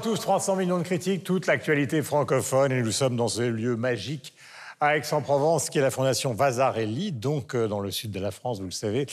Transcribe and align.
À 0.00 0.02
tous, 0.02 0.18
300 0.18 0.56
millions 0.56 0.78
de 0.78 0.82
critiques, 0.82 1.24
toute 1.24 1.46
l'actualité 1.46 2.00
francophone 2.00 2.72
et 2.72 2.80
nous 2.80 2.90
sommes 2.90 3.16
dans 3.16 3.28
ce 3.28 3.42
lieu 3.42 3.76
magique 3.76 4.32
à 4.82 4.96
Aix-en-Provence, 4.96 5.68
qui 5.68 5.76
est 5.76 5.82
la 5.82 5.90
fondation 5.90 6.32
Vasarelli, 6.32 7.12
donc 7.12 7.54
euh, 7.54 7.68
dans 7.68 7.80
le 7.80 7.90
sud 7.90 8.12
de 8.12 8.18
la 8.18 8.30
France, 8.30 8.60
vous 8.60 8.64
le 8.64 8.70
savez, 8.70 9.04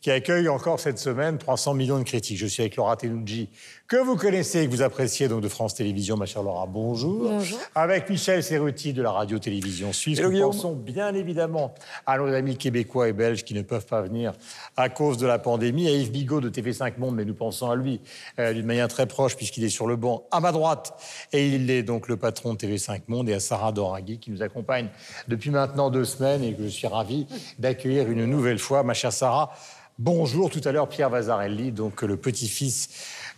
qui 0.00 0.10
accueille 0.10 0.48
encore 0.48 0.80
cette 0.80 0.98
semaine 0.98 1.38
300 1.38 1.74
millions 1.74 2.00
de 2.00 2.02
critiques. 2.02 2.38
Je 2.38 2.46
suis 2.48 2.60
avec 2.60 2.74
Laura 2.74 2.96
Tenucci, 2.96 3.48
que 3.86 3.98
vous 3.98 4.16
connaissez 4.16 4.62
et 4.62 4.66
que 4.66 4.72
vous 4.72 4.82
appréciez 4.82 5.28
donc 5.28 5.40
de 5.40 5.48
France 5.48 5.76
Télévisions, 5.76 6.16
ma 6.16 6.26
chère 6.26 6.42
Laura. 6.42 6.66
Bonjour. 6.66 7.28
Bonjour. 7.28 7.60
Avec 7.76 8.10
Michel 8.10 8.42
Serruti 8.42 8.92
de 8.92 9.00
la 9.00 9.12
radio-télévision 9.12 9.92
suisse. 9.92 10.18
Hello, 10.18 10.28
nous 10.28 10.34
Guillaume. 10.34 10.50
pensons 10.50 10.74
bien 10.74 11.14
évidemment 11.14 11.72
à 12.04 12.18
nos 12.18 12.26
amis 12.26 12.56
québécois 12.56 13.08
et 13.08 13.12
belges 13.12 13.44
qui 13.44 13.54
ne 13.54 13.62
peuvent 13.62 13.86
pas 13.86 14.02
venir 14.02 14.32
à 14.76 14.88
cause 14.88 15.18
de 15.18 15.26
la 15.28 15.38
pandémie, 15.38 15.86
à 15.86 15.92
Yves 15.92 16.10
Bigot 16.10 16.40
de 16.40 16.50
TV5 16.50 16.98
Monde, 16.98 17.14
mais 17.14 17.24
nous 17.24 17.34
pensons 17.34 17.70
à 17.70 17.76
lui 17.76 18.00
euh, 18.40 18.52
d'une 18.52 18.66
manière 18.66 18.88
très 18.88 19.06
proche 19.06 19.36
puisqu'il 19.36 19.62
est 19.62 19.68
sur 19.68 19.86
le 19.86 19.94
banc 19.94 20.24
à 20.32 20.40
ma 20.40 20.50
droite 20.50 21.00
et 21.32 21.46
il 21.46 21.70
est 21.70 21.84
donc 21.84 22.08
le 22.08 22.16
patron 22.16 22.54
de 22.54 22.58
TV5 22.58 23.02
Monde 23.06 23.28
et 23.28 23.34
à 23.34 23.40
Sarah 23.40 23.70
Doraghi 23.70 24.18
qui 24.18 24.32
nous 24.32 24.42
accompagne 24.42 24.88
depuis 25.28 25.50
maintenant 25.50 25.90
deux 25.90 26.04
semaines 26.04 26.42
et 26.42 26.54
que 26.54 26.62
je 26.62 26.68
suis 26.68 26.86
ravi 26.86 27.26
d'accueillir 27.58 28.10
une 28.10 28.24
nouvelle 28.26 28.58
fois. 28.58 28.82
Ma 28.82 28.94
chère 28.94 29.12
Sarah, 29.12 29.52
bonjour. 29.98 30.50
Tout 30.50 30.60
à 30.64 30.72
l'heure, 30.72 30.88
Pierre 30.88 31.10
Vasarelli, 31.10 31.72
donc 31.72 32.02
le 32.02 32.16
petit-fils 32.16 32.88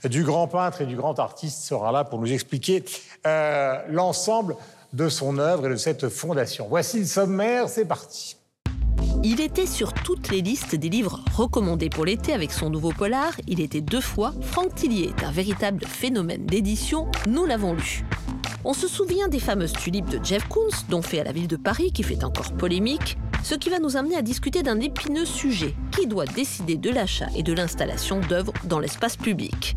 du 0.05 0.22
grand 0.22 0.48
peintre 0.48 0.83
et 0.83 0.86
du 0.86 0.97
grand 0.97 1.19
artiste, 1.19 1.62
sera 1.62 1.92
là 1.92 2.05
pour 2.05 2.20
nous 2.20 2.33
expliquer 2.33 2.84
euh, 3.27 3.78
l'ensemble 3.89 4.56
de 4.92 5.08
son 5.08 5.39
œuvre 5.39 5.66
et 5.66 5.70
de 5.70 5.77
cette 5.77 6.08
fondation. 6.08 6.66
Voici 6.69 7.00
le 7.00 7.06
sommaire, 7.06 7.69
c'est 7.69 7.84
parti. 7.84 8.36
Il 9.22 9.41
était 9.41 9.66
sur 9.66 9.94
toutes 9.94 10.31
les 10.31 10.42
listes 10.42 10.75
des 10.75 10.91
livres 10.91 11.25
recommandés 11.34 11.88
pour 11.88 12.05
l'été 12.05 12.34
avec 12.34 12.53
son 12.53 12.69
nouveau 12.69 12.92
polar. 12.92 13.33
Il 13.47 13.61
était 13.61 13.81
deux 13.81 14.03
fois. 14.03 14.34
Franck 14.42 14.75
Tillier 14.75 15.14
est 15.16 15.25
un 15.25 15.33
véritable 15.33 15.86
phénomène 15.86 16.44
d'édition. 16.44 17.09
Nous 17.27 17.47
l'avons 17.47 17.72
lu. 17.72 18.05
On 18.66 18.72
se 18.72 18.88
souvient 18.88 19.28
des 19.28 19.40
fameuses 19.40 19.74
tulipes 19.74 20.08
de 20.08 20.24
Jeff 20.24 20.48
Koons, 20.48 20.86
dont 20.88 21.02
fait 21.02 21.20
à 21.20 21.24
la 21.24 21.32
ville 21.32 21.48
de 21.48 21.56
Paris, 21.56 21.92
qui 21.92 22.02
fait 22.02 22.24
encore 22.24 22.50
polémique. 22.52 23.18
Ce 23.42 23.54
qui 23.54 23.68
va 23.68 23.78
nous 23.78 23.98
amener 23.98 24.16
à 24.16 24.22
discuter 24.22 24.62
d'un 24.62 24.80
épineux 24.80 25.26
sujet. 25.26 25.74
Qui 25.92 26.06
doit 26.06 26.24
décider 26.24 26.78
de 26.78 26.88
l'achat 26.88 27.26
et 27.36 27.42
de 27.42 27.52
l'installation 27.52 28.20
d'œuvres 28.20 28.54
dans 28.64 28.78
l'espace 28.78 29.18
public? 29.18 29.76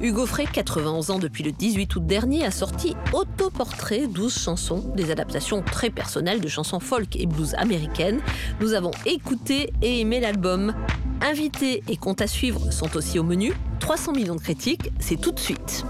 Hugo 0.00 0.26
Frey, 0.26 0.46
91 0.52 1.12
ans 1.12 1.20
depuis 1.20 1.44
le 1.44 1.52
18 1.52 1.94
août 1.94 2.04
dernier, 2.04 2.44
a 2.44 2.50
sorti 2.50 2.96
Autoportrait, 3.12 4.08
12 4.08 4.36
chansons, 4.36 4.92
des 4.96 5.12
adaptations 5.12 5.62
très 5.62 5.90
personnelles 5.90 6.40
de 6.40 6.48
chansons 6.48 6.80
folk 6.80 7.14
et 7.14 7.26
blues 7.26 7.54
américaines. 7.54 8.20
Nous 8.60 8.72
avons 8.72 8.90
écouté 9.06 9.72
et 9.82 10.00
aimé 10.00 10.18
l'album. 10.18 10.74
Invités 11.20 11.84
et 11.88 11.96
comptes 11.96 12.22
à 12.22 12.26
suivre 12.26 12.72
sont 12.72 12.96
aussi 12.96 13.20
au 13.20 13.22
menu. 13.22 13.52
300 13.78 14.14
millions 14.14 14.34
de 14.34 14.40
critiques, 14.40 14.90
c'est 14.98 15.20
tout 15.20 15.30
de 15.30 15.38
suite. 15.38 15.84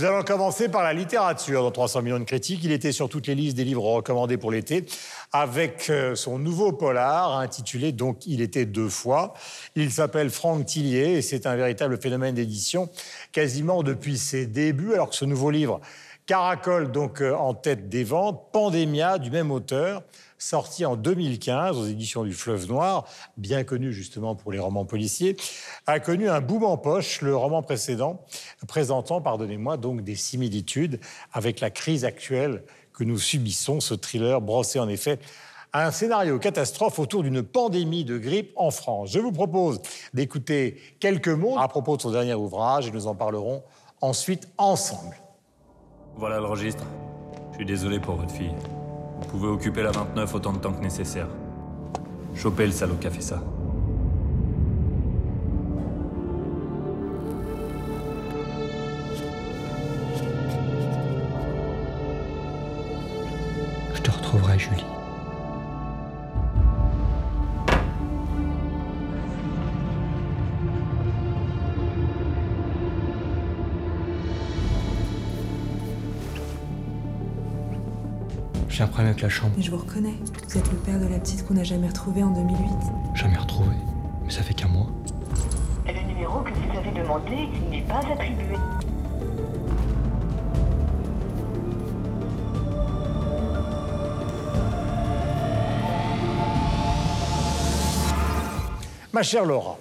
Nous 0.00 0.06
allons 0.06 0.22
commencer 0.22 0.70
par 0.70 0.82
la 0.82 0.94
littérature 0.94 1.62
dans 1.62 1.70
300 1.70 2.00
millions 2.00 2.18
de 2.18 2.24
critiques. 2.24 2.64
Il 2.64 2.72
était 2.72 2.90
sur 2.90 3.10
toutes 3.10 3.26
les 3.26 3.34
listes 3.34 3.54
des 3.54 3.64
livres 3.64 3.82
recommandés 3.82 4.38
pour 4.38 4.50
l'été 4.50 4.86
avec 5.30 5.90
euh, 5.90 6.14
son 6.14 6.38
nouveau 6.38 6.72
polar 6.72 7.36
intitulé 7.36 7.92
donc 7.92 8.26
Il 8.26 8.40
était 8.40 8.64
deux 8.64 8.88
fois. 8.88 9.34
Il 9.76 9.90
s'appelle 9.90 10.30
Franck 10.30 10.64
Tillier 10.64 11.18
et 11.18 11.20
c'est 11.20 11.46
un 11.46 11.54
véritable 11.54 12.00
phénomène 12.00 12.34
d'édition 12.34 12.88
quasiment 13.32 13.82
depuis 13.82 14.16
ses 14.16 14.46
débuts 14.46 14.94
alors 14.94 15.10
que 15.10 15.16
ce 15.16 15.26
nouveau 15.26 15.50
livre 15.50 15.82
caracole 16.24 16.90
donc 16.90 17.20
euh, 17.20 17.34
en 17.34 17.52
tête 17.52 17.90
des 17.90 18.04
ventes 18.04 18.40
Pandémia 18.52 19.18
du 19.18 19.30
même 19.30 19.50
auteur 19.50 20.02
sorti 20.40 20.84
en 20.84 20.96
2015 20.96 21.76
aux 21.76 21.86
éditions 21.86 22.24
du 22.24 22.32
Fleuve 22.32 22.66
Noir, 22.66 23.06
bien 23.36 23.62
connu 23.62 23.92
justement 23.92 24.34
pour 24.34 24.50
les 24.50 24.58
romans 24.58 24.86
policiers, 24.86 25.36
a 25.86 26.00
connu 26.00 26.28
un 26.28 26.40
boom 26.40 26.64
en 26.64 26.76
poche, 26.76 27.20
le 27.20 27.36
roman 27.36 27.62
précédent, 27.62 28.24
présentant, 28.66 29.20
pardonnez-moi, 29.20 29.76
donc 29.76 30.02
des 30.02 30.16
similitudes 30.16 30.98
avec 31.32 31.60
la 31.60 31.70
crise 31.70 32.04
actuelle 32.04 32.64
que 32.92 33.04
nous 33.04 33.18
subissons. 33.18 33.80
Ce 33.80 33.94
thriller 33.94 34.40
brossé 34.40 34.80
en 34.80 34.88
effet 34.88 35.18
un 35.72 35.90
scénario 35.92 36.38
catastrophe 36.38 36.98
autour 36.98 37.22
d'une 37.22 37.42
pandémie 37.42 38.04
de 38.04 38.18
grippe 38.18 38.52
en 38.56 38.70
France. 38.70 39.10
Je 39.12 39.20
vous 39.20 39.32
propose 39.32 39.80
d'écouter 40.14 40.80
quelques 40.98 41.28
mots 41.28 41.58
à 41.58 41.68
propos 41.68 41.96
de 41.96 42.02
son 42.02 42.10
dernier 42.10 42.34
ouvrage 42.34 42.88
et 42.88 42.90
nous 42.90 43.06
en 43.06 43.14
parlerons 43.14 43.62
ensuite 44.00 44.48
ensemble. 44.58 45.16
Voilà 46.16 46.40
le 46.40 46.46
registre. 46.46 46.84
Je 47.52 47.56
suis 47.56 47.66
désolé 47.66 48.00
pour 48.00 48.16
votre 48.16 48.32
fille. 48.32 48.54
Vous 49.20 49.28
pouvez 49.28 49.48
occuper 49.48 49.82
la 49.82 49.90
29 49.90 50.34
autant 50.34 50.52
de 50.52 50.58
temps 50.58 50.72
que 50.72 50.82
nécessaire. 50.82 51.28
Chopez 52.34 52.66
le 52.66 52.72
salaud 52.72 52.96
qui 52.96 53.06
a 53.06 53.10
fait 53.10 53.20
ça. 53.20 53.42
Je 63.94 64.00
te 64.00 64.10
retrouverai, 64.10 64.58
Julie. 64.58 64.84
J'ai 78.70 78.84
un 78.84 78.86
problème 78.86 79.08
avec 79.08 79.20
la 79.20 79.28
chambre. 79.28 79.52
Mais 79.56 79.62
je 79.62 79.70
vous 79.70 79.78
reconnais. 79.78 80.14
Vous 80.48 80.56
êtes 80.56 80.70
le 80.70 80.78
père 80.78 81.00
de 81.00 81.06
la 81.06 81.18
petite 81.18 81.44
qu'on 81.46 81.54
n'a 81.54 81.64
jamais 81.64 81.88
retrouvée 81.88 82.22
en 82.22 82.30
2008. 82.30 82.56
Jamais 83.14 83.36
retrouvé. 83.36 83.74
Mais 84.24 84.30
ça 84.30 84.42
fait 84.42 84.54
qu'un 84.54 84.68
mois. 84.68 84.86
Le 85.86 86.00
numéro 86.06 86.40
que 86.40 86.50
vous 86.50 86.78
avez 86.78 86.90
demandé 86.92 87.48
n'est 87.68 87.82
pas 87.82 87.98
attribué. 87.98 88.56
Ma 99.12 99.24
chère 99.24 99.44
Laura, 99.44 99.76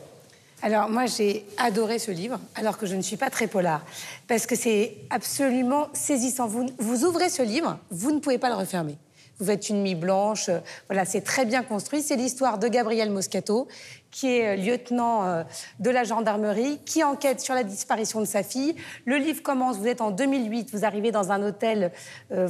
Alors 0.61 0.89
moi 0.89 1.05
j'ai 1.05 1.45
adoré 1.57 1.99
ce 1.99 2.11
livre, 2.11 2.39
alors 2.55 2.77
que 2.77 2.85
je 2.85 2.95
ne 2.95 3.01
suis 3.01 3.17
pas 3.17 3.29
très 3.29 3.47
polar, 3.47 3.85
parce 4.27 4.45
que 4.45 4.55
c'est 4.55 4.97
absolument 5.09 5.87
saisissant. 5.93 6.47
Vous, 6.47 6.65
vous 6.77 7.05
ouvrez 7.05 7.29
ce 7.29 7.41
livre, 7.41 7.77
vous 7.91 8.11
ne 8.11 8.19
pouvez 8.19 8.37
pas 8.37 8.49
le 8.49 8.55
refermer. 8.55 8.97
Vous 9.39 9.45
faites 9.45 9.69
une 9.69 9.83
nuit 9.83 9.95
blanche, 9.95 10.49
euh, 10.49 10.59
voilà, 10.89 11.05
c'est 11.05 11.21
très 11.21 11.45
bien 11.45 11.63
construit. 11.63 12.01
C'est 12.01 12.17
l'histoire 12.17 12.57
de 12.57 12.67
Gabriel 12.67 13.09
Moscato, 13.09 13.69
qui 14.11 14.27
est 14.27 14.47
euh, 14.47 14.55
lieutenant 14.57 15.23
euh, 15.23 15.43
de 15.79 15.89
la 15.89 16.03
gendarmerie, 16.03 16.77
qui 16.85 17.05
enquête 17.05 17.39
sur 17.39 17.53
la 17.53 17.63
disparition 17.63 18.19
de 18.19 18.25
sa 18.25 18.43
fille. 18.43 18.75
Le 19.05 19.15
livre 19.15 19.41
commence, 19.41 19.77
vous 19.77 19.87
êtes 19.87 20.01
en 20.01 20.11
2008, 20.11 20.71
vous 20.73 20.83
arrivez 20.83 21.11
dans 21.11 21.31
un 21.31 21.41
hôtel 21.41 21.93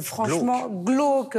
franchement 0.00 0.66
glauque, 0.68 1.38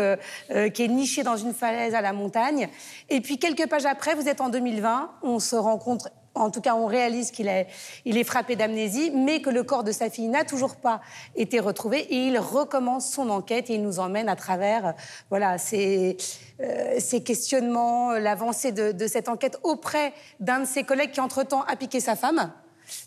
qui 0.73 0.83
est 0.83 0.87
niché 0.87 1.23
dans 1.23 1.35
une 1.35 1.53
falaise 1.53 1.95
à 1.95 2.01
la 2.01 2.13
montagne. 2.13 2.69
Et 3.09 3.19
puis 3.19 3.37
quelques 3.37 3.67
pages 3.67 3.85
après, 3.85 4.15
vous 4.15 4.29
êtes 4.29 4.39
en 4.39 4.49
2020, 4.49 5.11
on 5.21 5.39
se 5.39 5.57
rencontre 5.57 6.09
en 6.33 6.49
tout 6.49 6.61
cas, 6.61 6.75
on 6.75 6.85
réalise 6.85 7.31
qu'il 7.31 7.47
est, 7.47 7.67
il 8.05 8.17
est 8.17 8.23
frappé 8.23 8.55
d'amnésie, 8.55 9.11
mais 9.13 9.41
que 9.41 9.49
le 9.49 9.63
corps 9.63 9.83
de 9.83 9.91
sa 9.91 10.09
fille 10.09 10.27
n'a 10.29 10.45
toujours 10.45 10.77
pas 10.77 11.01
été 11.35 11.59
retrouvé. 11.59 11.99
Et 11.99 12.27
il 12.27 12.39
recommence 12.39 13.11
son 13.11 13.29
enquête 13.29 13.69
et 13.69 13.73
il 13.75 13.83
nous 13.83 13.99
emmène 13.99 14.29
à 14.29 14.35
travers 14.35 14.85
euh, 14.87 14.91
voilà, 15.29 15.57
ces, 15.57 16.15
euh, 16.61 16.95
ces 16.99 17.21
questionnements, 17.21 18.11
l'avancée 18.13 18.71
de, 18.71 18.91
de 18.93 19.07
cette 19.07 19.27
enquête 19.27 19.57
auprès 19.63 20.13
d'un 20.39 20.61
de 20.61 20.65
ses 20.65 20.83
collègues 20.83 21.11
qui, 21.11 21.19
entre-temps, 21.19 21.63
a 21.63 21.75
piqué 21.75 21.99
sa 21.99 22.15
femme. 22.15 22.51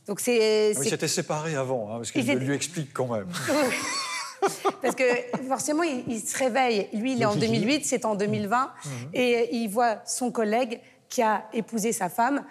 Donc 0.07 0.21
c'est... 0.21 0.75
Oui, 0.77 0.85
c'est- 0.85 0.91
c'était 0.91 1.09
séparé 1.09 1.57
avant, 1.57 1.89
hein, 1.91 1.97
parce 1.97 2.11
qu'il 2.13 2.31
lui 2.31 2.55
explique 2.55 2.93
quand 2.93 3.07
même. 3.07 3.27
Parce 4.83 4.95
que 4.95 5.05
forcément, 5.49 5.83
il, 5.85 6.05
il 6.07 6.21
se 6.21 6.37
réveille. 6.37 6.89
Lui, 6.93 7.15
il 7.15 7.23
est 7.23 7.25
en 7.25 7.35
2008, 7.35 7.87
c'est 7.87 8.05
en 8.05 8.15
2020. 8.15 8.71
Et 9.15 9.57
il 9.57 9.69
voit 9.69 10.03
son 10.05 10.31
collègue 10.31 10.81
qui 11.09 11.23
a 11.23 11.45
épousé 11.53 11.93
sa 11.93 12.09
femme. 12.09 12.43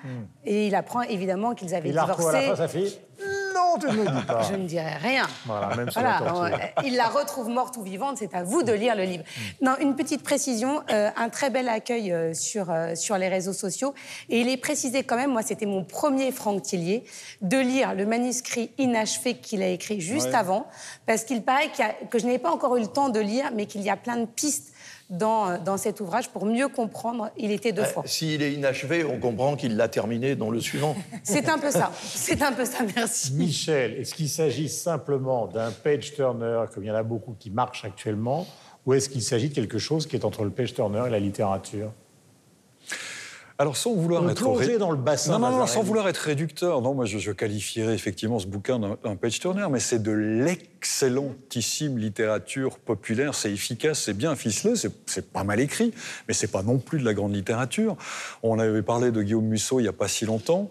Et 0.46 0.68
il 0.68 0.76
apprend 0.76 1.02
évidemment 1.02 1.54
qu'ils 1.54 1.76
avaient 1.76 1.90
il 1.90 1.98
divorcé. 2.00 2.32
la 2.34 2.42
fin 2.42 2.56
sa 2.56 2.68
fille 2.68 2.98
Non, 3.54 3.78
tu 3.80 3.88
ne 3.88 3.92
me 4.04 4.06
dis 4.10 4.26
pas. 4.26 4.42
Je 4.44 4.56
ne 4.56 4.66
dirai 4.68 4.96
rien. 5.02 5.26
Voilà, 5.46 5.76
même 5.76 5.90
la 5.96 6.20
Voilà, 6.32 6.56
euh, 6.56 6.82
il 6.86 6.96
la 6.96 7.08
retrouve 7.08 7.50
morte 7.50 7.76
ou 7.78 7.82
vivante, 7.84 8.18
c'est 8.20 8.34
à 8.34 8.44
vous 8.44 8.64
de 8.64 8.72
lire 8.72 8.96
le 8.96 9.04
livre. 9.04 9.24
Non, 9.62 9.74
une 9.80 9.96
petite 9.96 10.24
précision, 10.24 10.82
euh, 10.92 11.10
un 11.18 11.30
très 11.30 11.50
bel 11.50 11.68
accueil 11.70 12.12
euh, 12.12 12.34
sur, 12.34 12.70
euh, 12.72 12.96
sur 12.96 13.18
les 13.18 13.28
réseaux 13.28 13.54
sociaux. 13.54 13.94
Et 14.30 14.40
il 14.42 14.50
est 14.50 14.58
précisé 14.58 15.04
quand 15.04 15.16
même, 15.18 15.32
moi 15.32 15.42
c'était 15.42 15.66
mon 15.66 15.84
premier 15.84 16.32
Franck 16.32 16.62
Tillier, 16.64 17.04
de 17.42 17.58
lire 17.58 17.94
le 17.96 18.06
manuscrit 18.06 18.72
inachevé 18.78 19.36
qu'il 19.36 19.62
a 19.62 19.68
écrit 19.68 20.00
juste 20.02 20.28
Ouais. 20.28 20.36
avant, 20.36 20.68
parce 21.06 21.24
qu'il 21.24 21.44
paraît 21.44 21.70
a- 21.80 22.06
que 22.06 22.18
je 22.20 22.26
n'ai 22.26 22.40
pas 22.40 22.52
encore 22.52 22.78
eu 22.78 22.82
le 22.82 22.88
temps 22.88 23.10
de 23.10 23.20
lire, 23.20 23.52
mais 23.54 23.66
qu'il 23.66 23.82
y 23.82 23.90
a 23.90 23.98
plein 23.98 24.18
de 24.18 24.26
pistes 24.26 24.70
dans, 25.10 25.50
euh, 25.50 25.58
dans 25.58 25.78
cet 25.78 26.02
ouvrage 26.02 26.30
pour 26.30 26.46
mieux 26.46 26.68
comprendre. 26.68 27.30
Il 27.38 27.52
était 27.52 27.72
deux 27.72 27.84
fois. 27.84 28.04
S'il 28.06 28.42
est 28.42 28.54
inachevé, 28.54 29.04
on 29.04 29.20
comprend 29.20 29.56
qu'il 29.56 29.76
l'a 29.78 29.88
terminé 29.88 30.36
dans 30.36 30.50
le 30.50 30.60
suivant. 30.60 30.96
C'est 31.24 31.50
un 31.50 31.58
peu 31.58 31.72
ça. 31.72 31.92
C'est 32.02 32.42
un 32.42 32.52
peu 32.52 32.66
ça, 32.66 32.80
merci. 32.96 33.34
Michel, 33.34 33.94
est-ce 33.94 34.14
qu'il 34.14 34.30
s'agit 34.30 34.70
simplement 34.70 35.48
d'un 35.48 35.72
page 35.72 36.14
turner, 36.14 36.66
comme 36.74 36.84
il 36.84 36.88
y 36.88 36.92
en 36.92 36.96
a 36.96 37.04
beaucoup 37.04 37.36
qui 37.38 37.50
marchent 37.50 37.86
actuellement, 37.86 38.48
ou 38.86 38.94
est-ce 38.94 39.10
qu'il 39.10 39.22
s'agit 39.22 39.50
de 39.50 39.54
quelque 39.54 39.78
chose 39.78 40.08
qui 40.08 40.16
est 40.16 40.26
entre 40.26 40.44
le 40.44 40.50
page 40.50 40.74
turner 40.74 41.04
et 41.08 41.10
la 41.10 41.20
littérature? 41.20 41.92
Alors 43.60 43.78
sans 43.78 43.94
vouloir 43.94 44.24
On 44.24 44.30
être 44.30 44.48
ré- 44.52 44.78
dans 44.80 44.90
le 44.92 44.98
bassin 44.98 45.34
Non, 45.34 45.40
non, 45.40 45.58
non, 45.60 45.68
sans 45.68 45.84
vouloir 45.84 46.08
être 46.10 46.18
réducteur. 46.18 46.82
Non, 46.82 46.94
moi 46.96 47.06
je, 47.06 47.20
je 47.20 47.32
qualifierais 47.32 47.94
effectivement 47.94 48.40
ce 48.40 48.48
bouquin 48.48 48.80
d'un 48.80 49.16
page 49.16 49.40
turner, 49.40 49.68
mais 49.70 49.80
c'est 49.80 50.02
de 50.02 50.12
l'excellentissime 50.12 51.98
littérature 51.98 52.80
populaire. 52.80 53.36
C'est 53.36 53.52
efficace, 53.52 54.02
c'est 54.04 54.14
bien 54.18 54.36
ficelé, 54.36 54.76
c'est- 54.76 54.92
c'est 55.06 55.32
pas 55.32 55.44
mal 55.44 55.60
écrit, 55.60 55.94
mais 56.28 56.34
c'est 56.34 56.52
pas 56.52 56.64
non 56.64 56.78
plus 56.80 57.00
de 57.00 57.06
la 57.06 57.14
grande 57.14 57.34
littérature. 57.36 57.96
On 58.42 58.60
avait 58.60 58.82
parlé 58.82 59.12
de 59.12 59.22
Guillaume 59.22 59.46
Musso 59.46 59.80
il 59.80 59.84
y 59.86 59.88
a 59.88 59.94
pas 59.94 60.08
si 60.08 60.26
longtemps. 60.26 60.70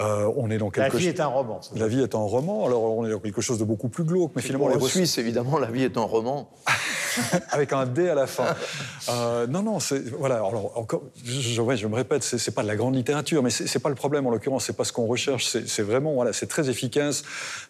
Euh, 0.00 0.30
on 0.36 0.50
est 0.50 0.58
dans 0.58 0.66
La 0.66 0.70
quelque 0.84 0.96
vie 0.96 1.04
chose. 1.06 1.14
est 1.14 1.20
un 1.20 1.26
roman. 1.26 1.60
ça. 1.60 1.70
La 1.76 1.88
vie 1.88 2.00
est 2.02 2.14
un 2.14 2.18
roman, 2.18 2.66
alors 2.66 2.82
on 2.96 3.04
est 3.06 3.10
dans 3.10 3.18
quelque 3.18 3.40
chose 3.40 3.58
de 3.58 3.64
beaucoup 3.64 3.88
plus 3.88 4.04
glauque, 4.04 4.32
mais 4.36 4.42
finalement 4.42 4.68
les 4.68 4.80
Suisse, 4.80 5.18
évidemment, 5.18 5.58
la 5.58 5.70
vie 5.70 5.82
est 5.84 5.96
un 5.96 6.02
roman. 6.02 6.48
avec 7.50 7.72
un 7.72 7.84
D 7.84 8.08
à 8.08 8.14
la 8.14 8.26
fin. 8.26 8.54
Euh, 9.10 9.46
non, 9.46 9.62
non, 9.62 9.80
c'est 9.80 10.06
voilà. 10.10 10.34
Alors 10.34 10.76
encore, 10.76 11.00
je, 11.24 11.32
je- 11.40 11.62
ouais, 11.62 11.78
je 11.78 11.86
me 11.86 11.94
répète, 11.94 12.22
c'est 12.22 12.50
pas 12.54 12.62
de 12.62 12.66
la 12.68 12.76
grande 12.76 12.94
littérature, 12.94 13.42
mais 13.42 13.48
c'est 13.48 13.78
pas 13.78 13.88
le 13.88 13.94
problème 13.94 14.26
en 14.26 14.30
l'occurrence. 14.30 14.66
C'est 14.66 14.76
pas 14.76 14.84
ce 14.84 14.92
qu'on 14.92 15.06
recherche. 15.06 15.46
C'est 15.46 15.66
c'est 15.66 15.82
vraiment 15.82 16.12
voilà, 16.12 16.34
c'est 16.34 16.46
très 16.46 16.68
efficace. 16.68 17.22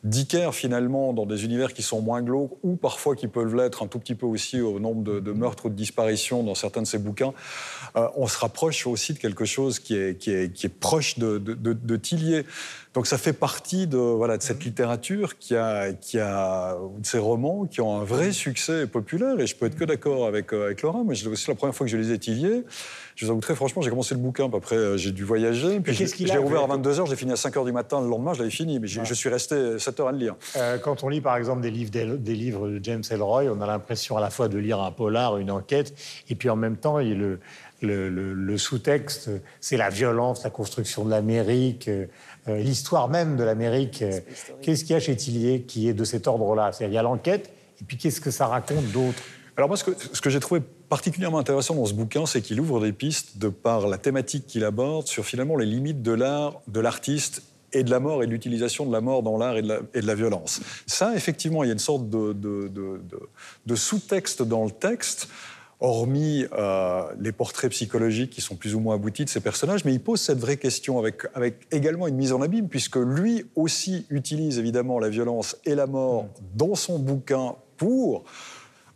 Dicker 0.02 0.50
finalement 0.52 1.12
dans 1.12 1.26
des 1.26 1.44
univers 1.44 1.74
qui 1.74 1.82
sont 1.82 2.00
moins 2.02 2.22
glauques 2.22 2.58
ou 2.64 2.74
parfois 2.74 3.14
qui 3.14 3.28
peuvent 3.28 3.54
l'être 3.54 3.84
un 3.84 3.86
tout 3.86 4.00
petit 4.00 4.16
peu 4.16 4.26
aussi 4.26 4.60
au 4.60 4.80
nombre 4.80 5.04
de, 5.04 5.20
de 5.20 5.30
meurtres 5.30 5.66
ou 5.66 5.68
de 5.68 5.74
disparitions 5.76 6.42
dans 6.42 6.56
certains 6.56 6.82
de 6.82 6.88
ses 6.88 6.98
bouquins. 6.98 7.32
euh, 7.94 8.08
on 8.16 8.26
se 8.26 8.38
rapproche 8.38 8.88
aussi 8.88 9.12
de 9.14 9.18
quelque 9.20 9.44
chose 9.44 9.78
qui 9.78 9.94
est 9.96 10.18
qui 10.18 10.32
est, 10.32 10.52
qui 10.52 10.66
est 10.66 10.70
proche 10.80 11.20
de, 11.20 11.38
de, 11.38 11.54
de- 11.54 11.72
de 11.72 11.96
Donc 12.94 13.06
ça 13.06 13.18
fait 13.18 13.32
partie 13.32 13.86
de, 13.86 13.96
voilà, 13.96 14.38
de 14.38 14.42
cette 14.42 14.64
littérature 14.64 15.38
qui 15.38 15.54
a, 15.54 15.92
qui 15.92 16.18
a, 16.18 16.76
de 16.98 17.06
ces 17.06 17.18
romans 17.18 17.66
qui 17.66 17.80
ont 17.80 18.00
un 18.00 18.04
vrai 18.04 18.32
succès 18.32 18.86
populaire. 18.86 19.38
Et 19.38 19.46
je 19.46 19.54
peux 19.54 19.66
être 19.66 19.76
que 19.76 19.84
d'accord 19.84 20.26
avec, 20.26 20.52
euh, 20.52 20.66
avec 20.66 20.82
Laura. 20.82 21.04
Moi, 21.04 21.14
c'est 21.14 21.48
la 21.48 21.54
première 21.54 21.74
fois 21.74 21.86
que 21.86 21.92
je 21.92 21.96
lisais 21.96 22.18
Tillier. 22.18 22.64
Je 23.18 23.24
vous 23.24 23.32
avoue 23.32 23.40
très 23.40 23.56
franchement, 23.56 23.82
j'ai 23.82 23.90
commencé 23.90 24.14
le 24.14 24.20
bouquin, 24.20 24.48
puis 24.48 24.56
après 24.58 24.76
euh, 24.76 24.96
j'ai 24.96 25.10
dû 25.10 25.24
voyager. 25.24 25.80
Puis 25.80 25.92
l'ai 26.26 26.38
ouvert 26.46 26.62
à 26.62 26.68
fait 26.68 26.74
22h, 26.80 27.08
j'ai 27.08 27.16
fini 27.16 27.32
à 27.32 27.34
5h 27.34 27.64
du 27.64 27.72
matin. 27.72 28.00
Le 28.00 28.08
lendemain, 28.08 28.32
je 28.32 28.38
l'avais 28.38 28.50
fini. 28.52 28.78
Mais 28.78 28.86
j'ai- 28.86 29.04
je 29.04 29.12
suis 29.12 29.28
resté 29.28 29.76
7 29.80 29.98
heures 29.98 30.06
à 30.06 30.12
le 30.12 30.18
lire. 30.18 30.36
Euh, 30.56 30.78
quand 30.78 31.02
on 31.02 31.08
lit 31.08 31.20
par 31.20 31.36
exemple 31.36 31.60
des 31.62 31.72
livres, 31.72 31.90
des, 31.90 32.06
des 32.06 32.34
livres 32.36 32.68
de 32.68 32.78
James 32.84 33.02
Ellroy, 33.10 33.46
on 33.52 33.60
a 33.60 33.66
l'impression 33.66 34.16
à 34.16 34.20
la 34.20 34.30
fois 34.30 34.46
de 34.46 34.56
lire 34.56 34.78
un 34.80 34.92
polar, 34.92 35.36
une 35.38 35.50
enquête, 35.50 35.94
et 36.30 36.36
puis 36.36 36.48
en 36.48 36.54
même 36.54 36.76
temps, 36.76 37.00
il 37.00 37.08
y 37.08 37.12
a 37.12 37.16
le, 37.16 37.40
le, 37.82 38.08
le- 38.08 38.34
le 38.34 38.56
sous-texte, 38.56 39.30
c'est 39.60 39.76
la 39.76 39.90
violence, 39.90 40.44
la 40.44 40.50
construction 40.50 41.04
de 41.04 41.10
l'Amérique, 41.10 41.88
euh, 41.88 42.06
euh, 42.46 42.58
l'histoire 42.58 43.08
même 43.08 43.36
de 43.36 43.42
l'Amérique. 43.42 44.00
Euh, 44.02 44.20
Qu'est-ce 44.62 44.84
qu'il 44.84 44.92
y 44.92 44.96
a 44.96 45.00
chez 45.00 45.16
Tillier 45.16 45.62
qui 45.62 45.88
est 45.88 45.92
de 45.92 46.04
cet 46.04 46.28
ordre-là? 46.28 46.70
C'est-à-dire, 46.70 46.92
il 46.92 46.96
y 46.96 46.98
a 46.98 47.02
l'enquête, 47.02 47.50
et 47.80 47.84
puis 47.84 47.96
qu'est-ce 47.96 48.20
que 48.20 48.30
ça 48.30 48.46
raconte 48.46 48.84
d'autre? 48.92 49.18
Alors 49.56 49.66
moi, 49.66 49.76
ce 49.76 49.82
que, 49.82 49.90
ce 50.12 50.20
que 50.20 50.30
j'ai 50.30 50.38
trouvé 50.38 50.60
particulièrement 50.88 51.38
intéressant 51.38 51.74
dans 51.74 51.86
ce 51.86 51.94
bouquin, 51.94 52.26
c'est 52.26 52.40
qu'il 52.42 52.60
ouvre 52.60 52.80
des 52.80 52.92
pistes 52.92 53.38
de 53.38 53.48
par 53.48 53.86
la 53.88 53.98
thématique 53.98 54.46
qu'il 54.46 54.64
aborde 54.64 55.06
sur 55.06 55.24
finalement 55.24 55.56
les 55.56 55.66
limites 55.66 56.02
de 56.02 56.12
l'art, 56.12 56.60
de 56.68 56.80
l'artiste 56.80 57.42
et 57.72 57.82
de 57.84 57.90
la 57.90 58.00
mort 58.00 58.22
et 58.22 58.26
de 58.26 58.32
l'utilisation 58.32 58.86
de 58.86 58.92
la 58.92 59.00
mort 59.02 59.22
dans 59.22 59.36
l'art 59.36 59.56
et, 59.58 59.62
de 59.62 59.68
la- 59.68 59.80
et 59.94 60.00
de 60.00 60.06
la 60.06 60.14
violence. 60.14 60.60
Ça, 60.86 61.14
effectivement, 61.14 61.62
il 61.64 61.66
y 61.66 61.70
a 61.70 61.74
une 61.74 61.78
sorte 61.78 62.08
de, 62.08 62.32
de- 62.32 62.68
de- 62.68 63.00
de- 63.08 63.20
de 63.66 63.74
sous-texte 63.74 64.42
dans 64.42 64.64
le 64.64 64.70
texte, 64.70 65.28
hormis 65.80 66.44
euh, 66.54 67.02
les 67.20 67.30
portraits 67.30 67.70
psychologiques 67.70 68.30
qui 68.30 68.40
sont 68.40 68.56
plus 68.56 68.74
ou 68.74 68.80
moins 68.80 68.94
aboutis 68.96 69.24
de 69.24 69.30
ces 69.30 69.40
personnages, 69.40 69.84
mais 69.84 69.92
il 69.92 70.00
pose 70.00 70.20
cette 70.20 70.38
vraie 70.38 70.56
question 70.56 70.98
avec, 70.98 71.22
avec 71.34 71.66
également 71.70 72.08
une 72.08 72.16
mise 72.16 72.32
en 72.32 72.40
abîme, 72.42 72.68
puisque 72.68 72.96
lui 72.96 73.44
aussi 73.54 74.06
utilise 74.10 74.58
évidemment 74.58 74.98
la 74.98 75.08
violence 75.10 75.56
et 75.66 75.74
la 75.74 75.86
mort 75.86 76.26
dans 76.56 76.74
son 76.74 76.98
bouquin 76.98 77.54
pour 77.76 78.24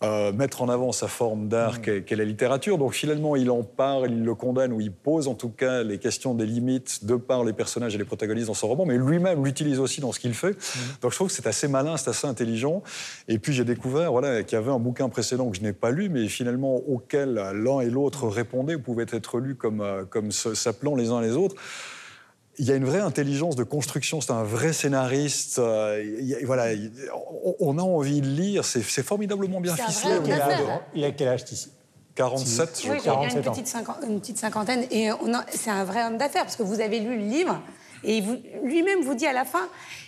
euh, 0.05 0.33
mettre 0.33 0.63
en 0.63 0.69
avant 0.69 0.93
sa 0.93 1.09
forme 1.09 1.49
d'art 1.49 1.81
qu'est 1.81 2.17
la 2.17 2.25
littérature. 2.25 2.79
Donc 2.79 2.93
finalement, 2.93 3.37
il 3.37 3.51
en 3.51 3.63
parle, 3.63 4.11
il 4.11 4.25
le 4.25 4.35
condamne, 4.35 4.73
ou 4.73 4.81
il 4.81 4.93
pose 4.93 5.29
en 5.29 5.35
tout 5.35 5.51
cas 5.51 5.83
les 5.83 5.99
questions 5.99 6.35
des 6.35 6.47
limites 6.47 7.05
de 7.05 7.17
par 7.17 7.45
les 7.45 7.53
personnages 7.53 7.95
et 7.95 7.99
les 7.99 8.05
protagonistes 8.05 8.49
dans 8.49 8.55
son 8.55 8.69
roman, 8.69 8.85
mais 8.85 8.97
lui-même 8.97 9.45
l'utilise 9.45 9.79
aussi 9.79 10.01
dans 10.01 10.13
ce 10.13 10.19
qu'il 10.19 10.35
fait. 10.35 10.57
Donc 11.01 11.13
je 11.13 11.17
trouve 11.17 11.29
que 11.29 11.35
c'est 11.35 11.47
assez 11.47 11.69
malin, 11.69 11.97
c'est 11.97 12.11
assez 12.11 12.27
intelligent. 12.27 12.83
Et 13.29 13.39
puis 13.39 13.53
j'ai 13.53 13.65
découvert 13.65 14.13
voilà, 14.13 14.43
qu'il 14.43 14.59
y 14.59 14.61
avait 14.61 14.73
un 14.73 14.79
bouquin 14.79 15.09
précédent 15.09 15.51
que 15.51 15.57
je 15.57 15.63
n'ai 15.63 15.73
pas 15.73 15.91
lu, 15.91 16.09
mais 16.09 16.29
finalement 16.29 16.77
auquel 16.77 17.35
l'un 17.35 17.81
et 17.81 17.91
l'autre 17.91 18.27
répondaient, 18.29 18.75
ou 18.75 18.81
pouvaient 18.81 19.07
être 19.11 19.39
lus 19.39 19.55
comme, 19.55 19.81
euh, 19.81 20.05
comme 20.05 20.33
s'appelant 20.33 20.95
les 20.95 21.11
uns 21.11 21.21
les 21.21 21.37
autres. 21.37 21.57
Il 22.59 22.67
y 22.67 22.73
a 22.73 22.77
une 22.77 22.85
vraie 22.85 23.01
intelligence 23.01 23.57
de 23.57 23.65
construction, 23.65 24.21
c'est 24.21 24.33
un 24.33 24.43
vrai 24.43 24.73
scénariste. 24.75 25.59
euh, 25.59 26.03
il 26.21 26.27
y 26.27 26.35
a- 26.35 26.39
voilà, 26.45 26.73
il- 26.73 26.93
on, 27.45 27.55
on 27.61 27.79
a 27.79 27.83
envie 27.83 28.21
de 28.21 28.27
lire, 28.27 28.65
c'est 28.65 28.83
formidablement 29.03 29.61
bien 29.61 29.75
ficelé. 29.75 30.15
il 30.25 30.33
a, 30.33 30.45
affaire. 30.47 30.81
il 30.95 31.05
a 31.05 31.11
quel 31.13 31.29
âge 31.29 31.45
ici 31.51 31.71
47, 32.15 32.83
je 32.85 32.91
Oui, 32.93 32.99
crois. 32.99 33.01
il 33.03 33.07
y 33.07 33.09
a 33.09 33.39
une 33.39 33.43
47 33.43 33.49
ans. 33.49 33.53
petite, 33.53 33.67
cinquan- 33.69 34.07
une 34.07 34.21
petite 34.21 34.37
cinquantaine. 34.39 34.85
Et 34.91 35.09
c'est 35.51 35.71
un 35.71 35.85
vrai 35.85 36.05
homme 36.05 36.19
d'affaires, 36.19 36.43
parce 36.45 36.57
que 36.57 36.63
vous 36.63 36.81
avez 36.83 37.01
lu 37.01 37.17
le 37.19 37.25
livre, 37.25 37.59
et 38.05 38.23
lui-même 38.63 39.01
vous 39.03 39.15
dit 39.15 39.27
à 39.27 39.33
la 39.33 39.47
fin, 39.47 39.67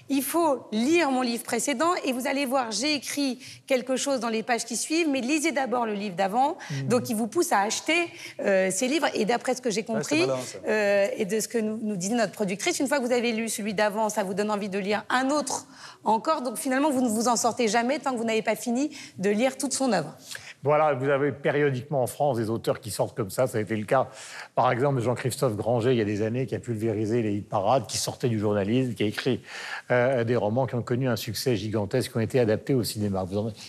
il 0.09 0.23
faut 0.23 0.67
lire 0.71 1.11
mon 1.11 1.23
livre 1.23 1.43
précédent, 1.43 1.93
et 2.05 2.12
vous 2.12 2.27
allez 2.27 2.45
voir, 2.45 2.71
j'ai 2.71 2.95
écrit 2.95 3.39
quelque 3.67 3.97
chose 3.97 4.21
dans 4.21 4.29
les 4.29 4.43
pages 4.43 4.65
qui 4.65 4.77
suivent, 4.77 5.09
mais 5.09 5.21
lisez 5.21 5.53
d'abord 5.53 5.87
le 5.87 5.95
livre 5.95 6.15
d'avant. 6.15 6.59
Hmm. 6.71 6.89
Donc 6.89 7.09
il 7.09 7.17
vous 7.17 7.27
pousse 7.27 7.53
à 7.53 7.61
acheter 7.61 8.09
euh, 8.41 8.71
ces 8.71 8.87
livres. 8.89 9.06
Et 9.15 9.25
d'après 9.25 9.55
ce 9.55 9.62
que 9.62 9.71
j'ai 9.71 9.83
compris, 9.83 10.27
euh, 10.69 11.06
et 11.17 11.25
de 11.25 11.41
ce 11.41 11.49
que 11.49 11.59
nous, 11.59 11.79
nous 11.83 11.97
disait 11.97 12.15
notre 12.15 12.33
productrice, 12.33 12.79
une 12.81 12.89
fois 12.89 12.99
que 12.99 13.05
vous 13.05 13.12
avez 13.12 13.33
lu 13.33 13.49
celui 13.49 13.75
d'avant, 13.75 14.09
ça 14.09 14.23
vous 14.23 14.35
donne 14.35 14.51
envie 14.51 14.69
de 14.69 14.79
lire 14.79 15.05
un 15.09 15.31
autre 15.31 15.67
encore. 16.05 16.43
Donc 16.43 16.56
finalement, 16.56 16.91
vous 16.91 17.03
ne 17.03 17.09
vous 17.09 17.29
en 17.29 17.37
sortez 17.37 17.69
jamais 17.69 17.99
tant 17.99 18.12
que 18.12 18.19
vous 18.19 18.25
n'avez 18.25 18.43
pas 18.43 18.56
fini 18.56 18.91
de 19.19 19.31
lire 19.31 19.56
toute 19.56 19.73
son 19.73 19.93
œuvre. 19.93 20.15
Voilà, 20.64 20.94
vous 20.94 21.11
avez 21.11 21.31
périodiquement 21.31 22.02
en 22.02 22.06
France 22.06 22.38
des 22.38 22.49
auteurs 22.49 22.81
qui 22.81 22.90
sortent 22.90 23.14
comme 23.14 23.28
ça. 23.28 23.46
Ça 23.46 23.58
a 23.58 23.61
été 23.61 23.76
le 23.76 23.84
cas, 23.84 24.08
par 24.55 24.72
exemple, 24.72 24.96
de 24.96 25.05
Jean-Christophe 25.05 25.56
Granger, 25.56 25.93
il 25.93 25.99
y 25.99 26.00
a 26.00 26.06
des 26.06 26.22
années, 26.22 26.46
qui 26.46 26.55
a 26.55 26.58
pulvérisé 26.58 27.20
les 27.20 27.43
parades, 27.43 27.87
qui 27.87 27.99
sortait 27.99 28.31
du 28.31 28.38
journalisme, 28.38 28.94
qui 28.94 29.02
a 29.02 29.06
écrit 29.06 29.43
euh, 29.90 30.25
des 30.25 30.37
romans 30.37 30.66
qui 30.66 30.75
ont 30.75 30.82
connu 30.82 31.06
un 31.06 31.16
succès 31.16 31.55
gigantesque, 31.55 32.12
qui 32.12 32.16
ont 32.16 32.20
été 32.20 32.40
adaptés 32.40 32.72
au 32.72 32.82
cinéma. 32.82 33.26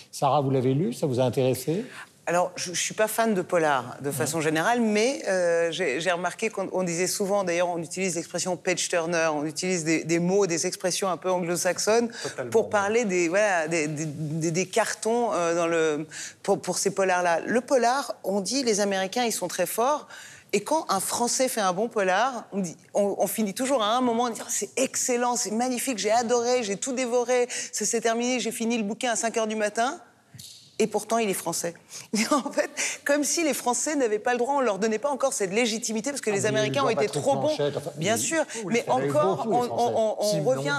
Sarah, 0.09 0.39
vous 0.39 0.51
l'avez 0.51 0.74
lu? 0.74 0.94
Ça 0.94 1.06
vous 1.06 1.19
a 1.19 1.24
intéressé? 1.24 1.83
Alors, 2.27 2.51
je 2.56 2.72
ne 2.72 2.75
suis 2.75 2.95
pas 2.95 3.07
fan 3.07 3.36
de 3.36 3.41
polar 3.44 3.98
de 4.01 4.10
façon 4.10 4.41
générale, 4.41 4.82
mais 4.82 5.22
euh, 5.27 5.72
j'ai 5.72 6.12
remarqué 6.12 6.50
qu'on 6.50 6.67
on 6.72 6.82
disait 6.82 7.05
souvent, 7.05 7.44
d'ailleurs, 7.44 7.70
on 7.70 7.77
utilise 7.77 8.15
l'expression 8.15 8.58
page 8.58 8.89
turner, 8.89 9.29
on 9.32 9.46
utilise 9.46 9.84
des, 9.84 10.03
des 10.03 10.17
mots, 10.17 10.48
des 10.48 10.65
expressions 10.65 11.08
un 11.08 11.17
peu 11.17 11.29
anglo-saxonnes 11.29 12.10
pour 12.50 12.70
parler 12.72 13.05
des, 13.05 13.29
voilà, 13.29 13.67
des, 13.67 13.88
des- 13.88 14.51
des- 14.51 14.65
cartons 14.65 15.34
euh, 15.34 15.53
dans 15.53 15.67
le, 15.67 16.08
pour, 16.41 16.60
pour 16.60 16.79
ces 16.79 16.89
polars-là. 16.89 17.41
Le 17.46 17.62
polar, 17.62 18.15
on 18.24 18.41
dit 18.41 18.63
les 18.63 18.79
Américains, 18.79 19.24
ils 19.25 19.32
sont 19.32 19.48
très 19.48 19.67
forts. 19.67 20.08
Et 20.51 20.63
quand 20.63 20.86
un 20.89 21.00
Français 21.00 21.48
fait 21.48 21.62
un 21.62 21.74
bon 21.74 21.89
polar, 21.89 22.46
on, 22.53 22.60
dit- 22.60 22.77
on- 22.96 23.15
on 23.20 23.27
finit 23.27 23.53
toujours 23.53 23.84
à 23.84 23.96
un 23.98 24.01
moment 24.01 24.25
à 24.25 24.32
dire 24.32 24.48
c'est 24.50 24.70
excellent, 24.77 25.36
c'est 25.36 25.51
magnifique, 25.51 26.00
j'ai 26.00 26.12
adoré, 26.12 26.63
j'ai 26.63 26.77
tout 26.77 26.94
dévoré, 26.94 27.48
ça 27.72 27.86
s'est 27.86 28.01
terminé, 28.01 28.39
j'ai 28.39 28.51
fini 28.51 28.77
le 28.77 28.84
bouquin 28.84 29.12
à 29.12 29.15
5 29.15 29.38
heures 29.38 29.48
du 29.48 29.55
matin 29.55 30.00
et 30.79 30.88
pourtant 30.88 31.17
il 31.17 31.29
est 31.29 31.34
français. 31.34 31.74
en 32.32 32.51
fait, 32.51 32.70
comme 33.05 33.24
si 33.24 33.44
les 33.44 33.53
Français 33.53 33.96
n'avaient 33.96 34.20
pas 34.20 34.34
le 34.34 34.39
droit, 34.39 34.55
on 34.55 34.62
leur 34.62 34.79
donnait 34.79 35.00
pas 35.00 35.10
encore 35.10 35.34
cette 35.34 35.53
légitimité 35.53 36.12
parce 36.12 36.22
que 36.22 36.32
les 36.32 36.46
Ah, 36.46 36.50
Américains 36.50 36.84
ont 36.84 36.89
été 36.89 37.08
trop 37.08 37.36
bons. 37.36 37.53
Enfin, 37.53 37.91
Bien 37.98 38.17
sûr, 38.17 38.44
mais 38.67 38.84
encore, 38.88 39.48
on, 39.50 40.44
revient. 40.44 40.77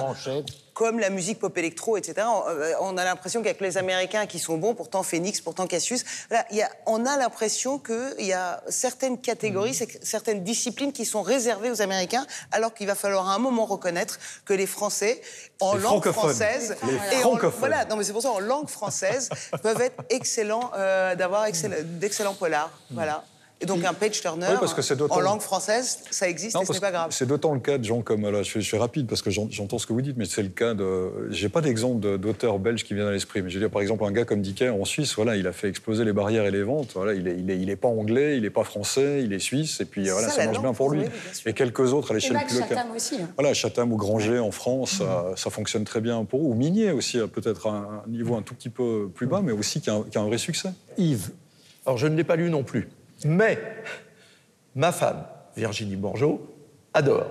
Comme 0.77 0.99
la 1.01 1.09
musique 1.09 1.39
pop 1.39 1.57
électro, 1.57 1.97
etc. 1.97 2.27
On, 2.31 2.43
euh, 2.51 2.73
on 2.83 2.99
a 2.99 3.05
l'impression 3.05 3.41
qu'il 3.41 3.49
y 3.49 3.51
a 3.51 3.55
que 3.55 3.65
les 3.65 3.79
Américains 3.79 4.27
qui 4.27 4.39
sont 4.39 4.59
bons, 4.59 4.75
pourtant 4.75 5.03
Phoenix, 5.03 5.41
pourtant 5.41 5.67
Cassius. 5.67 6.05
Là, 6.31 6.45
il 6.51 6.59
y 6.59 6.63
a, 6.63 6.69
on 6.85 7.07
a 7.07 7.17
l'impression 7.17 7.79
qu'il 7.79 8.27
y 8.27 8.35
a 8.35 8.63
certaines 8.69 9.17
catégories, 9.19 9.73
c'est- 9.73 10.05
certaines 10.05 10.45
disciplines 10.45 10.93
qui 10.93 11.07
sont 11.07 11.23
réservées 11.23 11.71
aux 11.71 11.81
Américains, 11.81 12.27
alors 12.53 12.75
qu'il 12.75 12.87
va 12.87 12.95
falloir 12.95 13.27
à 13.31 13.35
un 13.35 13.39
moment 13.39 13.65
reconnaître 13.65 14.19
que 14.45 14.53
les 14.53 14.67
Français, 14.67 15.23
en 15.61 15.77
Les 15.77 15.81
langue 15.83 16.11
française, 16.13 16.77
Les 16.87 17.21
et 17.21 17.25
en- 17.25 17.39
voilà, 17.59 17.87
non 17.87 17.97
mais 17.97 18.05
c'est 18.05 18.13
pour 18.13 18.21
ça 18.21 18.31
en 18.33 18.39
langue 18.39 18.69
française 18.69 19.31
peuvent 19.63 19.81
être 19.81 19.97
excellents, 20.11 20.71
euh, 20.77 21.15
d'avoir 21.15 21.47
excell- 21.47 21.85
d'excellents 21.99 22.35
polars, 22.35 22.71
voilà. 22.91 23.25
Et 23.63 23.65
donc 23.65 23.83
un 23.87 23.95
page 23.95 24.21
turner 24.21 24.47
Oui, 24.51 24.57
parce 24.61 24.75
que 24.75 24.83
c'est 24.83 24.97
d'autant- 24.97 25.15
en 25.17 25.21
langue 25.21 25.41
française, 25.41 26.01
ça 26.11 26.29
existe 26.29 26.55
Non, 26.55 26.61
et 26.61 26.67
ce 26.67 26.75
n'est 26.75 26.81
pas 26.81 26.91
grave. 26.91 27.09
C'est 27.11 27.25
d'autant 27.25 27.55
le 27.55 27.61
cas 27.61 27.79
de 27.79 27.85
gens 27.85 28.03
comme. 28.03 28.31
Là, 28.31 28.43
je, 28.43 28.51
suis, 28.51 28.61
je 28.61 28.67
suis 28.67 28.77
rapide 28.77 29.07
parce 29.07 29.23
que 29.23 29.31
j'en- 29.31 29.49
j'entends 29.51 29.79
ce 29.79 29.87
que 29.87 29.95
vous 29.95 30.03
dites, 30.03 30.19
mais 30.19 30.27
c'est 30.27 30.43
le 30.43 30.51
cas 30.51 30.75
de. 30.75 31.29
J'ai 31.31 31.49
pas 31.49 31.63
d'exemple 31.63 32.01
de- 32.01 32.19
d'auteur 32.19 32.59
belge 32.59 32.85
qui 32.85 32.93
vient 32.93 33.07
à 33.09 33.13
l'esprit. 33.13 33.41
Mais 33.41 33.49
je 33.49 33.55
veux 33.55 33.61
dire, 33.61 33.71
par 33.71 33.81
exemple, 33.81 34.05
un 34.05 34.13
gars 34.13 34.27
comme 34.27 34.43
Dicker 34.43 34.69
en 34.79 34.85
Suisse, 34.85 35.15
voilà, 35.15 35.37
il 35.37 35.47
a 35.47 35.53
fait 35.53 35.69
exploser 35.71 36.05
les 36.05 36.13
barrières 36.13 36.45
et 36.45 36.51
les 36.51 36.63
ventes. 36.65 36.91
Voilà, 36.95 37.15
il 37.15 37.27
est, 37.29 37.37
il 37.39 37.51
est, 37.51 37.59
il 37.59 37.71
est 37.71 37.77
pas 37.77 37.89
anglais, 37.89 38.37
il 38.37 38.45
est 38.45 38.51
pas 38.51 38.63
français, 38.65 39.23
il 39.25 39.33
est 39.33 39.39
suisse, 39.39 39.81
et 39.81 39.87
puis 39.87 40.07
voilà, 40.11 40.29
ça, 40.29 40.45
marche 40.45 40.57
langue 40.57 40.65
bien 40.65 40.75
pour 40.75 40.91
lui. 40.91 41.01
oui, 41.01 41.07
bien 41.07 41.51
et 41.51 41.55
quelques 41.55 41.95
autres 41.95 42.11
à 42.11 42.15
l'échelle 42.15 42.37
plus 42.47 42.61
locale. 42.61 42.69
Chatham 42.77 42.95
aussi. 42.95 43.15
hein. 43.23 43.29
Voilà, 43.39 43.55
Chatham 43.55 43.91
ou 43.91 43.97
Granger 43.97 44.39
en 44.39 44.51
France, 44.51 44.97
ça, 44.99 45.33
ça 45.35 45.49
fonctionne 45.49 45.85
très 45.85 46.03
bien 46.03 46.23
pour 46.27 46.41
eux. 46.41 46.45
Ou 46.45 46.53
Minier 46.55 46.91
aussi, 46.91 47.19
à 47.19 47.27
peut-être 47.27 47.69
un, 47.69 48.03
un 48.07 48.11
niveau 48.11 48.37
un 48.37 48.43
tout 48.43 48.55
petit 48.55 48.69
peu 48.69 49.09
plus 49.15 49.27
bas, 49.27 49.41
mais 49.43 49.53
aussi 49.53 49.81
qui 49.81 49.89
a, 49.89 49.95
un- 49.95 50.03
qui 50.03 50.19
a 50.19 50.21
un 50.21 50.27
vrai 50.27 50.37
succès. 50.37 50.69
Yves, 50.99 51.31
Alors, 51.87 51.97
je 51.97 52.07
ne 52.07 52.17
l'ai 52.17 52.25
pas 52.25 52.37
lu 52.37 52.51
non 52.51 52.63
plus. 52.63 52.89
Mais 53.25 53.59
ma 54.75 54.93
femme, 54.93 55.25
Virginie 55.57 55.97
Bourgeot, 55.97 56.55
adore. 56.95 57.27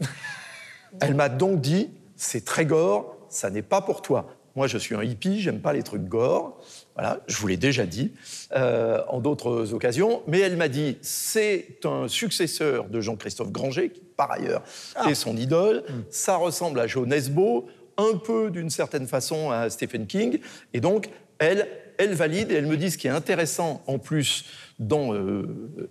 Elle 1.00 1.14
m'a 1.14 1.28
donc 1.28 1.60
dit 1.60 1.90
c'est 2.16 2.44
très 2.44 2.66
gore, 2.66 3.16
ça 3.28 3.48
n'est 3.50 3.62
pas 3.62 3.80
pour 3.80 4.02
toi. 4.02 4.36
Moi, 4.56 4.66
je 4.66 4.78
suis 4.78 4.94
un 4.94 5.02
hippie, 5.02 5.40
j'aime 5.40 5.60
pas 5.60 5.72
les 5.72 5.82
trucs 5.82 6.04
gore. 6.04 6.60
Voilà, 6.94 7.20
je 7.28 7.36
vous 7.38 7.46
l'ai 7.46 7.56
déjà 7.56 7.86
dit 7.86 8.12
euh, 8.54 9.00
en 9.08 9.20
d'autres 9.20 9.72
occasions. 9.72 10.22
Mais 10.26 10.40
elle 10.40 10.56
m'a 10.56 10.68
dit, 10.68 10.98
c'est 11.02 11.78
un 11.84 12.08
successeur 12.08 12.88
de 12.88 13.00
Jean-Christophe 13.00 13.52
Granger, 13.52 13.90
qui 13.90 14.00
par 14.00 14.32
ailleurs 14.32 14.62
est 15.08 15.14
son 15.14 15.36
idole. 15.36 15.84
Ça 16.10 16.36
ressemble 16.36 16.80
à 16.80 16.86
Joe 16.86 17.06
Nesbo, 17.06 17.68
un 17.96 18.18
peu 18.18 18.50
d'une 18.50 18.70
certaine 18.70 19.06
façon 19.06 19.50
à 19.50 19.70
Stephen 19.70 20.06
King. 20.06 20.40
Et 20.74 20.80
donc, 20.80 21.08
elle, 21.38 21.66
elle 22.00 22.14
valide 22.14 22.50
et 22.50 22.54
elle 22.54 22.66
me 22.66 22.78
dit 22.78 22.90
ce 22.90 22.96
qui 22.98 23.06
est 23.06 23.10
intéressant 23.10 23.82
en 23.86 23.98
plus 23.98 24.46
dans 24.78 25.12
euh, 25.12 25.44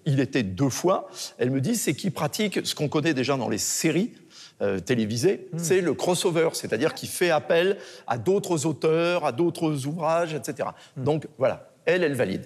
Il 0.05 0.19
était 0.19 0.41
deux 0.41 0.69
fois, 0.69 1.07
elle 1.37 1.51
me 1.51 1.61
dit 1.61 1.75
c'est 1.75 1.93
qu'il 1.93 2.11
pratique 2.11 2.65
ce 2.65 2.73
qu'on 2.73 2.89
connaît 2.89 3.13
déjà 3.13 3.37
dans 3.37 3.47
les 3.47 3.59
séries, 3.59 4.13
euh, 4.61 4.79
télévisées, 4.79 5.47
c'est 5.55 5.81
le 5.81 5.93
crossover, 5.93 6.49
c'est-à-dire 6.53 6.93
qu'il 6.93 7.09
fait 7.09 7.29
appel 7.29 7.77
à 8.07 8.17
d'autres 8.17 8.65
auteurs, 8.65 9.23
à 9.23 9.31
d'autres 9.31 9.85
ouvrages, 9.85 10.33
etc. 10.33 10.69
Donc 10.97 11.27
voilà, 11.37 11.71
elle, 11.85 12.03
elle 12.03 12.15
valide. 12.15 12.45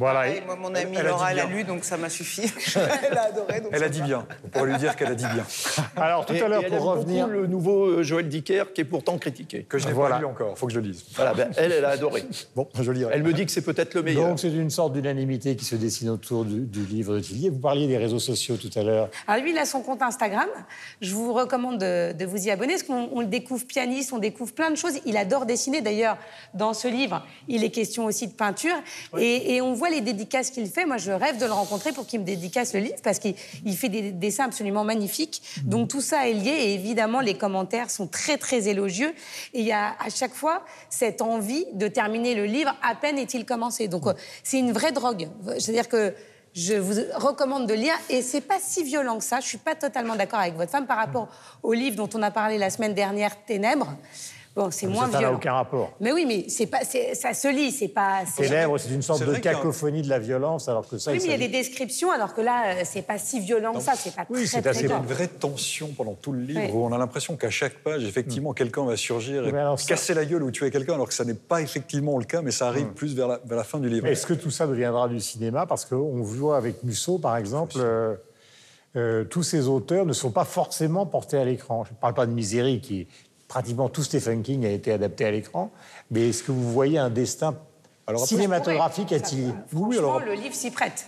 Voilà. 0.00 0.20
Pareil, 0.20 0.42
moi, 0.46 0.56
mon 0.56 0.74
amie 0.74 0.96
elle 0.98 1.06
a 1.06 1.10
Laura 1.10 1.34
l'a 1.34 1.44
lu, 1.44 1.62
donc 1.64 1.84
ça 1.84 1.96
m'a 1.98 2.08
suffi. 2.08 2.42
elle 2.76 3.18
a 3.18 3.24
adoré. 3.24 3.60
donc 3.60 3.70
Elle 3.72 3.84
a 3.84 3.88
dit 3.90 4.00
va. 4.00 4.06
bien. 4.06 4.26
On 4.44 4.48
pourrait 4.48 4.70
lui 4.70 4.78
dire 4.78 4.96
qu'elle 4.96 5.08
a 5.12 5.14
dit 5.14 5.26
bien. 5.26 5.44
Alors 5.96 6.24
tout 6.24 6.32
Et- 6.32 6.40
à 6.42 6.48
l'heure, 6.48 6.62
elle 6.64 6.70
pour 6.70 6.78
aime 6.92 6.98
revenir... 6.98 7.26
beaucoup 7.26 7.38
le 7.40 7.46
nouveau 7.46 7.84
euh, 7.86 8.02
Joël 8.02 8.26
Dicker 8.28 8.64
qui 8.74 8.80
est 8.80 8.84
pourtant 8.84 9.18
critiqué. 9.18 9.64
Que 9.68 9.78
je 9.78 9.86
n'ai 9.86 9.92
Voilà. 9.92 10.14
pas 10.16 10.20
lu 10.22 10.26
encore, 10.26 10.56
faut 10.58 10.66
que 10.66 10.72
je 10.72 10.80
le 10.80 10.86
lise. 10.88 11.04
Voilà, 11.14 11.34
ben, 11.34 11.50
elle, 11.58 11.72
elle 11.72 11.84
a 11.84 11.90
adoré. 11.90 12.24
Bon, 12.56 12.66
je 12.80 12.90
lirai. 12.90 13.12
Elle 13.14 13.22
me 13.22 13.32
dit 13.34 13.44
que 13.44 13.52
c'est 13.52 13.60
peut-être 13.60 13.92
le 13.94 14.02
meilleur. 14.02 14.28
Donc 14.28 14.40
c'est 14.40 14.48
une 14.50 14.70
sorte 14.70 14.94
d'unanimité 14.94 15.54
qui 15.54 15.66
se 15.66 15.76
dessine 15.76 16.08
autour 16.08 16.46
du, 16.46 16.60
du 16.60 16.84
livre 16.86 17.14
de 17.16 17.20
Tillier. 17.20 17.50
Vous 17.50 17.58
parliez 17.58 17.86
des 17.86 17.98
réseaux 17.98 18.18
sociaux 18.18 18.56
tout 18.56 18.70
à 18.78 18.82
l'heure. 18.82 19.08
Alors 19.28 19.42
lui, 19.42 19.52
il 19.52 19.58
a 19.58 19.66
son 19.66 19.82
compte 19.82 20.00
Instagram. 20.00 20.48
Je 21.02 21.12
vous 21.14 21.34
recommande 21.34 21.78
de, 21.78 22.12
de 22.12 22.24
vous 22.24 22.46
y 22.46 22.50
abonner 22.50 22.72
parce 22.74 22.84
qu'on 22.84 23.10
on 23.12 23.20
le 23.20 23.26
découvre 23.26 23.66
pianiste, 23.66 24.12
on 24.14 24.18
découvre 24.18 24.52
plein 24.54 24.70
de 24.70 24.76
choses. 24.76 24.94
Il 25.04 25.16
adore 25.18 25.44
dessiner. 25.44 25.82
D'ailleurs, 25.82 26.16
dans 26.54 26.72
ce 26.72 26.88
livre, 26.88 27.24
il 27.48 27.62
est 27.64 27.70
question 27.70 28.06
aussi 28.06 28.26
de 28.28 28.32
peinture. 28.32 28.74
Et, 29.18 29.54
et 29.56 29.60
on 29.60 29.74
voit 29.74 29.89
les 29.90 30.00
dédicaces 30.00 30.50
qu'il 30.50 30.68
fait. 30.68 30.86
Moi, 30.86 30.96
je 30.96 31.12
rêve 31.12 31.38
de 31.38 31.44
le 31.44 31.52
rencontrer 31.52 31.92
pour 31.92 32.06
qu'il 32.06 32.20
me 32.20 32.24
dédicace 32.24 32.72
le 32.74 32.80
livre 32.80 32.96
parce 33.02 33.18
qu'il 33.18 33.34
il 33.64 33.76
fait 33.76 33.88
des 33.88 34.12
dessins 34.12 34.44
absolument 34.44 34.84
magnifiques. 34.84 35.42
Donc 35.64 35.88
tout 35.88 36.00
ça 36.00 36.28
est 36.28 36.32
lié. 36.32 36.50
Et 36.50 36.74
évidemment, 36.74 37.20
les 37.20 37.34
commentaires 37.34 37.90
sont 37.90 38.06
très, 38.06 38.38
très 38.38 38.68
élogieux. 38.68 39.12
Et 39.54 39.60
il 39.60 39.66
y 39.66 39.72
a 39.72 39.96
à 39.98 40.08
chaque 40.10 40.34
fois 40.34 40.64
cette 40.88 41.22
envie 41.22 41.66
de 41.74 41.88
terminer 41.88 42.34
le 42.34 42.44
livre 42.44 42.74
à 42.82 42.94
peine 42.94 43.18
est-il 43.18 43.44
commencé. 43.44 43.88
Donc 43.88 44.06
euh, 44.06 44.14
c'est 44.42 44.58
une 44.58 44.72
vraie 44.72 44.92
drogue. 44.92 45.28
C'est-à-dire 45.58 45.88
que 45.88 46.14
je 46.52 46.74
vous 46.74 46.94
recommande 47.14 47.68
de 47.68 47.74
lire 47.74 47.94
et 48.08 48.22
c'est 48.22 48.40
pas 48.40 48.58
si 48.60 48.82
violent 48.82 49.18
que 49.18 49.24
ça. 49.24 49.40
Je 49.40 49.46
suis 49.46 49.58
pas 49.58 49.74
totalement 49.74 50.16
d'accord 50.16 50.40
avec 50.40 50.54
votre 50.54 50.70
femme 50.70 50.86
par 50.86 50.96
rapport 50.96 51.28
au 51.62 51.72
livre 51.72 51.96
dont 51.96 52.10
on 52.14 52.22
a 52.22 52.30
parlé 52.30 52.58
la 52.58 52.70
semaine 52.70 52.94
dernière, 52.94 53.44
Ténèbres. 53.44 53.94
Bon, 54.56 54.68
c'est 54.72 54.88
moins 54.88 55.06
ça 55.06 55.12
n'a 55.12 55.18
violent. 55.20 55.36
aucun 55.36 55.52
rapport. 55.52 55.92
Mais 56.00 56.10
oui, 56.12 56.24
mais 56.26 56.48
c'est 56.48 56.66
pas, 56.66 56.80
c'est- 56.84 57.14
ça 57.14 57.32
se 57.34 57.46
lit, 57.46 57.70
c'est 57.70 57.86
pas. 57.88 58.22
c'est- 58.26 58.42
Ténèbres, 58.42 58.78
c'est 58.78 58.90
une 58.92 59.00
sorte 59.00 59.20
C'est 59.20 59.26
de 59.26 59.34
cacophonie 59.36 60.02
de 60.02 60.08
la 60.08 60.18
violence, 60.18 60.68
alors 60.68 60.88
que 60.88 60.98
ça, 60.98 61.12
Oui, 61.12 61.18
il 61.18 61.20
mais 61.20 61.26
il 61.26 61.30
y 61.30 61.34
a 61.44 61.46
des 61.46 61.52
descriptions, 61.52 62.10
alors 62.10 62.34
que 62.34 62.40
là, 62.40 62.74
euh, 62.74 62.80
c'est 62.84 63.02
pas 63.02 63.16
si 63.18 63.38
violent 63.38 63.72
que 63.74 63.80
ça. 63.80 63.92
C'est 63.94 64.14
pas 64.14 64.26
Oui, 64.28 64.38
très, 64.40 64.46
c'est 64.46 64.60
très 64.60 64.70
assez 64.70 64.80
Il 64.80 64.82
y 64.82 64.86
a 64.86 64.88
grave. 64.96 65.02
une 65.08 65.14
vraie 65.14 65.28
tension 65.28 65.88
pendant 65.96 66.14
tout 66.14 66.32
le 66.32 66.40
livre 66.40 66.60
Oui. 66.64 66.70
où 66.74 66.84
on 66.84 66.92
a 66.92 66.98
l'impression 66.98 67.36
qu'à 67.36 67.48
chaque 67.50 67.74
page, 67.84 68.02
effectivement, 68.04 68.52
quelqu'un 68.52 68.84
va 68.84 68.96
surgir 68.96 69.46
et 69.46 69.50
ça- 69.52 69.76
casser 69.86 70.14
la 70.14 70.24
gueule 70.24 70.42
ou 70.42 70.50
tuer 70.50 70.70
quelqu'un, 70.72 70.94
alors 70.94 71.06
que 71.06 71.14
ça 71.14 71.24
n'est 71.24 71.34
pas 71.34 71.62
effectivement 71.62 72.18
le 72.18 72.24
cas, 72.24 72.42
mais 72.42 72.50
ça 72.50 72.66
arrive 72.66 72.88
plus 72.88 73.14
vers 73.14 73.28
la, 73.28 73.40
vers 73.44 73.56
la 73.56 73.64
fin 73.64 73.78
du 73.78 73.88
livre. 73.88 74.06
Est-ce 74.08 74.26
que 74.26 74.34
tout 74.34 74.50
ça 74.50 74.66
deviendra 74.66 75.08
du 75.08 75.20
cinéma? 75.20 75.64
Parce 75.66 75.84
qu'on 75.84 76.22
voit 76.22 76.56
avec 76.56 76.82
Musso, 76.82 77.18
par 77.18 77.36
exemple, 77.36 77.76
euh, 77.78 78.16
euh, 78.96 79.22
tous 79.24 79.44
ces 79.44 79.68
auteurs 79.68 80.04
ne 80.06 80.12
sont 80.12 80.32
pas 80.32 80.44
forcément 80.44 81.06
portés 81.06 81.38
à 81.38 81.44
l'écran. 81.44 81.84
Je 81.84 81.92
ne 81.92 81.96
parle 81.96 82.14
pas 82.14 82.26
de 82.26 82.32
Misery, 82.32 82.80
qui 82.80 83.06
pratiquement 83.50 83.88
tout 83.88 84.04
Stephen 84.04 84.42
King 84.42 84.64
a 84.64 84.70
été 84.70 84.92
adapté 84.92 85.24
à 85.26 85.30
l'écran, 85.32 85.70
mais 86.12 86.28
est-ce 86.28 86.44
que 86.44 86.52
vous 86.52 86.72
voyez 86.72 86.98
un 86.98 87.10
destin 87.10 87.56
Alors 88.06 88.24
cinématographique 88.24 89.12
à 89.12 89.18
Tilly 89.18 89.52
Oui, 89.72 89.98
alors- 89.98 90.20
le 90.20 90.34
livre 90.34 90.54
s'y 90.54 90.70
prête. 90.70 91.06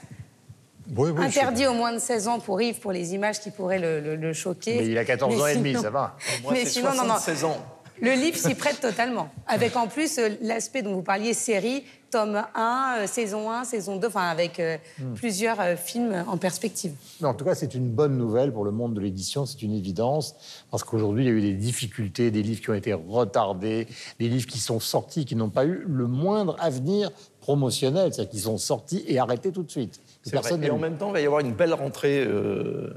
Oui, 0.96 1.10
oui, 1.16 1.24
Interdit 1.24 1.66
aux 1.68 1.72
moins 1.72 1.92
de 1.92 2.00
16 2.00 2.26
ans 2.26 2.40
pour 2.40 2.60
Yves 2.60 2.80
pour 2.80 2.90
les 2.90 3.14
images 3.14 3.38
qui 3.40 3.52
pourraient 3.52 3.78
le, 3.78 4.00
le- 4.00 4.16
le 4.16 4.32
choquer. 4.32 4.78
Mais 4.80 4.86
il 4.88 4.98
a 4.98 5.04
14 5.04 5.40
ans 5.40 5.46
et 5.46 5.54
demi, 5.56 5.74
ça 5.74 5.90
va. 5.90 6.16
Moi, 6.42 6.52
mais 6.52 6.66
sinon, 6.66 6.88
non, 6.90 7.04
non. 7.04 7.14
76 7.14 7.44
ans. 7.44 7.56
Le 8.00 8.12
livre 8.12 8.36
s'y 8.36 8.54
prête 8.54 8.80
totalement. 8.80 9.28
Avec 9.46 9.76
en 9.76 9.86
plus 9.86 10.18
euh, 10.18 10.30
l'aspect 10.40 10.82
dont 10.82 10.94
vous 10.94 11.02
parliez, 11.02 11.34
série, 11.34 11.84
tome 12.10 12.42
1, 12.54 12.96
euh, 13.02 13.06
saison 13.06 13.50
1, 13.50 13.64
saison 13.64 13.96
2, 13.96 14.06
enfin 14.08 14.28
avec 14.28 14.58
euh, 14.58 14.76
Hmm. 14.98 15.14
plusieurs 15.14 15.60
euh, 15.60 15.76
films 15.76 16.24
en 16.26 16.36
perspective. 16.36 16.92
Mais 17.20 17.28
en 17.28 17.34
tout 17.34 17.44
cas, 17.44 17.54
c'est 17.54 17.74
une 17.74 17.88
bonne 17.88 18.16
nouvelle 18.18 18.52
pour 18.52 18.64
le 18.64 18.70
monde 18.70 18.94
de 18.94 19.00
l'édition, 19.00 19.46
c'est 19.46 19.62
une 19.62 19.72
évidence, 19.74 20.34
parce 20.70 20.82
qu'aujourd'hui, 20.84 21.24
il 21.24 21.28
y 21.28 21.30
a 21.30 21.34
eu 21.34 21.40
des 21.40 21.54
difficultés, 21.54 22.30
des 22.30 22.42
livres 22.42 22.60
qui 22.60 22.70
ont 22.70 22.74
été 22.74 22.92
retardés, 22.92 23.86
des 24.18 24.28
livres 24.28 24.46
qui 24.46 24.58
sont 24.58 24.80
sortis, 24.80 25.24
qui 25.24 25.36
n'ont 25.36 25.48
pas 25.50 25.64
eu 25.64 25.84
le 25.86 26.06
moindre 26.06 26.56
avenir 26.60 27.10
promotionnel, 27.40 28.12
c'est-à-dire 28.12 28.30
qu'ils 28.30 28.40
sont 28.42 28.58
sortis 28.58 29.04
et 29.06 29.18
arrêtés 29.18 29.50
tout 29.52 29.62
de 29.62 29.70
suite. 29.70 30.00
C'est 30.22 30.30
Personne 30.32 30.58
vrai. 30.58 30.68
Et 30.68 30.70
en 30.70 30.78
même 30.78 30.96
temps, 30.96 31.08
il 31.08 31.12
va 31.14 31.20
y 31.20 31.26
avoir 31.26 31.40
une 31.40 31.52
belle 31.54 31.74
rentrée 31.74 32.22
euh, 32.26 32.92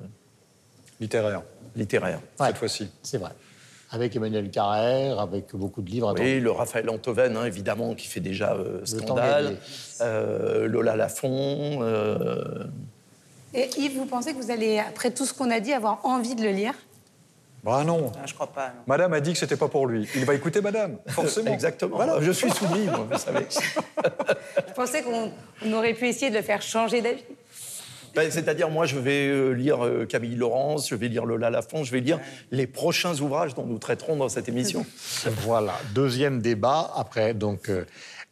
Littéraire, 1.00 1.42
littéraire. 1.76 2.20
Ouais. 2.40 2.48
cette 2.48 2.58
fois-ci. 2.58 2.88
C'est 3.04 3.18
vrai. 3.18 3.32
Avec 3.92 4.16
Emmanuel 4.16 4.50
Carrère, 4.50 5.20
avec 5.20 5.56
beaucoup 5.56 5.82
de 5.82 5.90
livres. 5.90 6.14
Oui, 6.20 6.40
le 6.40 6.52
Raphaël 6.52 6.90
Antoven, 6.90 7.38
hein, 7.38 7.46
évidemment, 7.46 7.94
qui 7.94 8.08
fait 8.08 8.20
déjà 8.20 8.54
euh, 8.54 8.80
temps 8.80 8.86
scandale. 8.86 9.58
Euh, 10.02 10.68
Lola 10.68 10.96
Lafont. 10.96 11.80
euh, 11.82 12.66
Et 13.54 13.70
Yves, 13.78 13.98
vous 13.98 14.06
pensez 14.06 14.34
que 14.34 14.42
vous 14.42 14.52
allez, 14.52 14.80
après 14.80 15.12
tout 15.12 15.26
ce 15.26 15.34
qu'on 15.34 15.52
a 15.52 15.60
dit, 15.60 15.72
avoir 15.72 16.00
envie 16.06 16.36
de 16.36 16.42
le 16.44 16.50
lire? 16.50 16.74
Bah 17.64 17.84
non. 17.84 18.12
Ah, 18.16 18.26
je 18.28 18.34
crois 18.34 18.48
pas. 18.48 18.68
non. 18.68 18.82
Madame 18.86 19.14
a 19.14 19.22
dit 19.22 19.34
que 19.34 19.40
c'était 19.40 19.56
pas 19.56 19.68
pour 19.68 19.88
lui. 19.88 20.08
Il 20.16 20.26
va 20.26 20.34
écouter 20.36 20.62
Madame, 20.62 20.98
forcément. 21.08 21.52
Exactement. 21.52 22.00
Je 22.22 22.32
suis 22.32 22.52
soumis, 22.52 22.86
moi, 22.88 23.08
vous 23.10 23.18
savez. 23.18 23.46
Je 24.68 24.74
pensais 24.74 25.02
qu'on 25.04 25.32
on 25.64 25.74
aurait 25.74 25.94
pu 25.94 26.08
essayer 26.08 26.30
de 26.32 26.36
le 26.36 26.44
faire 26.44 26.62
changer 26.62 27.02
d'avis. 27.02 27.24
Ben, 28.16 28.32
C'est-à-dire, 28.32 28.70
moi, 28.70 28.86
je 28.86 28.98
vais 28.98 29.28
euh, 29.28 29.52
lire 29.52 29.86
euh, 29.86 30.06
Camille 30.06 30.36
Laurence, 30.36 30.90
je 30.90 30.96
vais 30.96 31.10
lire 31.10 31.26
Lola 31.26 31.50
Lafont, 31.50 31.84
je 31.84 31.92
vais 31.92 32.00
lire 32.00 32.20
les 32.50 32.66
prochains 32.66 33.20
ouvrages 33.20 33.54
dont 33.56 33.66
nous 33.66 33.78
traiterons 33.78 34.16
dans 34.16 34.30
cette 34.30 34.48
émission. 34.48 34.86
Voilà, 35.42 35.74
deuxième 35.94 36.42
débat, 36.42 36.92
après 36.96 37.34
donc 37.34 37.70
euh, 37.70 37.84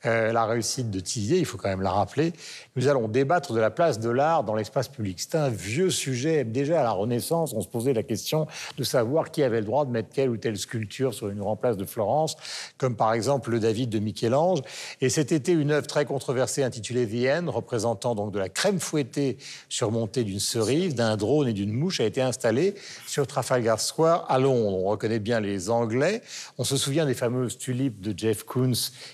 euh, 0.06 0.34
la 0.34 0.46
réussite 0.46 0.92
de 0.92 1.00
Tillier, 1.00 1.38
il 1.38 1.46
faut 1.46 1.58
quand 1.58 1.70
même 1.70 1.82
la 1.82 1.92
rappeler. 1.92 2.34
Nous 2.76 2.88
allons 2.88 3.08
débattre 3.08 3.54
de 3.54 3.60
la 3.60 3.70
place 3.70 4.00
de 4.00 4.10
l'art 4.10 4.44
dans 4.44 4.56
l'espace 4.56 4.88
public. 4.88 5.20
C'est 5.20 5.36
un 5.36 5.50
vieux 5.50 5.92
sujet. 5.92 6.44
Déjà 6.44 6.80
à 6.80 6.84
la 6.84 6.92
Renaissance, 6.92 7.54
on 7.54 7.62
se 7.62 7.68
posait 7.68 7.94
la 7.94 8.02
question 8.02 8.48
de 8.78 8.84
savoir 8.84 9.30
qui 9.30 9.44
avait 9.44 9.60
le 9.60 9.66
droit 9.66 9.86
de 9.86 9.92
mettre 9.92 10.10
telle 10.10 10.32
ou 10.32 10.38
telle 10.38 10.58
sculpture 10.58 11.14
sur 11.14 11.30
une 11.30 11.38
grande 11.38 11.60
place 11.60 11.78
de 11.78 11.86
Florence, 11.86 12.36
comme 12.80 12.96
par 12.96 13.14
exemple 13.14 13.52
le 13.52 13.60
David 13.60 13.92
de 13.92 14.00
Michel-Ange. 14.00 14.62
Et 15.02 15.10
cet 15.10 15.32
été, 15.32 15.52
une 15.52 15.70
œuvre 15.70 15.86
très 15.86 16.06
controversée 16.06 16.64
intitulée 16.64 17.06
Vienne, 17.06 17.48
représentant 17.48 18.16
donc 18.16 18.32
de 18.32 18.40
la 18.40 18.50
crème 18.50 18.80
fouettée 18.80 19.38
surmontée 19.70 20.24
d'une 20.24 20.40
cerise, 20.40 20.96
d'un 20.96 21.16
drone 21.16 21.48
et 21.48 21.54
d'une 21.54 21.74
mouche, 21.74 22.00
a 22.00 22.06
été 22.06 22.22
installée 22.24 22.74
sur 23.06 23.28
Trafalgar 23.28 23.80
Square 23.80 24.26
à 24.30 24.40
Londres. 24.40 24.78
On 24.78 24.86
reconnaît 24.86 25.20
bien 25.20 25.40
les 25.40 25.70
Anglais. 25.70 26.24
On 26.58 26.64
se 26.64 26.78
souvient 26.78 27.06
des 27.06 27.14
fameuses 27.14 27.60
tulipes 27.60 28.02
de 28.02 28.18
Jeff 28.18 28.44
Koons, 28.44 28.74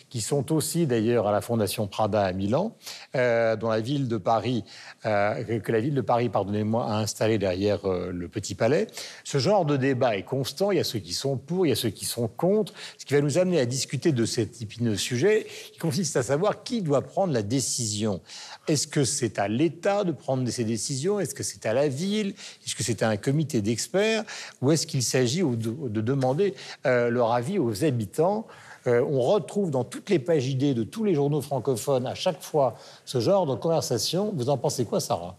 qui 0.09 0.21
sont 0.21 0.53
aussi 0.53 0.87
d'ailleurs 0.87 1.27
à 1.27 1.33
la 1.33 1.41
Fondation 1.41 1.87
Prada 1.87 2.23
à 2.23 2.31
Milan, 2.31 2.75
euh, 3.15 3.48
dont 3.55 3.69
la 3.69 3.79
ville 3.81 4.07
de 4.07 4.17
Paris, 4.17 4.63
euh, 5.05 5.59
que- 5.59 5.71
la 5.71 5.79
ville 5.79 5.93
de 5.93 6.01
Paris, 6.01 6.29
pardonnez-moi, 6.29 6.85
a 6.85 6.97
installé 6.97 7.37
derrière 7.37 7.85
euh, 7.85 8.11
le 8.11 8.27
Petit 8.27 8.55
Palais. 8.55 8.87
Ce 9.23 9.37
genre 9.37 9.65
de 9.65 9.77
débat 9.77 10.17
est 10.17 10.23
constant. 10.23 10.71
Il 10.71 10.77
y 10.77 10.81
a 10.81 10.83
ceux 10.83 10.99
qui 10.99 11.13
sont 11.13 11.37
pour, 11.37 11.65
il 11.65 11.69
y 11.69 11.71
a 11.71 11.75
ceux 11.75 11.89
qui 11.89 12.05
sont 12.05 12.27
contre, 12.27 12.73
ce 12.97 13.05
qui 13.05 13.13
va 13.13 13.21
nous 13.21 13.37
amener 13.37 13.59
à 13.59 13.65
discuter 13.65 14.11
de 14.11 14.25
cet 14.25 14.61
épineux 14.61 14.95
sujet 14.95 15.47
qui 15.73 15.79
consiste 15.79 16.17
à 16.17 16.23
savoir 16.23 16.63
qui 16.63 16.81
doit 16.81 17.01
prendre 17.01 17.33
la 17.33 17.41
décision. 17.43 18.21
Est-ce 18.67 18.87
que 18.87 19.03
c'est 19.03 19.39
à 19.39 19.47
l'État 19.47 20.03
de 20.03 20.11
prendre 20.11 20.47
ces 20.49 20.63
décisions? 20.63 21.19
Est-ce 21.19 21.35
que 21.35 21.43
c'est 21.43 21.65
à 21.65 21.73
la 21.73 21.87
ville? 21.87 22.33
Est-ce 22.65 22.75
que 22.75 22.83
c'est 22.83 23.03
à 23.03 23.09
un 23.09 23.17
comité 23.17 23.61
d'experts? 23.61 24.23
Ou 24.61 24.71
est-ce 24.71 24.85
qu'il 24.87 25.03
s'agit 25.03 25.41
de, 25.41 25.87
de 25.89 26.01
demander 26.01 26.53
euh, 26.85 27.09
leur 27.09 27.31
avis 27.33 27.59
aux 27.59 27.83
habitants? 27.83 28.47
Euh, 28.89 29.05
on 29.09 29.21
retrouve 29.21 29.69
dans 29.71 29.83
toutes 29.83 30.09
les 30.09 30.19
pages 30.19 30.47
idées 30.47 30.73
de 30.73 30.83
tous 30.83 31.03
les 31.03 31.13
journaux 31.13 31.41
francophones 31.41 32.07
à 32.07 32.15
chaque 32.15 32.41
fois 32.41 32.75
ce 33.05 33.19
genre 33.19 33.45
de 33.45 33.55
conversation. 33.55 34.33
Vous 34.35 34.49
en 34.49 34.57
pensez 34.57 34.85
quoi, 34.85 34.99
Sarah? 34.99 35.35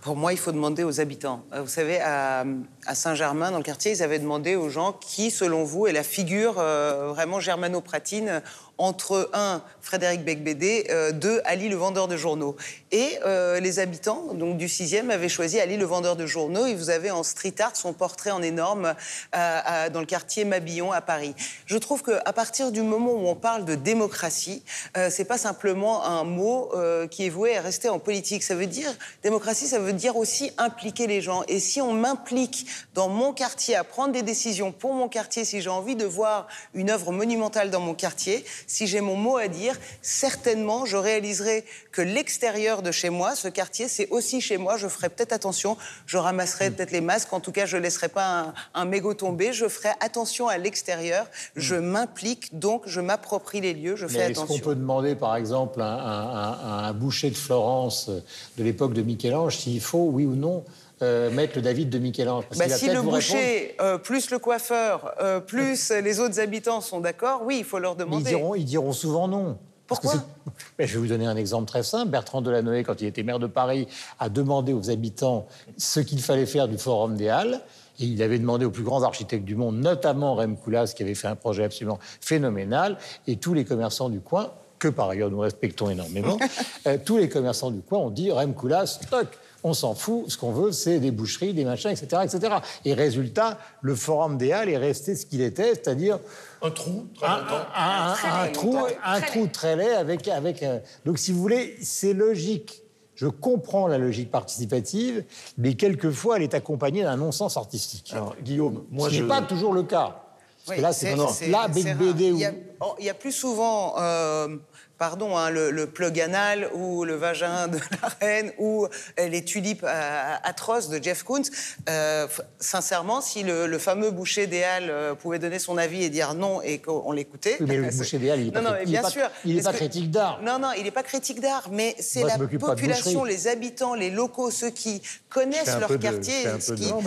Pour 0.00 0.16
moi, 0.16 0.32
il 0.32 0.38
faut 0.38 0.52
demander 0.52 0.84
aux 0.84 1.00
habitants. 1.00 1.42
Euh, 1.52 1.62
Vous 1.62 1.68
savez, 1.68 2.00
à, 2.00 2.44
Saint-Germain, 2.92 3.50
dans 3.50 3.58
le 3.58 3.62
quartier, 3.62 3.92
ils 3.92 4.02
avaient 4.02 4.18
demandé 4.18 4.54
aux 4.56 4.68
gens 4.68 4.92
qui, 4.92 5.30
selon 5.30 5.64
vous, 5.64 5.86
est 5.86 5.92
la 5.92 6.02
figure 6.02 6.56
euh, 6.58 7.08
vraiment 7.08 7.40
germano-pratine 7.40 8.42
entre 8.78 9.30
un 9.32 9.62
Frédéric 9.80 10.24
Becbédé, 10.24 10.86
euh, 10.90 11.12
deux 11.12 11.40
Ali 11.44 11.68
le 11.68 11.76
vendeur 11.76 12.08
de 12.08 12.16
journaux. 12.16 12.56
Et 12.90 13.18
euh, 13.24 13.60
les 13.60 13.78
habitants 13.78 14.34
donc 14.34 14.56
du 14.56 14.66
6e 14.66 15.10
avaient 15.10 15.28
choisi 15.28 15.60
Ali 15.60 15.76
le 15.76 15.84
vendeur 15.84 16.16
de 16.16 16.26
journaux. 16.26 16.66
Et 16.66 16.74
vous 16.74 16.90
avez 16.90 17.10
en 17.10 17.22
street 17.22 17.54
art 17.60 17.76
son 17.76 17.92
portrait 17.92 18.30
en 18.30 18.42
énorme 18.42 18.86
euh, 18.86 18.92
à- 19.32 19.90
dans 19.90 20.00
le 20.00 20.06
quartier 20.06 20.44
Mabillon 20.44 20.90
à 20.92 21.00
Paris. 21.00 21.34
Je 21.66 21.76
trouve 21.76 22.02
qu'à 22.02 22.32
partir 22.32 22.72
du 22.72 22.82
moment 22.82 23.12
où 23.12 23.28
on 23.28 23.34
parle 23.34 23.64
de 23.64 23.74
démocratie, 23.74 24.62
euh, 24.96 25.08
c'est 25.10 25.24
pas 25.24 25.38
simplement 25.38 26.04
un 26.04 26.24
mot 26.24 26.70
euh, 26.74 27.06
qui 27.06 27.26
est 27.26 27.30
voué 27.30 27.56
à 27.56 27.60
rester 27.60 27.88
en 27.88 27.98
politique. 27.98 28.42
Ça 28.42 28.54
veut 28.54 28.66
dire 28.66 28.92
démocratie, 29.22 29.66
ça 29.66 29.78
veut 29.78 29.92
dire 29.92 30.16
aussi 30.16 30.50
impliquer 30.58 31.06
les 31.06 31.20
gens. 31.20 31.42
Et 31.48 31.60
si 31.60 31.80
on 31.80 31.92
m'implique 31.92 32.66
dans 32.94 33.08
mon 33.08 33.32
quartier 33.32 33.76
à 33.76 33.84
prendre 33.84 34.12
des 34.12 34.22
décisions 34.22 34.72
pour 34.72 34.94
mon 34.94 35.08
quartier, 35.08 35.44
si 35.44 35.60
j'ai 35.60 35.70
envie 35.70 35.96
de 35.96 36.04
voir 36.04 36.48
une 36.74 36.90
œuvre 36.90 37.12
monumentale 37.12 37.70
dans 37.70 37.80
mon 37.80 37.94
quartier, 37.94 38.44
si 38.66 38.86
j'ai 38.86 39.00
mon 39.00 39.16
mot 39.16 39.36
à 39.36 39.48
dire, 39.48 39.76
certainement 40.02 40.86
je 40.86 40.96
réaliserai 40.96 41.64
que 41.92 42.02
l'extérieur 42.02 42.82
de 42.82 42.90
chez 42.92 43.10
moi, 43.10 43.34
ce 43.34 43.48
quartier, 43.48 43.88
c'est 43.88 44.08
aussi 44.10 44.40
chez 44.40 44.56
moi. 44.58 44.76
Je 44.76 44.88
ferai 44.88 45.08
peut-être 45.08 45.32
attention, 45.32 45.76
je 46.06 46.16
ramasserai 46.18 46.70
peut-être 46.70 46.90
les 46.92 47.00
masques. 47.00 47.32
En 47.32 47.40
tout 47.40 47.52
cas, 47.52 47.66
je 47.66 47.76
laisserai 47.76 48.08
pas 48.08 48.40
un, 48.40 48.54
un 48.74 48.84
mégot 48.84 49.14
tomber. 49.14 49.52
Je 49.52 49.68
ferai 49.68 49.90
attention 50.00 50.48
à 50.48 50.58
l'extérieur. 50.58 51.26
Je 51.56 51.74
m'implique, 51.74 52.58
donc 52.58 52.82
je 52.86 53.00
m'approprie 53.00 53.60
les 53.60 53.74
lieux. 53.74 53.96
Je 53.96 54.06
Mais 54.06 54.12
fais 54.12 54.18
est-ce 54.30 54.34
qu'on 54.38 54.44
attention. 54.44 54.64
peut 54.64 54.74
demander, 54.74 55.14
par 55.14 55.36
exemple, 55.36 55.80
à 55.80 55.86
un, 55.92 56.52
un- 56.52 56.84
un 56.88 56.92
boucher 56.92 57.30
de 57.30 57.36
Florence 57.36 58.08
de 58.56 58.64
l'époque 58.64 58.92
de 58.94 59.02
Michel-Ange 59.02 59.56
s'il 59.58 59.80
faut, 59.80 60.08
oui 60.12 60.24
ou 60.26 60.34
non, 60.34 60.64
euh, 61.02 61.30
mettre 61.30 61.56
le 61.56 61.62
David 61.62 61.90
de 61.90 61.98
Michel-Ange 61.98 62.44
Bah, 62.56 62.68
si 62.68 62.88
le 62.88 63.02
boucher, 63.02 63.74
euh, 63.80 63.98
plus 63.98 64.30
le 64.30 64.38
coiffeur, 64.38 65.14
euh, 65.20 65.40
plus 65.40 65.90
les 66.02 66.20
autres 66.20 66.40
habitants 66.40 66.80
sont 66.80 67.00
d'accord, 67.00 67.42
oui, 67.44 67.58
il 67.58 67.64
faut 67.64 67.78
leur 67.78 67.96
mais 67.96 68.02
ils 68.02 68.06
demander. 68.06 68.30
diront, 68.30 68.54
ils 68.54 68.64
diront 68.64 68.92
souvent 68.92 69.28
non. 69.28 69.58
Pourquoi 69.86 70.14
Je 70.78 70.84
vais 70.84 70.98
vous 70.98 71.06
donner 71.06 71.26
un 71.26 71.36
exemple 71.36 71.66
très 71.66 71.82
simple. 71.82 72.10
Bertrand 72.10 72.40
Delanoë, 72.42 72.84
quand 72.84 73.00
il 73.02 73.06
était 73.06 73.22
maire 73.22 73.38
de 73.38 73.46
Paris, 73.46 73.86
a 74.18 74.28
demandé 74.28 74.72
aux 74.72 74.90
habitants 74.90 75.46
ce 75.76 76.00
qu'il 76.00 76.22
fallait 76.22 76.46
faire 76.46 76.68
du 76.68 76.78
Forum 76.78 77.16
des 77.16 77.28
Halles. 77.28 77.60
Et 78.00 78.06
il 78.06 78.22
avait 78.22 78.38
demandé 78.38 78.64
aux 78.64 78.70
plus 78.70 78.82
grands 78.82 79.02
architectes 79.02 79.44
du 79.44 79.54
monde, 79.54 79.76
notamment 79.78 80.34
Rem 80.34 80.56
Koolhaas, 80.56 80.94
qui 80.96 81.02
avait 81.02 81.14
fait 81.14 81.28
un 81.28 81.36
projet 81.36 81.64
absolument 81.64 81.98
phénoménal, 82.20 82.98
et 83.28 83.36
tous 83.36 83.54
les 83.54 83.64
commerçants 83.64 84.08
du 84.08 84.20
coin, 84.20 84.50
que 84.80 84.88
par 84.88 85.10
ailleurs 85.10 85.30
nous 85.30 85.38
respectons 85.38 85.90
énormément, 85.90 86.36
euh, 86.88 86.98
tous 87.04 87.18
les 87.18 87.28
commerçants 87.28 87.70
du 87.70 87.82
coin 87.82 88.00
ont 88.00 88.10
dit 88.10 88.32
Rem 88.32 88.54
Koolhaas, 88.54 88.98
toc, 89.08 89.28
on 89.64 89.72
s'en 89.72 89.94
fout, 89.94 90.24
ce 90.28 90.36
qu'on 90.36 90.52
veut, 90.52 90.70
c'est 90.72 90.98
des 91.00 91.10
boucheries, 91.10 91.54
des 91.54 91.64
machins, 91.64 91.90
etc., 91.90 92.22
etc. 92.22 92.54
Et 92.84 92.92
résultat, 92.92 93.58
le 93.80 93.94
Forum 93.94 94.36
des 94.36 94.52
Halles 94.52 94.68
est 94.68 94.76
resté 94.76 95.16
ce 95.16 95.24
qu'il 95.24 95.40
était, 95.40 95.70
c'est-à-dire 95.74 96.18
Un 96.62 96.70
trou, 96.70 97.06
très 97.16 97.26
un, 97.26 97.30
un- 97.74 98.12
Très 98.12 98.28
un 98.28 98.44
laid, 98.44 98.52
trou, 98.52 98.72
longtemps. 98.74 98.86
un 99.04 99.20
Très 99.20 99.26
trou 99.30 99.42
laid. 99.44 99.52
très 99.52 99.76
laid 99.76 99.94
avec, 99.94 100.28
avec 100.28 100.62
un- 100.62 100.80
Donc, 101.06 101.18
si 101.18 101.32
vous 101.32 101.40
voulez, 101.40 101.76
c'est 101.82 102.12
logique. 102.12 102.82
Je 103.14 103.26
comprends 103.28 103.86
la 103.86 103.96
logique 103.96 104.30
participative, 104.30 105.24
mais 105.56 105.74
quelquefois, 105.74 106.36
elle 106.36 106.42
est 106.42 106.54
accompagnée 106.54 107.02
d'un 107.04 107.16
non-sens 107.16 107.56
artistique. 107.56 108.10
Alors, 108.12 108.34
Guillaume, 108.42 108.84
moi, 108.90 109.08
ce 109.08 109.14
je... 109.14 109.22
n'est 109.22 109.28
pas 109.28 109.40
toujours 109.42 109.72
le 109.72 109.84
cas. 109.84 110.20
Parce 110.66 110.68
Oui, 110.70 110.76
que 110.76 110.82
là, 110.82 110.92
c'est 110.92 111.14
là, 111.48 111.58
rare. 111.60 111.68
BD 111.70 112.24
Il 112.26 112.32
ou... 112.32 112.38
y 112.38 112.44
a, 112.44 112.52
oh, 112.80 112.94
il 112.98 113.04
y 113.06 113.10
a 113.10 113.14
plus 113.14 113.32
souvent, 113.32 113.94
euh, 113.98 114.56
pardon, 115.04 115.36
hein, 115.36 115.50
le, 115.50 115.70
le 115.70 115.86
plug 115.86 116.18
anal 116.18 116.70
ou 116.72 117.04
le 117.04 117.14
vagin 117.14 117.68
de 117.68 117.76
la 118.02 118.08
reine 118.22 118.52
ou 118.58 118.86
euh, 118.86 119.28
les 119.28 119.44
tulipes 119.44 119.84
euh, 119.86 120.34
atroces 120.42 120.88
de 120.88 121.02
Jeff 121.02 121.22
Koons. 121.24 121.42
Euh, 121.90 122.26
sincèrement, 122.58 123.20
si 123.20 123.42
le, 123.42 123.66
le 123.66 123.78
fameux 123.78 124.10
boucher 124.10 124.46
des 124.46 124.64
Halles 124.64 125.14
pouvait 125.20 125.38
donner 125.38 125.58
son 125.58 125.76
avis 125.76 126.04
et 126.04 126.08
dire 126.08 126.32
non 126.32 126.62
et 126.62 126.78
qu'on 126.78 127.12
l'écoutait. 127.12 127.58
Oui, 127.60 127.66
mais 127.68 127.76
le 127.76 127.90
boucher 127.98 128.18
des 128.18 128.30
Halles, 128.30 128.40
il 128.40 128.48
est 128.48 128.52
pas 128.52 128.62
non, 128.62 128.70
non, 128.70 128.76
il 128.82 128.94
est 128.94 129.00
pas- 129.02 129.10
il 129.44 129.58
est 129.58 129.72
critique 129.74 130.10
d'art. 130.10 130.40
Non, 130.42 130.58
non, 130.58 130.70
il 130.78 130.84
n'est 130.84 130.90
pas 130.90 131.02
critique 131.02 131.40
d'art, 131.42 131.68
mais 131.70 131.94
c'est 132.00 132.22
la 132.22 132.38
population, 132.38 133.24
les 133.24 133.46
habitants, 133.46 133.94
les 133.94 134.08
locaux, 134.10 134.50
ceux 134.50 134.70
qui 134.70 135.02
connaissent 135.28 135.76
leur 135.78 135.90
de- 135.90 135.96
quartier. 135.98 136.44
ce 136.60 136.72
qui- 136.72 136.88
Non, 136.88 137.02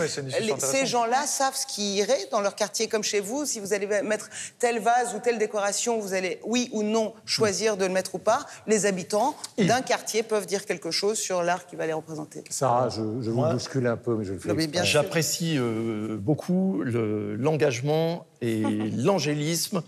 ces 0.60 0.86
gens-là 0.86 1.26
savent 1.26 1.56
ce 1.56 1.66
qui 1.66 1.96
irait 1.96 2.28
dans 2.30 2.40
leur 2.42 2.54
quartier, 2.54 2.86
comme 2.86 3.02
chez 3.02 3.18
vous. 3.18 3.44
Si 3.44 3.58
vous 3.58 3.72
allez 3.72 3.88
mettre 4.02 4.28
tel 4.60 4.78
vase 4.78 5.14
ou 5.16 5.18
telle 5.18 5.38
décoration, 5.38 5.98
vous 5.98 6.14
allez, 6.14 6.38
oui 6.44 6.68
ou 6.72 6.84
non, 6.84 7.12
choisir 7.26 7.76
de 7.76 7.87
le 7.88 7.94
mettre 7.94 8.14
ou 8.14 8.18
pas. 8.18 8.46
Les 8.66 8.86
habitants 8.86 9.34
d'un 9.58 9.82
quartier 9.82 10.22
peuvent 10.22 10.46
dire 10.46 10.64
quelque 10.64 10.90
chose 10.90 11.18
sur 11.18 11.42
l'art 11.42 11.66
qui 11.66 11.74
va 11.76 11.86
les 11.86 11.92
représenter. 11.92 12.44
Sarah, 12.50 12.88
je, 12.88 13.02
je 13.20 13.30
vous 13.30 13.42
bouscule 13.44 13.86
un 13.86 13.96
peu, 13.96 14.14
mais 14.16 14.24
je 14.24 14.32
le 14.34 14.38
fais. 14.38 14.84
J'apprécie 14.84 15.56
euh, 15.58 16.16
beaucoup 16.16 16.82
le- 16.84 17.34
l'engagement 17.36 18.26
et 18.40 18.62
l'angélisme 18.96 19.82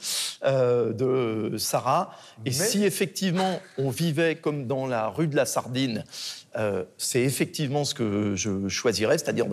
euh, 0.44 0.92
de 0.92 1.56
Sarah. 1.58 2.10
Et 2.44 2.52
si 2.52 2.84
effectivement 2.84 3.60
on 3.78 3.90
vivait 3.90 4.36
comme 4.36 4.66
dans 4.66 4.86
la 4.86 5.08
rue 5.08 5.28
de 5.28 5.36
la 5.36 5.46
Sardine, 5.46 6.04
euh, 6.56 6.84
c'est 6.98 7.20
effectivement 7.22 7.84
ce 7.84 7.94
que 7.94 8.34
je 8.34 8.66
choisirais, 8.68 9.18
c'est-à-dire 9.18 9.46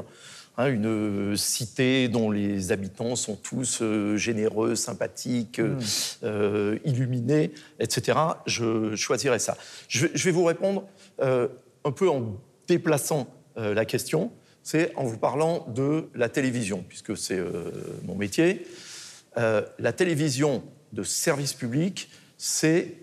hein, 0.58 0.68
une 0.68 1.36
cité 1.38 2.08
dont 2.08 2.32
les 2.32 2.72
habitants 2.72 3.16
sont 3.16 3.36
tous 3.36 3.80
euh, 3.82 4.18
généreux, 4.18 4.76
sympathiques, 4.76 5.60
euh, 5.60 5.80
euh, 6.24 6.80
illuminés, 6.86 7.52
etc. 7.80 8.18
Je 8.46 8.96
choisirais 8.96 9.40
ça. 9.40 9.58
Je 9.88 10.08
vais, 10.08 10.12
je 10.14 10.24
vais 10.26 10.32
vous 10.32 10.46
répondre 10.46 10.86
euh, 11.22 11.48
un 11.84 11.92
peu 11.92 12.10
en 12.10 12.36
déplaçant 12.68 13.28
euh, 13.58 13.74
la 13.74 13.86
question 13.86 14.32
c'est 14.68 14.94
en 14.98 15.06
vous 15.06 15.18
parlant 15.18 15.66
de 15.70 16.10
la 16.14 16.28
télévision, 16.28 16.84
puisque 16.86 17.16
c'est 17.16 17.40
euh, 17.40 17.72
mon 18.04 18.16
métier. 18.16 18.68
Euh, 19.38 19.66
la 19.80 19.94
télévision 19.94 20.62
de 20.92 21.04
service 21.04 21.54
public, 21.54 22.10
c'est, 22.38 22.96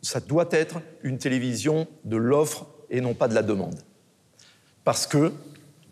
ça 0.00 0.20
doit 0.20 0.48
être 0.52 0.80
une 1.02 1.18
télévision 1.18 1.86
de 2.04 2.16
l'offre 2.16 2.66
et 2.88 3.02
non 3.02 3.12
pas 3.12 3.28
de 3.28 3.34
la 3.34 3.42
demande. 3.42 3.78
Parce 4.82 5.06
que 5.06 5.34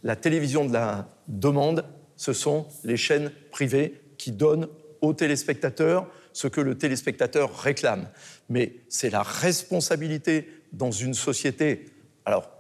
la 0.03 0.17
télévision 0.17 0.65
de 0.65 0.73
la 0.73 1.09
demande, 1.27 1.85
ce 2.17 2.33
sont 2.33 2.67
les 2.85 2.97
chaînes 2.97 3.31
privées 3.51 4.01
qui 4.17 4.33
donnent 4.33 4.69
aux 5.01 5.15
téléspectateurs 5.15 6.07
ce 6.33 6.49
que 6.49 6.61
le 6.61 6.77
téléspectateur 6.77 7.57
réclame. 7.57 8.09
Mais 8.49 8.77
c'est 8.89 9.11
la 9.11 9.23
responsabilité 9.23 10.49
dans 10.73 10.91
une 10.91 11.15
société, 11.15 11.87
alors 12.25 12.51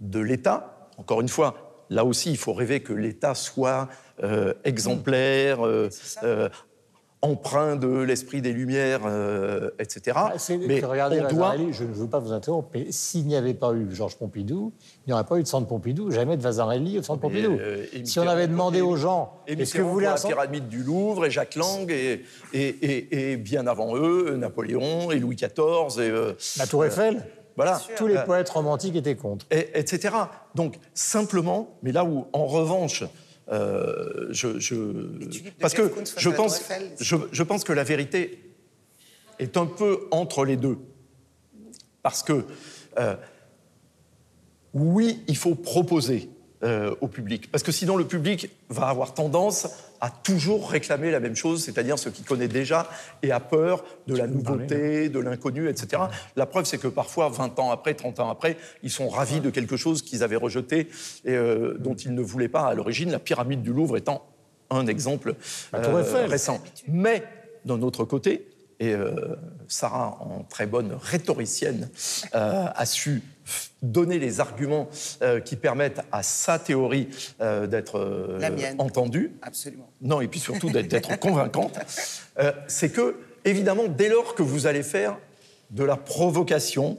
de 0.00 0.20
l'État. 0.20 0.88
Encore 0.96 1.20
une 1.20 1.28
fois, 1.28 1.86
là 1.90 2.04
aussi, 2.04 2.30
il 2.30 2.36
faut 2.36 2.52
rêver 2.52 2.80
que 2.80 2.92
l'État 2.92 3.34
soit 3.34 3.88
euh, 4.22 4.54
exemplaire, 4.64 5.66
euh, 5.66 5.88
euh, 6.22 6.48
empreint 7.24 7.76
de 7.76 7.88
l'esprit 7.88 8.42
des 8.42 8.52
Lumières, 8.52 9.00
euh, 9.06 9.70
etc. 9.78 10.16
Ah, 10.16 10.32
Mais 10.66 10.80
regardez, 10.80 11.20
on 11.22 11.34
doit... 11.34 11.54
Je 11.72 11.84
ne 11.84 11.92
veux 11.92 12.06
pas 12.06 12.18
vous 12.18 12.32
interrompre, 12.32 12.68
mais 12.74 12.86
s'il 12.92 13.26
n'y 13.26 13.34
avait 13.36 13.54
pas 13.54 13.72
eu 13.72 13.88
Georges 13.92 14.16
Pompidou, 14.16 14.72
il 15.06 15.10
n'y 15.10 15.14
aurait 15.14 15.24
pas 15.24 15.38
eu 15.38 15.42
de 15.42 15.48
centre 15.48 15.66
Pompidou, 15.66 16.10
jamais 16.10 16.36
de 16.36 16.42
Vasarely 16.42 16.98
au 16.98 17.02
centre 17.02 17.20
Pompidou. 17.20 17.52
euh, 17.58 17.84
si 18.04 18.18
on 18.20 18.28
avait 18.28 18.46
demandé 18.46 18.78
et- 18.78 18.82
aux 18.82 18.96
gens, 18.96 19.32
Et 19.46 19.54
est-ce 19.54 19.74
que 19.74 19.82
vous 19.82 19.90
voulez 19.90 20.06
un 20.06 20.10
la 20.12 20.16
centre 20.18 20.34
pyramide 20.34 20.68
du 20.68 20.82
Louvre, 20.82 21.24
et 21.26 21.30
Jacques 21.30 21.56
Lang, 21.56 21.90
et, 21.90 22.22
et, 22.52 22.60
et- 22.68 23.32
et 23.32 23.36
bien 23.38 23.66
avant 23.66 23.96
eux, 23.96 24.36
Napoléon, 24.36 25.10
et 25.10 25.18
Louis 25.18 25.36
XIV, 25.36 25.98
et, 25.98 26.10
euh, 26.10 26.32
La 26.58 26.66
Tour 26.66 26.84
Eiffel 26.84 27.24
voilà. 27.56 27.80
Tous 27.96 28.08
les 28.08 28.16
Euh, 28.16 28.24
poètes 28.24 28.48
romantiques 28.50 28.96
étaient 28.96 29.14
contre. 29.14 29.46
et- 29.52 29.78
etc. 29.78 30.12
Donc, 30.56 30.74
simplement, 30.92 31.68
mais 31.84 31.92
là 31.92 32.04
où, 32.04 32.26
en 32.32 32.46
revanche, 32.46 33.04
euh, 33.52 34.28
je, 34.30 34.48
parce 35.60 35.74
que 35.74 35.82
pense, 36.30 36.62
je 37.00 37.42
pense 37.42 37.64
que 37.64 37.72
la 37.72 37.84
vérité 37.84 38.54
est 39.38 39.56
un 39.56 39.66
peu 39.66 40.06
entre 40.10 40.44
les 40.44 40.56
deux. 40.56 40.78
Parce 42.02 42.22
que, 42.22 42.44
euh, 42.98 43.16
oui, 44.72 45.22
il 45.26 45.36
faut 45.36 45.54
proposer 45.54 46.28
euh, 46.62 46.94
au 47.00 47.08
public. 47.08 47.50
Parce 47.50 47.62
que 47.62 47.72
sinon, 47.72 47.96
le 47.96 48.06
public 48.06 48.50
va 48.68 48.88
avoir 48.88 49.14
tendance 49.14 49.68
à 50.04 50.10
toujours 50.10 50.70
réclamer 50.70 51.10
la 51.10 51.18
même 51.18 51.34
chose, 51.34 51.64
c'est-à-dire 51.64 51.98
ce 51.98 52.10
qu'il 52.10 52.26
connaît 52.26 52.46
déjà 52.46 52.90
et 53.22 53.32
a 53.32 53.40
peur 53.40 53.82
de 54.06 54.14
la 54.14 54.26
nouveauté, 54.26 55.08
de 55.08 55.18
l'inconnu, 55.18 55.66
etc. 55.70 56.02
La 56.36 56.44
preuve, 56.44 56.66
c'est 56.66 56.76
que 56.76 56.88
parfois, 56.88 57.30
20 57.30 57.58
ans 57.58 57.70
après, 57.70 57.94
30 57.94 58.20
ans 58.20 58.28
après, 58.28 58.58
ils 58.82 58.90
sont 58.90 59.08
ravis 59.08 59.40
de 59.40 59.48
quelque 59.48 59.78
chose 59.78 60.02
qu'ils 60.02 60.22
avaient 60.22 60.36
rejeté 60.36 60.90
et 61.24 61.32
euh, 61.32 61.78
dont 61.78 61.94
ils 61.94 62.14
ne 62.14 62.20
voulaient 62.20 62.48
pas 62.48 62.66
à 62.66 62.74
l'origine, 62.74 63.10
la 63.10 63.18
pyramide 63.18 63.62
du 63.62 63.72
Louvre 63.72 63.96
étant 63.96 64.26
un 64.68 64.86
exemple 64.88 65.36
euh, 65.72 66.26
récent. 66.26 66.60
Mais, 66.86 67.22
d'un 67.64 67.80
autre 67.80 68.04
côté, 68.04 68.46
et 68.80 68.92
euh, 68.92 69.36
Sarah, 69.68 70.18
en 70.20 70.42
très 70.42 70.66
bonne 70.66 70.92
rhétoricienne, 71.00 71.88
euh, 72.34 72.66
a 72.74 72.86
su 72.86 73.22
donner 73.82 74.18
les 74.18 74.40
arguments 74.40 74.88
euh, 75.22 75.40
qui 75.40 75.56
permettent 75.56 76.00
à 76.12 76.22
sa 76.22 76.58
théorie 76.58 77.08
euh, 77.40 77.66
d'être 77.66 77.98
euh, 77.98 78.74
entendue. 78.78 79.32
Absolument. 79.42 79.88
Non, 80.00 80.20
et 80.20 80.28
puis 80.28 80.40
surtout 80.40 80.70
d'être- 80.70 81.18
convaincante. 81.20 81.78
C'est 82.66 82.90
que, 82.90 83.16
évidemment, 83.44 83.84
dès 83.88 84.08
lors 84.08 84.34
que 84.34 84.42
vous 84.42 84.66
allez 84.66 84.82
faire 84.82 85.18
de 85.70 85.84
la 85.84 85.96
provocation 85.96 86.98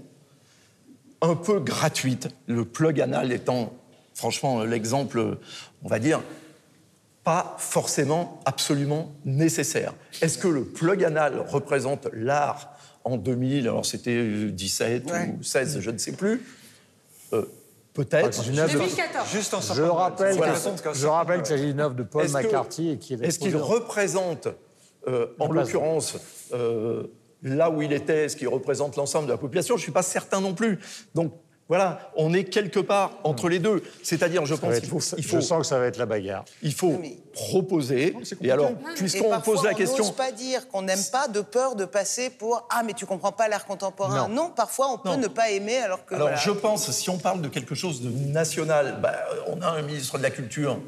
un 1.21 1.35
peu 1.35 1.59
gratuite, 1.59 2.29
le 2.47 2.65
plug 2.65 3.01
anal 3.01 3.31
étant 3.31 3.73
franchement 4.13 4.63
l'exemple, 4.63 5.37
on 5.83 5.87
va 5.87 5.99
dire, 5.99 6.21
pas 7.23 7.55
forcément 7.57 8.39
absolument 8.45 9.11
nécessaire. 9.25 9.93
Est-ce 10.21 10.37
que 10.37 10.47
le 10.47 10.63
plug 10.63 11.03
anal 11.03 11.39
représente 11.39 12.07
l'art 12.13 12.74
en 13.05 13.17
2000 13.17 13.67
Alors 13.67 13.85
c'était 13.85 14.49
17 14.51 15.09
Ouais. 15.09 15.35
ou 15.39 15.43
16, 15.43 15.79
je 15.79 15.91
ne 15.91 15.97
sais 15.97 16.11
plus. 16.11 16.41
Euh, 17.33 17.45
Peut-être. 17.93 18.33
C'est 18.33 18.49
une 18.49 18.59
œuvre 18.59 18.73
de- 18.73 18.77
2014. 18.79 19.29
Juste 19.31 19.53
en 19.53 19.61
Je 19.61 19.81
rappelle, 19.83 20.35
Voilà. 20.35 20.55
je 20.93 21.07
rappelle 21.07 21.37
qu'il 21.37 21.45
s'agit 21.47 21.67
d'une 21.67 21.79
œuvre 21.79 21.95
de 21.95 22.03
Paul 22.03 22.27
McCarthy 22.29 22.89
et 22.89 22.97
qui 22.97 23.13
est 23.13 23.23
Est-ce 23.23 23.39
qu'il 23.39 23.55
représente, 23.55 24.49
euh, 25.07 25.27
en 25.39 25.49
l'occurrence, 25.49 26.17
euh, 26.53 27.03
là 27.41 27.69
où 27.69 27.81
il 27.81 27.93
était, 27.93 28.25
est-ce 28.25 28.35
qu'il 28.35 28.49
représente 28.49 28.97
l'ensemble 28.97 29.27
de 29.27 29.31
la 29.31 29.37
population? 29.37 29.75
Je 29.77 29.79
ne 29.79 29.83
suis 29.83 29.91
pas 29.93 30.03
certain 30.03 30.41
non 30.41 30.53
plus. 30.53 30.77
Donc 31.13 31.31
voilà, 31.67 32.11
on 32.15 32.31
est 32.33 32.43
quelque 32.43 32.79
part 32.79 33.13
entre 33.23 33.49
les 33.49 33.57
deux. 33.59 33.81
C'est-à-dire, 34.03 34.45
je 34.45 34.53
Ça 34.53 34.61
pense 34.61 34.79
qu'il 34.79 34.87
faut, 34.89 34.99
il 35.17 35.23
Je 35.27 35.39
sens 35.39 35.59
que 35.61 35.65
ça 35.65 35.79
va 35.79 35.85
être 35.87 35.97
la 35.97 36.05
bagarre. 36.05 36.45
il 36.61 36.73
faut 36.73 36.97
mais- 37.01 37.17
proposer. 37.33 38.15
Et 38.41 38.51
alors, 38.51 38.71
puisqu'on 38.95 39.39
pose 39.41 39.63
la 39.63 39.71
on 39.71 39.75
question, 39.75 40.03
n'ose 40.05 40.15
pas 40.15 40.31
dire 40.31 40.67
qu'on 40.69 40.83
n'aime 40.83 41.03
pas 41.11 41.27
de 41.27 41.41
peur 41.41 41.75
de 41.75 41.85
passer 41.85 42.29
pour 42.29 42.67
ah 42.69 42.83
mais 42.85 42.93
tu 42.93 43.05
comprends 43.05 43.31
pas 43.31 43.47
l'art 43.47 43.65
contemporain. 43.65 44.27
Non. 44.27 44.35
Non. 44.35 44.49
parfois 44.55 44.91
on 44.93 44.97
peut 44.99 45.09
Non. 45.09 45.17
ne 45.17 45.27
pas 45.27 45.49
aimer 45.49 45.77
alors 45.77 46.05
que 46.05 46.13
Alors, 46.15 46.27
voilà. 46.27 46.41
je 46.41 46.51
pense, 46.51 46.91
si 46.91 47.09
on 47.09 47.17
parle 47.17 47.41
de 47.41 47.47
quelque 47.47 47.73
chose 47.75 48.01
de 48.01 48.09
national, 48.09 48.99
bah, 49.01 49.15
on 49.47 49.61
a 49.61 49.67
un 49.69 49.81
ministre 49.81 50.17
de 50.17 50.23
la 50.23 50.29
Culture, 50.31 50.79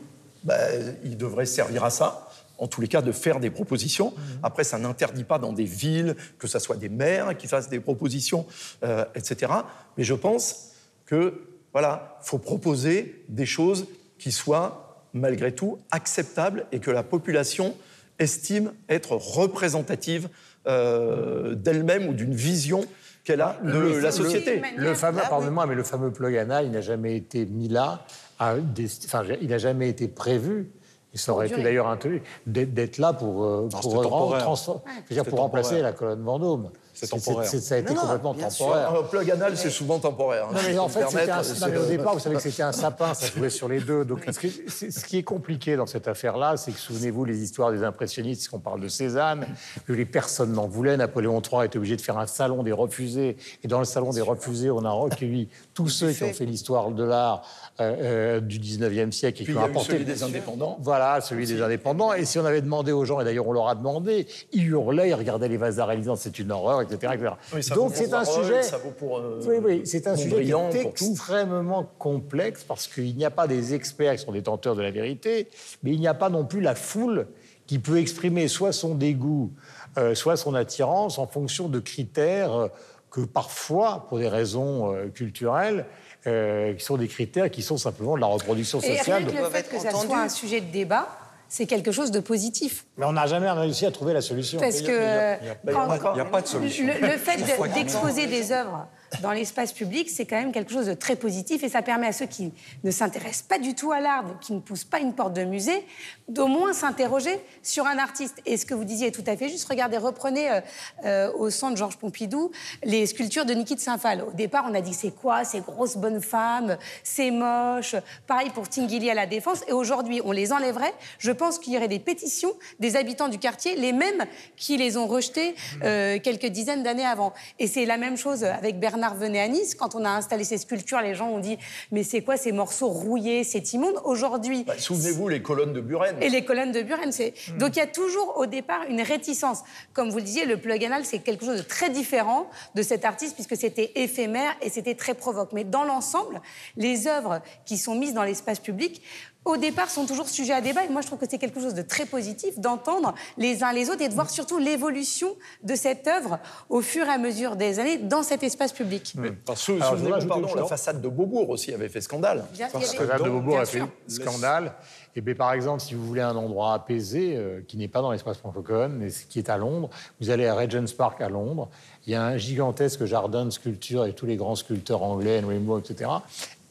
bah, 0.43 0.55
il 1.03 1.17
devrait 1.17 1.45
servir 1.47 1.83
à 1.83 1.89
ça. 1.89 2.23
En 2.59 2.67
tous 2.67 2.81
les 2.81 2.87
cas, 2.87 3.03
de 3.03 3.11
faire 3.11 3.39
des 3.39 3.51
propositions. 3.51 4.13
Après, 4.41 4.63
ça 4.63 4.79
n'interdit 4.79 5.23
pas 5.23 5.37
dans 5.37 5.53
des 5.53 5.63
villes 5.65 6.15
que 6.39 6.47
ce 6.47 6.57
soit 6.57 6.75
des 6.75 6.89
maires 6.89 7.37
qui 7.37 7.47
fassent 7.47 7.69
des 7.69 7.79
propositions, 7.79 8.47
euh, 8.83 9.05
etc. 9.13 9.51
Mais 9.95 10.03
je 10.03 10.15
pense 10.15 10.66
que 11.07 11.41
voilà, 11.73 12.17
faut 12.21 12.37
proposer 12.37 13.23
des 13.29 13.47
choses 13.47 13.87
qui 14.19 14.31
soient 14.31 15.03
malgré 15.13 15.53
tout 15.53 15.79
acceptables 15.89 16.65
et 16.71 16.79
que 16.79 16.91
la 16.91 17.01
population 17.03 17.73
estime 18.19 18.71
être 18.89 19.13
représentative 19.13 20.29
euh, 20.67 21.55
d'elle-même 21.55 22.07
ou 22.07 22.13
d'une 22.13 22.33
vision 22.33 22.85
qu'elle 23.23 23.41
a 23.41 23.57
de 23.63 23.71
Le- 23.71 23.99
la 23.99 24.11
société. 24.11 24.61
Le 24.75 24.93
fameux, 24.93 25.19
oui. 25.21 25.27
pardonnez-moi, 25.29 25.65
mais 25.65 25.75
le 25.75 25.83
fameux 25.83 26.11
plug 26.11 26.35
anal, 26.37 26.65
il 26.65 26.71
n'a 26.71 26.81
jamais 26.81 27.15
été 27.15 27.45
mis 27.45 27.67
là, 27.67 28.05
à 28.39 28.55
des- 28.55 28.87
enfin, 29.05 29.23
il 29.41 29.49
n'a 29.49 29.57
jamais 29.57 29.89
été 29.89 30.07
prévu. 30.07 30.69
Et 31.13 31.17
ça 31.17 31.33
aurait 31.33 31.47
été 31.47 31.63
d'ailleurs 31.63 31.97
d'être 32.45 32.97
là 32.97 33.13
pour, 33.13 33.43
euh, 33.45 33.69
pour, 33.69 35.39
remplacer 35.39 35.81
la 35.81 35.93
colonne 35.93 36.21
Vendôme. 36.21 36.69
C'est 36.99 37.07
temporaire. 37.07 37.47
ça 37.49 37.75
a 37.75 37.77
été 37.77 37.93
Non, 37.93 38.01
complètement 38.01 38.33
bien 38.33 38.49
sûr. 38.49 38.65
temporaire. 38.65 38.95
Un 38.95 39.03
plug 39.03 39.31
anal, 39.31 39.55
c'est 39.57 39.69
souvent 39.69 39.99
temporaire. 39.99 40.47
hein, 40.49 40.53
Non, 40.55 40.59
mais 40.65 40.77
en 40.79 40.89
fait, 40.89 41.01
un, 41.03 41.41
non, 41.41 41.67
mais 41.71 41.77
au 41.77 41.85
départ, 41.85 42.13
vous 42.13 42.19
savez 42.19 42.35
que 42.35 42.41
c'était 42.41 42.63
un 42.63 42.71
sapin, 42.71 43.13
ça 43.13 43.27
jouait 43.27 43.49
sur 43.49 43.67
les 43.69 43.79
deux. 43.79 44.03
Donc, 44.03 44.23
ce 44.31 44.39
qui, 44.39 44.61
c'est- 44.67 44.89
ce 44.91 45.05
qui 45.05 45.17
est 45.19 45.23
compliqué 45.23 45.75
dans 45.75 45.85
cette 45.85 46.07
affaire-là, 46.07 46.57
c'est 46.57 46.71
que, 46.71 46.79
souvenez-vous, 46.79 47.23
les 47.25 47.43
histoires 47.43 47.71
des 47.71 47.83
impressionnistes, 47.83 48.49
qu'on 48.49 48.59
parle 48.59 48.81
de 48.81 48.87
Cézanne, 48.87 49.45
que 49.85 49.93
les 49.93 50.05
personnes 50.05 50.53
n'en 50.53 50.67
voulaient. 50.67 50.97
Napoléon 50.97 51.41
III 51.41 51.65
était 51.65 51.77
obligé 51.77 51.95
de 51.95 52.01
faire 52.01 52.17
un 52.17 52.27
salon 52.27 52.63
des 52.63 52.71
refusés. 52.71 53.37
Et 53.63 53.67
dans 53.67 53.79
le 53.79 53.85
salon 53.85 54.11
des 54.11 54.21
refusés, 54.21 54.71
on 54.71 54.83
a 54.83 54.89
recueilli 54.91 55.49
tous 55.73 55.89
ceux 55.89 56.11
qui 56.11 56.23
ont 56.23 56.33
fait 56.33 56.45
l'histoire 56.45 56.89
de 56.91 57.03
l'art 57.03 57.43
euh, 57.79 57.95
euh, 58.01 58.39
du 58.39 58.59
19e 58.59 59.11
siècle 59.11 59.41
et 59.41 59.45
Puis 59.45 59.53
qui 59.53 59.57
il 59.57 59.57
ont 59.57 59.61
y 59.61 59.63
a 59.63 59.67
eu 59.67 59.71
apporté 59.71 59.91
celui 59.93 60.05
des 60.05 60.23
indépendants. 60.23 60.77
voilà, 60.81 61.21
celui 61.21 61.45
des 61.45 61.61
indépendants. 61.61 62.13
Et 62.13 62.25
si 62.25 62.39
on 62.39 62.45
avait 62.45 62.61
demandé 62.61 62.91
aux 62.91 63.05
gens, 63.05 63.19
et 63.21 63.23
d'ailleurs 63.23 63.47
on 63.47 63.53
leur 63.53 63.67
a 63.67 63.75
demandé, 63.75 64.27
ils 64.51 64.65
hurlaient, 64.67 65.09
ils 65.09 65.13
regardaient 65.13 65.47
les 65.47 65.57
vases 65.57 65.79
disant 65.97 66.15
c'est 66.15 66.39
une 66.39 66.51
horreur, 66.51 66.81
etc. 66.91 67.13
etc. 67.15 67.31
Oui, 67.53 67.63
ça 67.63 67.75
vaut 67.75 67.81
Donc 67.81 67.91
c'est 67.95 68.13
un 68.13 68.23
Warhol, 68.23 68.43
sujet. 68.45 68.63
ça 68.63 68.77
vaut 68.77 68.91
pour, 68.91 69.17
euh, 69.19 69.39
oui, 69.47 69.55
oui, 69.63 69.81
c'est 69.85 70.07
un 70.07 70.15
sujet 70.15 70.43
qui 70.43 70.51
Mondrian, 70.51 70.69
est 70.71 70.81
pour 70.83 70.93
tout. 70.93 71.05
extrêmement 71.11 71.89
complexe 71.99 72.63
parce 72.63 72.87
qu'il 72.87 73.15
n'y 73.15 73.25
a 73.25 73.31
pas 73.31 73.47
des 73.47 73.73
experts 73.73 74.15
qui 74.15 74.23
sont 74.23 74.31
détenteurs 74.31 74.75
de 74.75 74.81
la 74.81 74.91
vérité, 74.91 75.47
mais 75.83 75.91
il 75.91 75.99
n'y 75.99 76.07
a 76.07 76.13
pas 76.13 76.29
non 76.29 76.45
plus 76.45 76.61
la 76.61 76.75
foule 76.75 77.27
qui 77.65 77.79
peut 77.79 77.97
exprimer 77.99 78.47
soit 78.47 78.71
son 78.71 78.95
dégoût, 78.95 79.51
euh, 79.97 80.15
soit 80.15 80.37
son 80.37 80.53
attirance 80.55 81.17
en 81.19 81.27
fonction 81.27 81.67
de 81.67 81.79
critères 81.79 82.53
euh, 82.53 82.67
que 83.11 83.21
parfois, 83.21 84.05
pour 84.09 84.19
des 84.19 84.27
raisons 84.29 84.93
euh, 84.93 85.07
culturelles, 85.07 85.85
euh, 86.27 86.73
qui 86.73 86.83
sont 86.83 86.97
des 86.97 87.07
critères 87.07 87.49
qui 87.49 87.61
sont 87.61 87.77
simplement 87.77 88.15
de 88.15 88.21
la 88.21 88.27
reproduction 88.27 88.79
Et 88.81 88.97
sociale. 88.97 89.23
rien 89.23 89.31
que 89.31 89.37
le 89.37 89.49
fait 89.49 89.59
être 89.59 89.69
que 89.69 89.79
ça 89.79 89.91
soit 89.91 90.19
un 90.19 90.29
sujet 90.29 90.59
de 90.61 90.71
débat, 90.71 91.07
c'est 91.49 91.65
quelque 91.65 91.91
chose 91.91 92.11
de 92.11 92.19
positif. 92.19 92.85
Mais 92.97 93.05
on 93.05 93.13
n'a 93.13 93.27
jamais 93.27 93.49
réussi 93.49 93.85
à 93.85 93.91
trouver 93.91 94.13
la 94.13 94.21
solution. 94.21 94.59
Parce 94.59 94.81
que 94.81 94.91
il 94.91 94.93
a- 94.93 95.33
a 95.33 96.13
n'y 96.15 96.19
a 96.21 96.25
pas 96.25 96.41
de 96.41 96.47
solution. 96.47 96.85
le, 96.85 96.93
le 97.07 97.17
fait 97.17 97.37
de- 97.37 97.73
d'exposer 97.73 98.27
des 98.27 98.51
œuvres 98.51 98.87
dans 99.21 99.31
l'espace 99.31 99.73
public, 99.73 100.09
c'est 100.09 100.25
quand 100.25 100.35
même 100.35 100.51
quelque 100.51 100.71
chose 100.71 100.85
de 100.85 100.93
très 100.93 101.15
positif 101.15 101.63
et 101.63 101.69
ça 101.69 101.81
permet 101.81 102.07
à 102.07 102.11
ceux 102.11 102.25
qui 102.25 102.51
ne 102.83 102.91
s'intéressent 102.91 103.43
pas 103.43 103.57
du 103.57 103.73
tout 103.73 103.91
à 103.91 103.99
l'art, 103.99 104.39
qui 104.41 104.53
ne 104.53 104.59
poussent 104.59 104.83
pas 104.83 104.99
une 104.99 105.13
porte 105.13 105.33
de 105.33 105.43
musée, 105.43 105.85
d'au 106.27 106.47
moins 106.47 106.73
s'interroger 106.73 107.39
sur 107.63 107.87
un 107.87 107.97
artiste. 107.97 108.41
Et 108.45 108.57
ce 108.57 108.65
que 108.65 108.73
vous 108.73 108.83
disiez 108.83 109.07
est 109.07 109.11
tout 109.11 109.23
à 109.25 109.37
fait 109.37 109.49
juste. 109.49 109.67
Regardez, 109.69 109.97
reprenez 109.97 110.51
euh, 110.51 110.61
euh, 111.05 111.31
au 111.33 111.49
centre 111.49 111.77
Georges 111.77 111.97
Pompidou 111.97 112.51
les 112.83 113.05
sculptures 113.05 113.45
de 113.45 113.53
Niki 113.53 113.75
de 113.75 113.79
Saint-Phal. 113.79 114.23
Au 114.23 114.31
départ, 114.31 114.65
on 114.69 114.73
a 114.73 114.81
dit 114.81 114.93
c'est 114.93 115.15
quoi? 115.15 115.43
Ces 115.43 115.61
grosses 115.61 115.97
bonnes 115.97 116.21
femmes, 116.21 116.77
c'est 117.03 117.31
moche. 117.31 117.95
Pareil 118.27 118.49
pour 118.49 118.67
Tinguely 118.67 119.09
à 119.09 119.13
la 119.13 119.25
Défense. 119.25 119.63
Et 119.67 119.71
aujourd'hui, 119.71 120.21
on 120.25 120.31
les 120.31 120.51
enlèverait. 120.51 120.93
Je 121.19 121.31
pense 121.31 121.59
qu'il 121.59 121.73
y 121.73 121.77
aurait 121.77 121.87
des 121.87 121.99
pétitions 121.99 122.51
des 122.79 122.95
habitants 122.95 123.29
du 123.29 123.39
quartier, 123.39 123.75
les 123.75 123.93
mêmes 123.93 124.25
qui 124.55 124.77
les 124.77 124.97
ont 124.97 125.07
rejetées 125.07 125.55
euh, 125.83 126.19
quelques 126.19 126.47
dizaines 126.47 126.83
d'années 126.83 127.05
avant. 127.05 127.33
Et 127.59 127.67
c'est 127.67 127.85
la 127.85 127.97
même 127.97 128.17
chose 128.17 128.43
avec 128.43 128.79
Bernard 128.79 128.96
Venet 129.15 129.39
à 129.39 129.47
Nice. 129.47 129.75
Quand 129.75 129.95
on 129.95 130.03
a 130.05 130.09
installé 130.09 130.43
ces 130.43 130.57
sculptures, 130.57 131.01
les 131.01 131.15
gens 131.15 131.29
ont 131.29 131.39
dit 131.39 131.57
mais 131.91 132.03
c'est 132.03 132.21
quoi 132.21 132.37
ces 132.37 132.51
morceaux 132.51 132.87
rouillés, 132.89 133.43
c'est 133.43 133.73
immonde. 133.73 133.95
Aujourd'hui, 134.03 134.63
Bah, 134.65 134.73
Souvenez-vous 134.77 135.27
les 135.29 135.41
colonnes 135.41 135.73
de 135.73 135.81
Buren. 135.81 136.15
et 136.21 136.29
les 136.29 136.43
colonnes 136.45 136.71
de 136.71 136.81
Buren. 136.81 137.11
c'est- 137.11 137.33
Hmm. 137.53 137.57
Donc 137.59 137.75
il 137.75 137.79
y 137.79 137.81
a 137.81 137.87
toujours 137.87 138.37
au 138.37 138.45
départ 138.45 138.81
une 138.89 139.01
réticence. 139.01 139.59
Comme 139.93 140.09
vous 140.09 140.17
le 140.17 140.23
disiez, 140.23 140.45
le 140.45 140.57
plug 140.57 140.83
anal, 140.83 141.05
c'est 141.05 141.19
quelque 141.19 141.45
chose 141.45 141.57
de 141.57 141.61
très 141.63 141.89
différent 141.89 142.49
de 142.75 142.81
cet 142.81 143.05
artiste 143.05 143.35
puisque 143.35 143.55
c'était 143.55 143.91
éphémère 143.95 144.51
et 144.61 144.69
c'était 144.69 144.95
très 144.95 145.13
provoque. 145.13 145.51
Mais 145.53 145.63
dans 145.63 145.83
l'ensemble, 145.83 146.41
les 146.75 147.07
œuvres 147.07 147.41
qui 147.65 147.77
sont 147.77 147.95
mises 147.95 148.13
dans 148.13 148.23
l'espace 148.23 148.59
public, 148.59 149.01
au 149.47 149.57
départ, 149.57 149.89
sont 149.89 150.05
toujours 150.05 150.27
sujets 150.29 150.53
à 150.53 150.61
débat. 150.61 150.83
Et 150.85 150.89
moi, 150.89 151.01
je 151.01 151.07
trouve 151.07 151.19
que 151.19 151.25
c'est 151.29 151.37
quelque 151.37 151.59
chose 151.59 151.73
de 151.73 151.81
très 151.81 152.05
positif 152.05 152.59
d'entendre 152.59 153.13
les 153.37 153.63
uns 153.63 153.73
les 153.73 153.89
autres 153.89 154.01
et 154.01 154.09
de 154.09 154.13
voir 154.13 154.29
surtout 154.29 154.57
l'évolution 154.59 155.35
de 155.63 155.75
cette 155.75 156.07
œuvre 156.07 156.39
au 156.69 156.81
fur 156.81 157.05
et 157.05 157.09
à 157.11 157.17
mesure 157.17 157.55
des 157.55 157.79
années 157.79 157.97
dans 157.97 158.23
cet 158.23 158.43
espace 158.43 158.73
public. 158.73 159.13
Mais, 159.15 159.31
parce 159.31 159.65
que, 159.65 159.71
Alors, 159.73 159.95
je 159.95 160.03
voudrais 160.03 160.19
souvenez-vous, 160.21 160.33
ajouter 160.33 160.41
pardon, 160.47 160.61
la 160.61 160.67
façade 160.67 161.01
de 161.01 161.07
Beaubourg 161.07 161.49
aussi 161.49 161.73
avait 161.73 161.89
fait 161.89 162.01
scandale. 162.01 162.45
Bien- 162.53 162.67
que 162.69 162.79
Jeanne 162.79 163.23
de 163.23 163.29
Beaubourg 163.29 163.59
a 163.59 163.65
fait 163.65 163.79
sûr. 163.79 163.89
scandale. 164.07 164.73
Et 165.15 165.21
bien, 165.21 165.33
par 165.33 165.53
exemple, 165.53 165.81
si 165.81 165.95
vous 165.95 166.05
voulez 166.05 166.21
un 166.21 166.35
endroit 166.35 166.73
apaisé, 166.75 167.35
euh, 167.35 167.61
qui 167.67 167.77
n'est 167.77 167.87
pas 167.87 168.01
dans 168.01 168.11
l'espace 168.11 168.37
francophone, 168.37 168.97
mais 168.99 169.07
qui 169.29 169.39
est 169.39 169.49
à 169.49 169.57
Londres, 169.57 169.89
vous 170.21 170.29
allez 170.29 170.45
à 170.45 170.53
Regent's 170.53 170.93
Park 170.93 171.21
à 171.21 171.29
Londres. 171.29 171.69
Il 172.05 172.13
y 172.13 172.15
a 172.15 172.23
un 172.23 172.37
gigantesque 172.37 173.03
jardin 173.05 173.45
de 173.45 173.49
sculptures 173.49 174.05
et 174.05 174.13
tous 174.13 174.27
les 174.27 174.35
grands 174.35 174.55
sculpteurs 174.55 175.01
anglais, 175.01 175.41
Henry 175.43 175.57
Moore, 175.57 175.79
etc. 175.79 176.09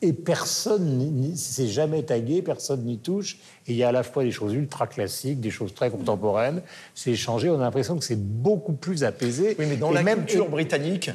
Et 0.02 0.12
personne 0.12 1.34
s'est 1.36 1.68
jamais 1.68 2.02
tagué, 2.02 2.42
personne 2.42 2.84
n'y 2.84 2.98
touche. 2.98 3.38
Et 3.66 3.72
il 3.72 3.76
y 3.76 3.82
a 3.82 3.88
à 3.88 3.92
la 3.92 4.02
fois 4.02 4.24
des 4.24 4.30
choses 4.30 4.52
ultra 4.52 4.86
classiques, 4.86 5.40
des 5.40 5.50
choses 5.50 5.72
très 5.74 5.90
contemporaines. 5.90 6.60
C'est 6.94 7.12
échangé. 7.12 7.48
On 7.48 7.54
a 7.58 7.62
l'impression 7.62 7.96
que 7.98 8.04
c'est 8.04 8.20
beaucoup 8.20 8.74
plus 8.74 9.04
apaisé. 9.04 9.56
Oui, 9.58 9.64
mais 9.66 9.76
dans 9.76 9.90
Et 9.92 9.94
la 9.94 10.02
même- 10.02 10.18
culture 10.26 10.50
britannique, 10.50 11.10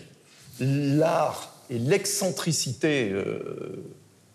l'art 0.59 1.55
et 1.69 1.77
l'excentricité 1.79 3.09
euh, 3.11 3.83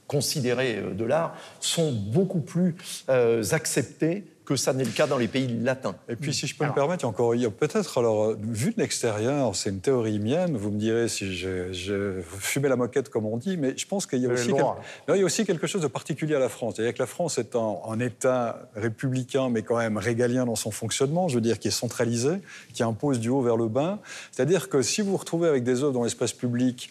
considérée 0.07 0.77
euh, 0.79 0.95
de 0.95 1.05
l'art 1.05 1.37
sont 1.61 1.93
beaucoup 1.93 2.41
plus 2.41 2.77
euh, 3.09 3.43
acceptés 3.51 4.25
que 4.47 4.57
ça 4.57 4.73
n'est 4.73 4.85
le 4.85 4.91
cas 4.91 5.07
dans 5.07 5.19
les 5.19 5.29
pays 5.29 5.49
latins. 5.61 5.97
Et 6.09 6.17
puis, 6.17 6.33
si 6.33 6.47
je 6.47 6.57
peux 6.57 6.65
me 6.65 6.73
permettre, 6.73 7.03
il 7.03 7.07
y 7.07 7.07
a 7.07 7.11
encore, 7.11 7.35
il 7.35 7.43
y 7.43 7.47
a 7.47 7.51
peut-être, 7.51 7.99
alors, 7.99 8.25
euh, 8.25 8.39
vu 8.41 8.73
de 8.73 8.81
l'extérieur, 8.81 9.55
c'est 9.55 9.71
une 9.71 9.81
théorie 9.81 10.19
mienne, 10.19 10.57
vous 10.57 10.71
me 10.71 10.79
direz 10.79 11.09
si 11.09 11.35
je, 11.35 11.73
je 11.73 12.21
fumais 12.23 12.69
la 12.69 12.77
moquette, 12.77 13.09
comme 13.11 13.27
on 13.27 13.37
dit, 13.37 13.57
mais 13.57 13.77
je 13.77 13.87
pense 13.87 14.07
qu'il 14.07 14.21
y 14.21 14.27
a, 14.27 14.31
aussi 14.31 14.47
le 14.49 14.55
quel- 14.55 14.63
droit. 14.63 14.81
Non, 15.09 15.15
il 15.15 15.19
y 15.19 15.23
a 15.23 15.27
aussi 15.27 15.45
quelque 15.45 15.67
chose 15.67 15.83
de 15.83 15.89
particulier 15.89 16.37
à 16.37 16.39
la 16.39 16.49
France. 16.49 16.75
C'est-à-dire 16.77 16.95
que 16.95 17.01
la 17.01 17.07
France 17.07 17.39
est 17.39 17.57
un, 17.57 17.77
un 17.89 17.99
État 18.01 18.71
républicain, 18.77 19.49
mais 19.51 19.63
quand 19.63 19.77
même 19.79 19.99
régalien 19.99 20.47
dans 20.47 20.57
son 20.57 20.71
fonctionnement, 20.71 21.29
je 21.29 21.35
veux 21.35 21.41
dire, 21.41 21.59
qui 21.59 21.69
est 21.69 21.73
centralisé, 21.73 22.37
qui 22.73 22.83
impose 22.85 23.19
du 23.21 23.29
haut 23.29 23.43
vers 23.43 23.57
le 23.57 23.69
bas. 23.69 23.99
C'est-à-dire 24.31 24.69
que 24.69 24.81
si 24.83 25.03
vous 25.03 25.11
vous 25.11 25.17
retrouvez 25.17 25.49
avec 25.49 25.65
des 25.65 25.83
œuvres 25.83 25.93
dans 25.93 26.05
l'espace 26.05 26.33
public, 26.33 26.91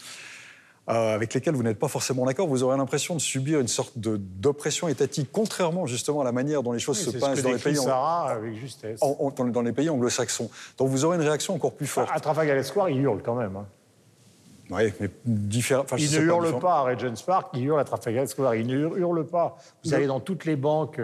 euh, 0.88 1.16
avec 1.16 1.34
lesquels 1.34 1.56
vous 1.56 1.64
n'êtes 1.64 1.80
pas 1.80 1.88
forcément 1.88 2.26
d'accord, 2.26 2.48
vous 2.48 2.62
aurez 2.64 2.78
l'impression 2.78 3.16
de 3.16 3.20
subir 3.20 3.60
une 3.60 3.68
sorte 3.68 3.98
d'oppression 3.98 4.88
étatique, 4.88 5.30
contrairement 5.32 5.88
justement 5.88 6.22
à 6.22 6.24
la 6.24 6.32
manière 6.32 6.62
dont 6.62 6.72
les 6.74 6.80
choses 6.80 7.00
Oui, 7.08 7.14
se 7.14 7.18
passent 7.18 7.42
dans 7.42 7.52
les 7.52 7.58
pays, 7.58 7.80
en- 7.80 7.84
Sarah 7.84 8.30
avec 8.32 8.54
justesse. 8.56 9.02
en- 9.02 9.18
en- 9.20 9.32
dans, 9.32 9.46
dans 9.46 9.62
les 9.64 9.72
pays 9.74 9.90
anglo-saxons. 9.90 10.50
Donc 10.78 10.90
vous 10.90 11.04
aurez 11.06 11.16
une 11.18 11.24
réaction 11.24 11.56
encore 11.56 11.74
plus 11.74 11.88
forte. 11.88 12.10
À 12.14 12.20
Trafalgar 12.20 12.64
Square, 12.64 12.90
il 12.92 13.02
hurle 13.02 13.22
quand 13.24 13.36
même. 13.36 13.56
hein. 13.56 13.66
Oui, 14.72 14.92
mais 15.00 15.10
différent. 15.26 15.84
enfin, 15.84 15.98
je 15.98 16.04
Il 16.04 16.10
sais 16.10 16.20
ne 16.20 16.26
hurle 16.26 16.44
différent. 16.46 16.60
pas 16.60 16.74
à 16.78 16.82
Regent's 16.82 17.22
Park, 17.22 17.50
il 17.54 17.66
hurle 17.66 17.80
à 17.80 17.84
Trafalgar 17.84 18.28
Square. 18.28 18.56
Il 18.56 18.66
ne 18.68 18.78
hurle- 18.78 19.00
hurle 19.00 19.26
pas. 19.26 19.58
Vous 19.84 19.94
allez 19.94 20.08
dans 20.08 20.20
toutes 20.20 20.46
les 20.46 20.56
banques 20.56 21.00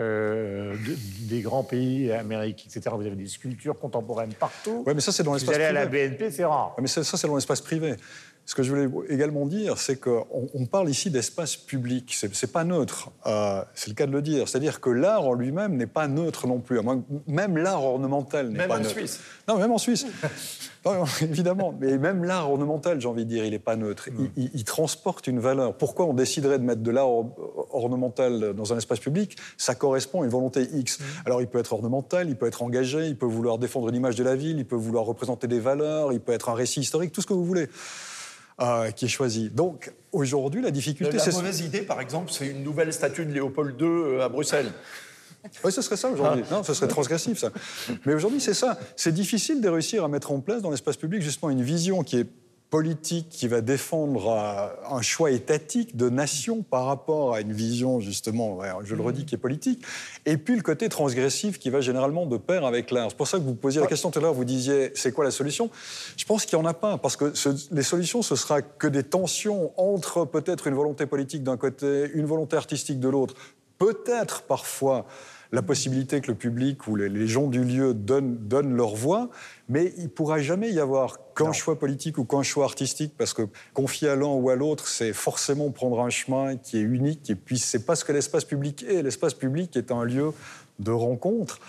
euh, 0.00 0.74
de- 0.74 1.28
des 1.28 1.40
grands 1.40 1.62
pays, 1.62 2.10
Amérique, 2.10 2.66
etc. 2.66 2.94
Vous 2.96 3.06
avez 3.06 3.14
des 3.14 3.28
sculptures 3.28 3.78
contemporaines 3.78 4.32
partout. 4.34 4.82
Ouais, 4.84 4.92
mais 4.94 5.00
ça, 5.00 5.12
c'est 5.12 5.22
dans 5.22 5.30
Vous 5.30 5.36
l'espace 5.36 5.54
allez 5.54 5.64
à 5.66 5.72
la 5.72 5.86
privé. 5.86 6.08
BNP, 6.08 6.30
c'est 6.32 6.44
rare. 6.44 6.74
Ouais, 6.76 6.82
Mais 6.82 6.88
ça, 6.88 7.04
c'est 7.04 7.26
dans 7.28 7.36
l'espace 7.36 7.60
privé. 7.60 7.94
Ce 8.46 8.54
que 8.54 8.62
je 8.62 8.70
voulais 8.70 8.88
également 9.08 9.46
dire, 9.46 9.78
c'est 9.78 9.96
qu'on 9.96 10.26
on 10.52 10.66
parle 10.66 10.90
ici 10.90 11.10
d'espace 11.10 11.56
public. 11.56 12.12
C'est 12.14 12.30
n'est 12.42 12.52
pas 12.52 12.64
neutre. 12.64 13.10
Euh, 13.26 13.62
c'est 13.74 13.88
le 13.88 13.94
cas 13.94 14.06
de 14.06 14.12
le 14.12 14.20
dire. 14.20 14.48
C'est-à-dire 14.48 14.80
que 14.80 14.90
l'art 14.90 15.26
en 15.26 15.32
lui-même 15.32 15.76
n'est 15.76 15.86
pas 15.86 16.08
neutre 16.08 16.46
non 16.46 16.60
plus. 16.60 16.78
Même 17.26 17.56
l'art 17.56 17.82
ornemental 17.82 18.50
n'est 18.50 18.66
pas 18.66 18.78
neutre. 18.78 18.80
Même 18.80 18.86
en 18.86 18.90
Suisse. 18.90 19.20
Non, 19.48 19.58
même 19.58 19.72
en 19.72 19.78
Suisse. 19.78 20.06
évidemment. 21.22 21.74
Mais 21.80 21.96
même 21.96 22.24
l'art 22.24 22.50
ornemental, 22.50 23.00
j'ai 23.00 23.08
envie 23.08 23.24
de 23.24 23.30
dire, 23.30 23.44
il 23.46 23.52
n'est 23.52 23.58
pas 23.58 23.76
neutre. 23.76 24.10
Hmm. 24.10 24.28
Il, 24.36 24.64
transporte 24.64 25.26
une 25.26 25.40
valeur. 25.40 25.74
Pourquoi 25.74 26.04
on 26.06 26.12
déciderait 26.12 26.58
de 26.58 26.64
mettre 26.64 26.82
de 26.82 26.90
l'art 26.90 27.08
ornemental 27.72 28.52
dans 28.54 28.74
un 28.74 28.76
espace 28.76 29.00
public? 29.00 29.36
Ça 29.56 29.74
correspond 29.74 30.20
à 30.20 30.24
une 30.24 30.30
volonté 30.30 30.68
X. 30.74 30.98
Hmm. 30.98 31.02
Alors, 31.24 31.40
il 31.40 31.46
peut 31.46 31.58
être 31.58 31.72
ornemental, 31.72 32.28
il 32.28 32.36
peut 32.36 32.46
être 32.46 32.62
engagé, 32.62 33.06
il 33.06 33.16
peut 33.16 33.26
vouloir 33.26 33.56
défendre 33.56 33.88
une 33.88 33.94
image 33.94 34.16
de 34.16 34.24
la 34.24 34.36
ville, 34.36 34.58
il 34.58 34.66
peut 34.66 34.76
vouloir 34.76 35.04
représenter 35.04 35.46
des 35.46 35.60
valeurs, 35.60 36.12
il 36.12 36.20
peut 36.20 36.32
être 36.32 36.50
un 36.50 36.54
récit 36.54 36.80
historique, 36.80 37.12
tout 37.12 37.22
ce 37.22 37.26
que 37.26 37.32
vous 37.34 37.44
voulez. 37.44 37.68
Euh, 38.60 38.92
qui 38.92 39.06
est 39.06 39.08
choisi. 39.08 39.50
Donc 39.50 39.92
aujourd'hui, 40.12 40.62
la 40.62 40.70
difficulté, 40.70 41.18
c'est... 41.18 41.32
La 41.32 41.38
mauvaise 41.38 41.60
idée, 41.62 41.82
par 41.82 42.00
exemple, 42.00 42.30
c'est 42.30 42.46
une 42.46 42.62
nouvelle 42.62 42.92
statue 42.92 43.24
de 43.24 43.32
Léopold 43.32 43.74
II 43.80 43.86
euh, 43.88 44.24
à 44.24 44.28
Bruxelles. 44.28 44.70
Oui, 45.64 45.72
ce 45.72 45.82
serait 45.82 45.96
ça 45.96 46.08
aujourd'hui. 46.08 46.44
Ah. 46.48 46.54
Non, 46.54 46.62
ce 46.62 46.72
serait 46.72 46.86
transgressif, 46.86 47.36
ça. 47.36 47.50
Mais 48.06 48.14
aujourd'hui, 48.14 48.40
c'est 48.40 48.54
ça. 48.54 48.78
C'est 48.94 49.12
difficile 49.12 49.60
de 49.60 49.68
réussir 49.68 50.04
à 50.04 50.08
mettre 50.08 50.30
en 50.30 50.38
place 50.38 50.62
dans 50.62 50.70
l'espace 50.70 50.96
public 50.96 51.20
justement 51.20 51.50
une 51.50 51.62
vision 51.62 52.04
qui 52.04 52.20
est 52.20 52.26
politique 52.74 53.28
qui 53.28 53.46
va 53.46 53.60
défendre 53.60 54.74
un 54.90 55.00
choix 55.00 55.30
étatique 55.30 55.96
de 55.96 56.08
nation 56.08 56.62
par 56.62 56.86
rapport 56.86 57.32
à 57.32 57.40
une 57.40 57.52
vision, 57.52 58.00
justement, 58.00 58.58
je 58.82 58.96
le 58.96 59.00
redis, 59.00 59.22
mmh. 59.22 59.26
qui 59.26 59.34
est 59.36 59.38
politique, 59.38 59.84
et 60.26 60.36
puis 60.36 60.56
le 60.56 60.62
côté 60.62 60.88
transgressif 60.88 61.60
qui 61.60 61.70
va 61.70 61.80
généralement 61.80 62.26
de 62.26 62.36
pair 62.36 62.64
avec 62.64 62.90
l'art. 62.90 63.10
C'est 63.10 63.16
pour 63.16 63.28
ça 63.28 63.38
que 63.38 63.44
vous 63.44 63.54
posiez 63.54 63.80
la 63.80 63.86
question 63.86 64.10
tout 64.10 64.18
à 64.18 64.22
l'heure, 64.22 64.34
vous 64.34 64.44
disiez, 64.44 64.90
c'est 64.96 65.12
quoi 65.12 65.24
la 65.24 65.30
solution? 65.30 65.70
Je 66.16 66.24
pense 66.24 66.46
qu'il 66.46 66.58
n'y 66.58 66.64
en 66.64 66.68
a 66.68 66.74
pas, 66.74 66.98
parce 66.98 67.14
que 67.16 67.32
les 67.70 67.84
solutions, 67.84 68.22
ce 68.22 68.34
sera 68.34 68.60
que 68.60 68.88
des 68.88 69.04
tensions 69.04 69.70
entre 69.76 70.24
peut-être 70.24 70.66
une 70.66 70.74
volonté 70.74 71.06
politique 71.06 71.44
d'un 71.44 71.56
côté, 71.56 72.10
une 72.12 72.26
volonté 72.26 72.56
artistique 72.56 72.98
de 72.98 73.08
l'autre, 73.08 73.36
peut-être 73.78 74.42
parfois 74.42 75.06
la 75.54 75.62
possibilité 75.62 76.20
que 76.20 76.32
le 76.32 76.34
public 76.36 76.88
ou 76.88 76.96
les, 76.96 77.28
gens 77.28 77.46
du 77.46 77.62
lieu 77.62 77.94
donnent, 77.94 78.76
leur 78.76 78.96
voix, 78.96 79.30
mais 79.68 79.94
il 79.98 80.04
ne 80.04 80.08
pourra 80.08 80.40
jamais 80.40 80.70
y 80.70 80.80
avoir 80.80 81.20
qu'un 81.36 81.52
choix 81.52 81.78
politique 81.78 82.18
ou 82.18 82.24
qu'un 82.24 82.42
choix 82.42 82.64
artistique, 82.64 83.14
parce 83.16 83.32
que 83.32 83.42
confier 83.72 84.08
à 84.08 84.16
l'un 84.16 84.26
ou 84.26 84.50
à 84.50 84.56
l'autre, 84.56 84.88
c'est 84.88 85.12
forcément 85.12 85.70
prendre 85.70 86.00
un 86.00 86.10
chemin 86.10 86.56
qui 86.56 86.78
est 86.78 86.82
unique, 86.82 87.30
et 87.30 87.36
puis 87.36 87.58
c'est 87.58 87.86
pas 87.86 87.94
ce 87.94 88.04
que 88.04 88.10
l'espace 88.10 88.44
public 88.44 88.84
est. 88.88 89.02
L'espace 89.02 89.32
public 89.32 89.76
est 89.76 89.92
un 89.92 90.04
lieu 90.04 90.32
de 90.80 90.90
rencontre 90.90 91.60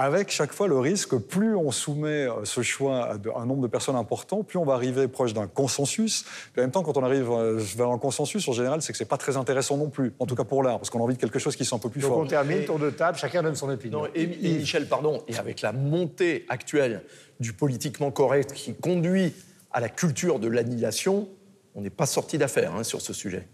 avec 0.00 0.30
chaque 0.30 0.54
fois 0.54 0.66
le 0.66 0.78
risque, 0.78 1.14
plus 1.18 1.54
on 1.54 1.70
soumet 1.70 2.26
euh, 2.26 2.46
ce 2.46 2.62
choix 2.62 3.10
à 3.12 3.38
un 3.38 3.44
nombre 3.44 3.60
de 3.60 3.66
personnes 3.66 3.96
important, 3.96 4.42
plus 4.42 4.58
on 4.58 4.64
va 4.64 4.72
arriver 4.72 5.08
proche 5.08 5.34
d'un 5.34 5.46
consensus. 5.46 6.24
en 6.56 6.62
même 6.62 6.70
temps, 6.70 6.82
quand 6.82 6.96
on 6.96 7.04
arrive 7.04 7.30
euh, 7.30 7.58
vers 7.76 7.90
un 7.90 7.98
consensus, 7.98 8.48
en 8.48 8.52
général, 8.52 8.80
c'est 8.80 8.92
que 8.92 8.98
c'est 8.98 9.04
pas 9.04 9.18
très 9.18 9.36
intéressant 9.36 9.76
non 9.76 9.90
plus, 9.90 10.14
en 10.18 10.24
tout 10.24 10.34
cas 10.34 10.44
pour 10.44 10.62
l'art, 10.62 10.78
parce 10.78 10.88
qu'on 10.88 11.00
a 11.00 11.02
envie 11.02 11.16
de 11.16 11.20
quelque 11.20 11.38
chose 11.38 11.54
qui 11.54 11.66
soit 11.66 11.76
un 11.76 11.80
peu 11.80 11.90
plus 11.90 12.00
Donc 12.00 12.12
fort. 12.12 12.18
on 12.20 12.26
termine, 12.26 12.64
tour 12.64 12.78
de 12.78 12.88
table, 12.88 13.18
chacun 13.18 13.42
donne 13.42 13.56
son 13.56 13.68
opinion. 13.68 14.06
et, 14.14 14.26
Michel, 14.26 14.88
pardon, 14.88 15.22
et 15.28 15.36
avec 15.36 15.60
la 15.60 15.72
montée 15.72 16.46
actuelle 16.48 17.02
du 17.38 17.52
politiquement 17.52 18.10
correct 18.10 18.54
qui 18.54 18.74
conduit 18.74 19.34
à 19.70 19.80
la 19.80 19.90
culture 19.90 20.38
de 20.38 20.48
l'annihilation, 20.48 21.28
on 21.74 21.82
n'est 21.82 21.90
pas 21.90 22.06
sorti 22.06 22.38
d'affaire 22.38 22.74
hein, 22.74 22.84
sur 22.84 23.02
ce 23.02 23.12
sujet. 23.12 23.46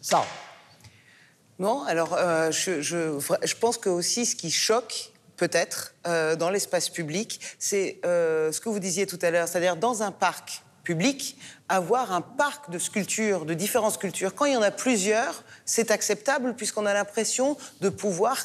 Ça. 0.00 0.24
Non, 1.58 1.84
alors 1.84 2.14
euh, 2.18 2.50
je, 2.50 2.80
je, 2.80 3.18
je 3.44 3.54
pense 3.54 3.76
que 3.76 3.90
aussi 3.90 4.24
ce 4.24 4.34
qui 4.34 4.50
choque, 4.50 5.09
peut-être, 5.40 5.94
euh, 6.06 6.36
dans 6.36 6.50
l'espace 6.50 6.90
public, 6.90 7.40
c'est 7.58 7.98
euh, 8.04 8.52
ce 8.52 8.60
que 8.60 8.68
vous 8.68 8.78
disiez 8.78 9.06
tout 9.06 9.18
à 9.22 9.30
l'heure, 9.30 9.48
c'est-à-dire 9.48 9.74
dans 9.74 10.02
un 10.02 10.12
parc 10.12 10.62
public, 10.82 11.38
avoir 11.70 12.12
un 12.12 12.20
parc 12.20 12.70
de 12.70 12.78
sculptures, 12.78 13.46
de 13.46 13.54
différentes 13.54 13.94
sculptures. 13.94 14.34
Quand 14.34 14.44
il 14.44 14.52
y 14.52 14.56
en 14.56 14.62
a 14.62 14.70
plusieurs, 14.70 15.42
c'est 15.64 15.90
acceptable 15.90 16.54
puisqu'on 16.56 16.84
a 16.84 16.92
l'impression 16.92 17.56
de 17.80 17.88
pouvoir 17.88 18.36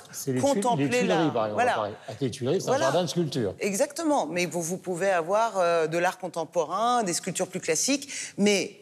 contempler 0.42 1.04
l'art. 1.04 1.52
Voilà. 1.54 1.90
Les 2.22 2.32
Tuileries, 2.32 2.62
c'est 2.62 2.70
un 2.70 2.78
jardin 2.78 3.04
de 3.04 3.08
sculpture. 3.08 3.56
Exactement. 3.60 4.26
Mais 4.28 4.46
vous, 4.46 4.62
vous 4.62 4.78
pouvez 4.78 5.10
avoir 5.10 5.58
euh, 5.58 5.88
de 5.88 5.98
l'art 5.98 6.18
contemporain, 6.18 7.04
des 7.04 7.14
sculptures 7.14 7.48
plus 7.48 7.60
classiques. 7.62 8.10
Mais 8.38 8.80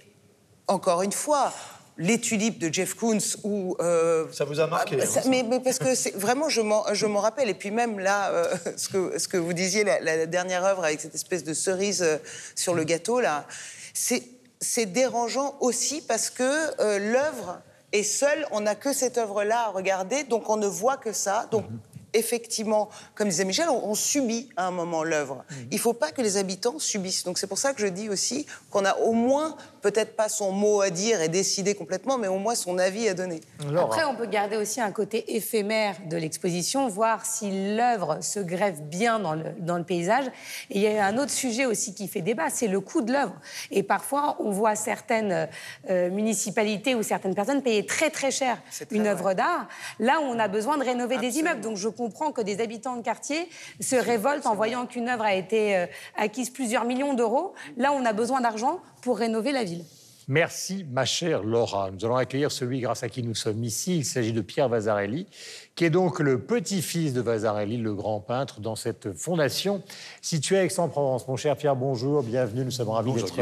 encore 0.68 1.02
une 1.02 1.12
fois, 1.12 1.52
les 1.98 2.20
tulipes 2.20 2.60
de 2.60 2.74
Jeff 2.74 2.96
Koons 2.96 3.20
ou 3.44 3.76
euh, 3.80 4.26
ça 4.32 4.46
vous 4.46 4.60
a 4.60 4.68
marqué 4.68 4.98
ah, 5.00 5.06
hein, 5.06 5.22
mais, 5.30 5.44
parce 5.60 5.78
que 5.78 5.94
c'est 5.94 6.16
vraiment 6.16 6.50
je 6.50 6.62
m'en 6.62 7.20
rappelle 7.20 7.50
et 7.50 7.54
puis 7.54 7.72
même 7.72 8.00
là 8.00 8.30
euh, 8.32 8.56
ce 8.78 8.90
que 8.90 9.20
ce 9.20 9.28
que 9.28 9.38
vous 9.38 9.54
disiez 9.54 9.84
la, 9.84 10.26
dernière 10.26 10.66
œuvre 10.66 10.84
avec 10.84 11.00
cette 11.02 11.16
espèce 11.16 11.44
de 11.44 11.54
cerise 11.54 12.02
euh, 12.02 12.18
sur 12.56 12.74
le 12.74 12.84
gâteau 12.84 13.20
là 13.20 13.46
c'est 13.94 14.24
c'est 14.60 14.86
dérangeant 14.86 15.56
aussi 15.60 16.02
parce 16.02 16.30
que 16.30 17.00
l'œuvre 17.12 17.62
est 17.92 18.04
seule 18.04 18.48
on 18.52 18.62
n'a 18.62 18.76
que 18.76 18.94
cette 18.94 19.18
œuvre 19.18 19.44
là 19.44 19.66
à 19.68 19.70
regarder 19.70 20.24
donc 20.24 20.50
on 20.50 20.58
ne 20.58 20.68
voit 20.68 20.98
que 20.98 21.12
ça 21.12 21.48
donc 21.52 21.70
mhm 21.70 21.80
effectivement, 22.14 22.90
comme 23.16 23.30
disait 23.30 23.46
Michel, 23.46 23.70
on, 23.70 23.96
subit 23.96 24.50
à 24.56 24.68
un 24.68 24.72
moment 24.72 25.04
l'œuvre. 25.04 25.44
Mhm. 25.50 25.68
Il 25.72 25.76
ne 25.76 25.82
faut 25.82 25.94
pas 25.94 26.12
que 26.12 26.22
les 26.22 26.38
habitants 26.38 26.80
subissent. 26.80 27.24
Donc 27.24 27.38
c'est 27.38 27.48
pour 27.48 27.58
ça 27.58 27.74
que 27.74 27.82
je 27.82 27.88
dis 27.88 28.10
aussi 28.10 28.46
qu'on 28.70 28.86
a 28.86 28.96
au 28.98 29.14
moins, 29.14 29.56
peut-être 29.84 30.16
pas 30.16 30.30
son 30.30 30.52
mot 30.52 30.82
à 30.82 30.90
dire 30.90 31.22
et 31.22 31.28
décider 31.28 31.76
complètement, 31.76 32.18
mais 32.18 32.30
au 32.30 32.40
moins 32.40 32.56
son 32.56 32.80
avis 32.80 33.08
à 33.10 33.14
donner. 33.14 33.42
Après, 33.78 34.06
on 34.06 34.16
peut 34.16 34.26
garder 34.26 34.56
aussi 34.56 34.82
un 34.82 34.92
côté 34.92 35.36
éphémère 35.36 35.98
de 36.10 36.18
l'exposition, 36.18 36.88
voir 36.88 37.26
si 37.26 37.76
l'œuvre 37.76 38.18
se 38.22 38.40
greffe 38.40 38.82
bien 38.82 39.20
dans 39.20 39.36
le, 39.36 39.44
dans 39.60 39.78
le 39.78 39.84
paysage. 39.84 40.26
Et 40.70 40.78
il 40.78 40.82
y 40.82 40.88
a 40.88 41.06
un 41.06 41.18
autre 41.18 41.32
sujet 41.32 41.66
aussi 41.66 41.94
qui 41.94 42.08
fait 42.08 42.22
débat, 42.22 42.50
c'est 42.50 42.68
le 42.68 42.80
coût 42.80 43.02
de 43.02 43.12
l'œuvre. 43.12 43.36
Et 43.72 43.84
parfois, 43.84 44.38
on 44.40 44.52
voit 44.52 44.76
certaines 44.76 45.50
euh, 45.90 46.10
municipalités 46.10 46.96
ou 46.96 47.04
certaines 47.04 47.36
personnes 47.36 47.62
payer 47.62 47.86
très 47.86 48.10
très 48.10 48.32
cher 48.32 48.58
une 48.90 49.06
œuvre 49.06 49.34
d'art, 49.34 49.68
là 50.00 50.22
où 50.22 50.24
on 50.24 50.40
a 50.40 50.48
besoin 50.48 50.78
de 50.78 50.84
rénover 50.84 51.18
des 51.18 51.40
immeubles. 51.40 51.62
Donc 51.62 51.76
je 51.76 51.90
comprend 51.90 52.32
que 52.32 52.42
des 52.42 52.62
habitants 52.62 52.96
de 52.96 53.02
quartier 53.02 53.50
se 53.82 53.98
révoltent 53.98 54.46
en 54.46 54.56
voyant 54.56 54.86
qu'une 54.86 55.10
œuvre 55.10 55.26
a 55.26 55.34
été 55.34 55.76
euh, 55.76 55.86
acquise 56.16 56.50
plusieurs 56.50 56.86
millions 56.86 57.14
d'euros. 57.14 57.54
Là, 57.76 57.92
on 57.92 58.06
a 58.06 58.14
besoin 58.14 58.40
d'argent 58.40 58.80
pour 59.04 59.18
rénover 59.18 59.52
la 59.52 59.64
ville. 59.64 59.84
Merci, 60.30 60.86
ma 60.90 61.04
chère 61.04 61.44
Laura. 61.44 61.92
Nous 61.92 62.06
allons 62.06 62.16
accueillir 62.16 62.50
celui 62.50 62.80
grâce 62.80 63.04
à 63.04 63.10
qui 63.10 63.24
nous 63.24 63.36
sommes 63.36 63.62
ici. 63.62 63.98
Il 63.98 64.06
s'agit 64.06 64.32
de 64.32 64.40
Pierre 64.40 64.70
Vasarelli, 64.70 65.28
qui 65.76 65.84
est 65.84 65.90
donc 65.90 66.22
le 66.22 66.40
petit-fils 66.40 67.12
de 67.12 67.20
Vasarelli, 67.20 67.76
le 67.76 67.94
grand 67.94 68.22
peintre, 68.22 68.62
dans 68.62 68.78
cette 68.78 69.12
fondation 69.18 69.84
située 70.22 70.60
à 70.60 70.64
Aix-en-Provence. 70.64 71.28
Mon 71.28 71.36
cher 71.36 71.58
Pierre, 71.58 71.76
bonjour, 71.76 72.24
bienvenue. 72.24 72.64
Nous 72.64 72.72
sommes 72.72 72.88
ravis 72.88 73.12
d'être 73.12 73.34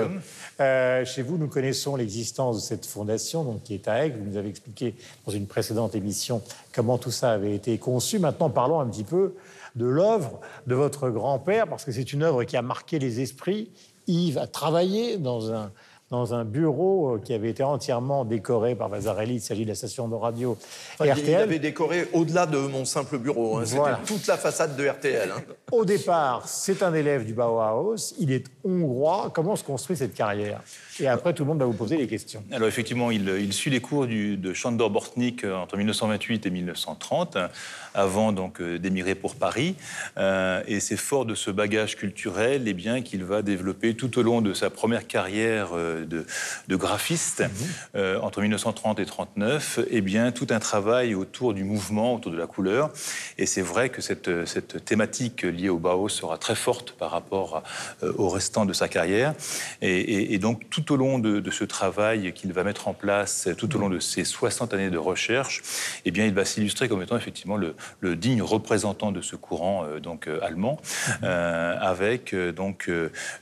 euh, 0.60 1.06
chez 1.06 1.22
vous. 1.22 1.38
Nous 1.38 1.48
connaissons 1.48 1.96
l'existence 1.96 2.56
de 2.56 2.62
cette 2.62 2.88
fondation, 2.88 3.44
donc, 3.44 3.62
qui 3.62 3.76
est 3.76 3.88
à 3.88 4.08
Aix. 4.08 4.10
Vous 4.10 4.26
nous 4.28 4.38
avez 4.38 4.50
expliqué 4.50 4.96
dans 5.28 5.32
une 5.32 5.46
précédente 5.46 5.94
émission 5.94 6.42
comment 6.74 6.98
tout 6.98 7.12
ça 7.12 7.32
avait 7.34 7.54
été 7.54 7.78
conçu. 7.78 8.18
Maintenant, 8.18 8.50
parlons 8.50 8.80
un 8.80 8.88
petit 8.88 9.04
peu 9.04 9.36
de 9.76 9.86
l'œuvre 9.86 10.40
de 10.66 10.74
votre 10.74 11.10
grand-père, 11.10 11.68
parce 11.68 11.86
que 11.86 11.92
c'est 11.92 12.12
une 12.12 12.24
œuvre 12.24 12.44
qui 12.44 12.58
a 12.58 12.64
marqué 12.64 12.98
les 12.98 13.22
esprits. 13.22 13.70
Yves 14.08 14.38
a 14.38 14.48
travaillé 14.48 15.18
dans 15.18 15.52
un 15.54 15.72
dans 16.12 16.34
un 16.34 16.44
bureau 16.44 17.16
euh, 17.16 17.20
qui 17.20 17.34
avait 17.34 17.50
été 17.50 17.64
entièrement 17.64 18.26
décoré 18.26 18.76
par 18.76 18.90
Vasarelli. 18.90 19.36
Il 19.36 19.42
s'agit 19.42 19.64
de 19.64 19.70
la 19.70 19.76
station 19.76 20.10
de 20.10 20.16
radio 20.16 20.58
RTL. 21.00 21.18
Il 21.26 21.36
avait 21.36 21.60
décoré 21.60 22.08
au-delà 22.14 22.46
de 22.46 22.58
mon 22.58 22.84
simple 22.84 23.18
bureau. 23.18 23.58
Hein. 23.58 23.64
C'était 23.66 23.82
toute 24.06 24.28
la 24.28 24.38
façade 24.38 24.76
de 24.76 24.88
RTL. 24.88 25.32
Hein. 25.32 25.42
Au 25.72 25.86
départ, 25.86 26.48
c'est 26.48 26.84
un 26.84 26.94
élève 26.94 27.26
du 27.26 27.34
Bauhaus. 27.34 28.14
Il 28.20 28.34
est 28.34 28.46
hongrois. 28.66 29.32
Comment 29.34 29.56
se 29.56 29.64
construit 29.64 29.96
cette 29.96 30.14
carrière? 30.14 30.62
Et 31.00 31.08
après, 31.08 31.34
tout 31.34 31.44
le 31.44 31.48
monde 31.48 31.60
va 31.60 31.66
vous 31.66 31.74
poser 31.74 31.96
des 31.96 32.08
questions. 32.08 32.44
Alors 32.52 32.68
effectivement, 32.68 33.10
il, 33.10 33.54
suit 33.54 33.72
les 33.72 33.80
cours 33.80 34.06
du, 34.06 34.36
de 34.36 34.54
Chandor 34.54 34.90
Bortnik 34.90 35.46
entre 35.46 35.78
1928 35.78 36.46
et 36.46 36.50
1930, 36.50 37.38
avant 37.94 38.32
donc 38.32 38.62
euh, 38.62 38.80
d'émigrer 38.80 39.16
pour 39.16 39.36
Paris. 39.36 39.76
Euh, 40.18 40.62
et 40.68 40.80
c'est 40.80 40.98
fort 40.98 41.26
de 41.26 41.36
ce 41.36 41.52
bagage 41.52 41.96
culturel 41.96 42.68
et 42.68 42.72
eh 42.72 42.74
bien 42.74 43.02
qu'il 43.02 43.24
va 43.24 43.42
développer 43.42 43.96
tout 43.96 44.18
au 44.18 44.24
long 44.24 44.42
de 44.42 44.54
sa 44.54 44.70
première 44.70 45.08
carrière 45.08 45.70
de, 45.74 46.26
graphiste 46.70 47.44
mhm. 47.94 48.20
entre 48.22 48.42
1930 48.42 49.00
et 49.00 49.06
39. 49.06 49.80
Et 49.80 49.98
eh 49.98 50.02
bien 50.02 50.32
tout 50.32 50.48
un 50.50 50.60
travail 50.60 51.16
autour 51.16 51.54
du 51.54 51.64
mouvement, 51.64 52.16
autour 52.16 52.32
de 52.32 52.38
la 52.38 52.48
couleur. 52.48 52.92
Et 53.38 53.46
c'est 53.46 53.62
vrai 53.62 53.90
que 53.90 54.02
cette, 54.02 54.46
cette, 54.46 54.84
thématique 54.86 55.44
liée 55.44 55.70
au 55.70 55.78
Bauhaus 55.78 56.10
sera 56.10 56.38
très 56.38 56.56
forte 56.56 56.92
par 56.92 57.12
rapport 57.12 57.64
au 58.02 58.30
restant 58.30 58.66
de 58.66 58.74
sa 58.74 58.88
carrière. 58.88 59.34
Et, 59.82 60.34
et 60.34 60.38
donc 60.40 60.70
tout 60.70 60.92
au 60.92 60.96
long 60.96 61.20
de, 61.20 61.52
ce 61.52 61.64
travail 61.64 62.34
qu'il 62.34 62.54
va 62.54 62.64
mettre 62.64 62.88
en 62.88 62.94
place, 62.94 63.50
tout 63.58 63.76
au 63.76 63.80
long 63.80 63.90
de 63.90 64.00
ces 64.00 64.24
60 64.24 64.74
années 64.74 64.90
de 64.90 64.98
recherche, 64.98 65.62
eh 66.06 66.12
bien, 66.12 66.26
il 66.26 66.34
va 66.34 66.46
s'illustrer 66.46 66.88
comme 66.88 67.02
étant 67.02 67.18
effectivement 67.18 67.58
le, 67.58 67.76
digne 68.04 68.42
représentant 68.42 69.12
de 69.12 69.22
ce 69.22 69.36
courant 69.36 69.86
euh, 69.86 70.00
donc 70.00 70.28
euh, 70.28 70.40
allemand, 70.42 70.80
euh, 71.24 71.76
avec 71.80 72.36
donc 72.36 72.90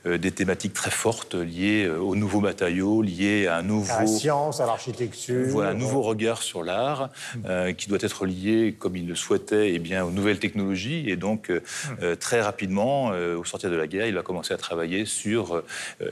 des 0.04 0.30
thématiques 0.30 0.72
très 0.72 0.90
fortes 0.90 1.34
liées 1.34 1.88
au 1.88 2.14
nouveau 2.14 2.40
matériaux 2.40 3.02
liés 3.02 3.46
à 3.46 3.56
un 3.56 3.62
nouveau... 3.62 3.92
À 3.92 4.00
la 4.00 4.06
science, 4.06 4.60
à 4.60 4.66
l'architecture. 4.66 5.46
Voilà, 5.48 5.70
un 5.70 5.74
nouveau 5.74 6.02
regard 6.02 6.42
sur 6.42 6.62
l'art 6.62 7.10
euh, 7.46 7.72
qui 7.72 7.88
doit 7.88 7.98
être 8.00 8.26
lié, 8.26 8.74
comme 8.78 8.96
il 8.96 9.06
le 9.06 9.14
souhaitait, 9.14 9.72
eh 9.72 9.78
bien, 9.78 10.04
aux 10.04 10.10
nouvelles 10.10 10.38
technologies. 10.38 11.04
Et 11.08 11.16
donc, 11.16 11.50
euh, 11.50 12.16
très 12.16 12.40
rapidement, 12.40 13.08
au 13.08 13.44
sortir 13.44 13.70
de 13.70 13.76
la 13.76 13.86
guerre, 13.86 14.06
il 14.06 14.14
va 14.14 14.22
commencer 14.22 14.54
à 14.54 14.56
travailler 14.56 15.04
sur, 15.04 15.62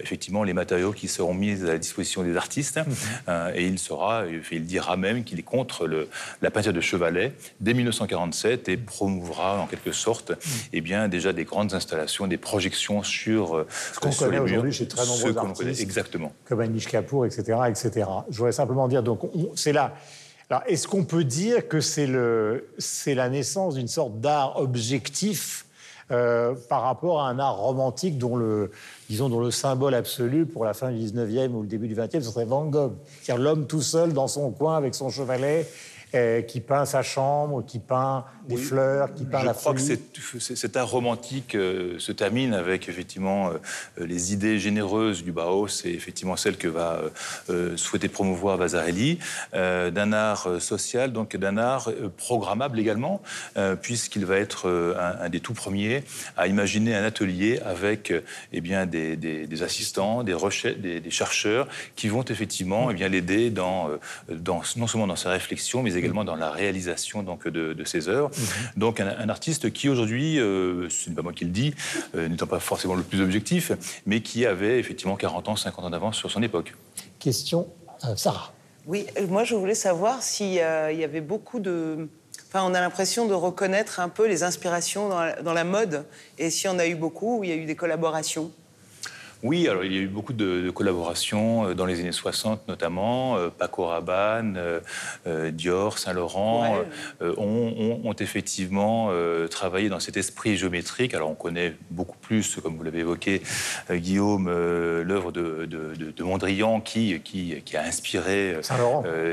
effectivement, 0.00 0.44
les 0.44 0.52
matériaux 0.52 0.92
qui 0.92 1.08
seront 1.08 1.34
mis 1.34 1.62
à 1.62 1.66
la 1.66 1.78
disposition 1.78 2.22
des 2.22 2.36
artistes. 2.36 2.80
et 3.54 3.64
il 3.64 3.78
sera, 3.78 4.24
il 4.50 4.64
dira 4.64 4.96
même 4.96 5.24
qu'il 5.24 5.38
est 5.38 5.42
contre 5.42 5.86
le, 5.86 6.08
la 6.42 6.50
peinture 6.50 6.72
de 6.72 6.80
Chevalet 6.80 7.32
dès 7.60 7.74
1947 8.26 8.68
et 8.68 8.76
promouvra, 8.76 9.58
en 9.58 9.66
quelque 9.66 9.92
sorte, 9.92 10.32
eh 10.72 10.80
bien, 10.80 11.08
déjà 11.08 11.32
des 11.32 11.44
grandes 11.44 11.74
installations, 11.74 12.26
des 12.26 12.38
projections 12.38 13.02
sur... 13.02 13.64
Ce 13.92 14.00
qu'on 14.00 14.10
connaît 14.10 14.38
aujourd'hui 14.38 14.72
chez 14.72 14.88
très 14.88 15.06
nombreux 15.06 15.36
artistes. 15.36 15.80
exactement. 15.80 16.32
Comme 16.44 16.60
Anish 16.60 16.86
Kapoor, 16.86 17.26
etc., 17.26 17.58
etc. 17.68 18.06
Je 18.30 18.36
voudrais 18.36 18.52
simplement 18.52 18.88
dire, 18.88 19.02
donc, 19.02 19.20
c'est 19.54 19.72
là. 19.72 19.94
Alors, 20.50 20.62
est-ce 20.66 20.88
qu'on 20.88 21.04
peut 21.04 21.24
dire 21.24 21.68
que 21.68 21.80
c'est 21.80 22.08
c'est 22.78 23.14
la 23.14 23.28
naissance 23.28 23.74
d'une 23.74 23.88
sorte 23.88 24.18
d'art 24.20 24.58
objectif 24.58 25.66
euh, 26.10 26.54
par 26.70 26.82
rapport 26.82 27.20
à 27.20 27.28
un 27.28 27.38
art 27.38 27.58
romantique 27.58 28.16
dont 28.16 28.34
le, 28.34 28.70
disons, 29.10 29.28
dont 29.28 29.40
le 29.40 29.50
symbole 29.50 29.94
absolu 29.94 30.46
pour 30.46 30.64
la 30.64 30.72
fin 30.72 30.90
du 30.90 30.98
19e 30.98 31.50
ou 31.50 31.60
le 31.60 31.68
début 31.68 31.86
du 31.86 31.94
20e, 31.94 32.22
ce 32.22 32.30
serait 32.30 32.46
Van 32.46 32.64
Gogh. 32.64 32.92
C'est-à-dire 33.20 33.44
l'homme 33.44 33.66
tout 33.66 33.82
seul 33.82 34.14
dans 34.14 34.26
son 34.26 34.50
coin 34.50 34.78
avec 34.78 34.94
son 34.94 35.10
chevalet 35.10 35.68
euh, 36.14 36.40
qui 36.40 36.60
peint 36.60 36.86
sa 36.86 37.02
chambre, 37.02 37.62
qui 37.66 37.78
peint 37.80 38.24
des 38.48 38.56
fleurs, 38.56 39.12
qui 39.12 39.26
peint 39.26 39.40
je 39.40 39.44
la 39.44 39.52
crois 39.52 39.74
folie. 39.74 39.98
que 40.14 40.38
cet 40.38 40.74
art 40.74 40.88
romantique 40.88 41.54
euh, 41.54 41.98
se 41.98 42.12
termine 42.12 42.54
avec 42.54 42.88
effectivement 42.88 43.50
euh, 43.50 44.06
les 44.06 44.32
idées 44.32 44.58
généreuses 44.58 45.22
du 45.22 45.32
Bauhaus 45.32 45.84
et 45.84 45.90
effectivement 45.90 46.36
celles 46.36 46.56
que 46.56 46.68
va 46.68 47.02
souhaiter 47.76 48.08
promouvoir 48.08 48.56
Vasarely, 48.56 49.18
d'un 49.52 50.12
art 50.12 50.60
social, 50.60 51.12
donc 51.12 51.36
d'un 51.36 51.58
art 51.58 51.90
programmable 52.16 52.78
également, 52.78 53.20
puisqu'il 53.82 54.24
va 54.24 54.36
être 54.36 54.94
un, 54.98 55.28
des 55.28 55.40
tout 55.40 55.54
premiers 55.54 56.04
à 56.36 56.46
imaginer 56.46 56.94
un 56.94 57.04
atelier 57.04 57.60
avec 57.64 58.12
eh 58.52 58.60
bien, 58.60 58.86
des, 58.86 59.16
des, 59.16 59.62
assistants, 59.62 60.22
des, 60.22 60.36
chercheurs 61.10 61.68
qui 61.96 62.08
vont 62.08 62.24
effectivement 62.24 62.90
eh 62.90 62.94
bien 62.94 63.08
l'aider 63.08 63.50
dans, 63.50 63.90
dans, 64.28 64.62
non 64.76 64.86
seulement 64.86 65.06
dans 65.06 65.16
sa 65.16 65.30
réflexion, 65.30 65.82
mais 65.82 65.97
également 65.98 66.24
dans 66.24 66.36
la 66.36 66.50
réalisation 66.50 67.22
donc, 67.22 67.46
de, 67.46 67.72
de 67.72 67.84
ses 67.84 68.08
œuvres. 68.08 68.30
Mhm. 68.30 68.44
Donc 68.76 69.00
un, 69.00 69.28
artiste 69.28 69.72
qui 69.72 69.88
aujourd'hui, 69.88 70.38
euh, 70.38 70.88
ce 70.88 71.08
n'est 71.08 71.16
pas 71.16 71.22
moi 71.22 71.32
qui 71.32 71.44
le 71.44 71.50
dis, 71.50 71.74
euh, 72.14 72.28
n'étant 72.28 72.46
pas 72.46 72.60
forcément 72.60 72.94
le 72.94 73.02
plus 73.02 73.20
objectif, 73.20 73.72
mais 74.06 74.20
qui 74.20 74.46
avait 74.46 74.78
effectivement 74.78 75.16
40 75.16 75.48
ans, 75.48 75.56
50 75.56 75.84
ans 75.84 75.90
d'avance 75.90 76.16
sur 76.16 76.30
son 76.30 76.42
époque. 76.42 76.74
Question, 77.18 77.68
euh, 78.04 78.16
Sarah. 78.16 78.52
Oui, 78.86 79.06
moi 79.28 79.44
je 79.44 79.54
voulais 79.54 79.74
savoir 79.74 80.22
s'il 80.22 80.52
y 80.52 80.60
avait 80.60 81.20
beaucoup 81.20 81.60
de... 81.60 82.08
Enfin, 82.46 82.62
on 82.64 82.72
a 82.72 82.80
l'impression 82.80 83.26
de 83.26 83.34
reconnaître 83.34 84.00
un 84.00 84.08
peu 84.08 84.26
les 84.26 84.42
inspirations 84.42 85.10
dans 85.10 85.20
la, 85.20 85.42
dans 85.42 85.52
la 85.52 85.64
mode, 85.64 86.06
et 86.38 86.48
s'il 86.48 86.70
y 86.70 86.72
en 86.72 86.78
a 86.78 86.86
eu 86.86 86.94
beaucoup, 86.94 87.40
où 87.40 87.44
il 87.44 87.50
y 87.50 87.52
a 87.52 87.56
eu 87.56 87.66
des 87.66 87.76
collaborations 87.76 88.50
oui, 89.44 89.68
alors 89.68 89.84
il 89.84 89.92
y 89.92 89.98
a 89.98 90.00
eu 90.00 90.08
beaucoup 90.08 90.32
de, 90.32 90.70
collaborations 90.70 91.68
euh, 91.68 91.74
dans 91.74 91.86
les 91.86 92.00
années 92.00 92.12
60 92.12 92.66
notamment. 92.66 93.36
Euh, 93.36 93.50
Paco 93.56 93.86
Rabanne, 93.86 94.58
euh, 95.26 95.50
Dior, 95.52 95.98
Saint-Laurent 95.98 96.82
ont, 97.20 98.14
effectivement 98.18 99.12
travaillé 99.50 99.88
dans 99.88 100.00
cet 100.00 100.16
esprit 100.16 100.56
géométrique. 100.56 101.14
Alors 101.14 101.30
on 101.30 101.34
connaît 101.34 101.74
beaucoup 101.90 102.16
plus, 102.18 102.56
comme 102.56 102.76
vous 102.76 102.82
l'avez 102.82 103.00
évoqué, 103.00 103.42
Guillaume, 103.90 104.48
l'œuvre 104.48 105.30
de, 105.30 106.22
Mondrian 106.22 106.80
qui, 106.80 107.20
qui, 107.20 107.76
a 107.76 107.82
inspiré 107.82 108.56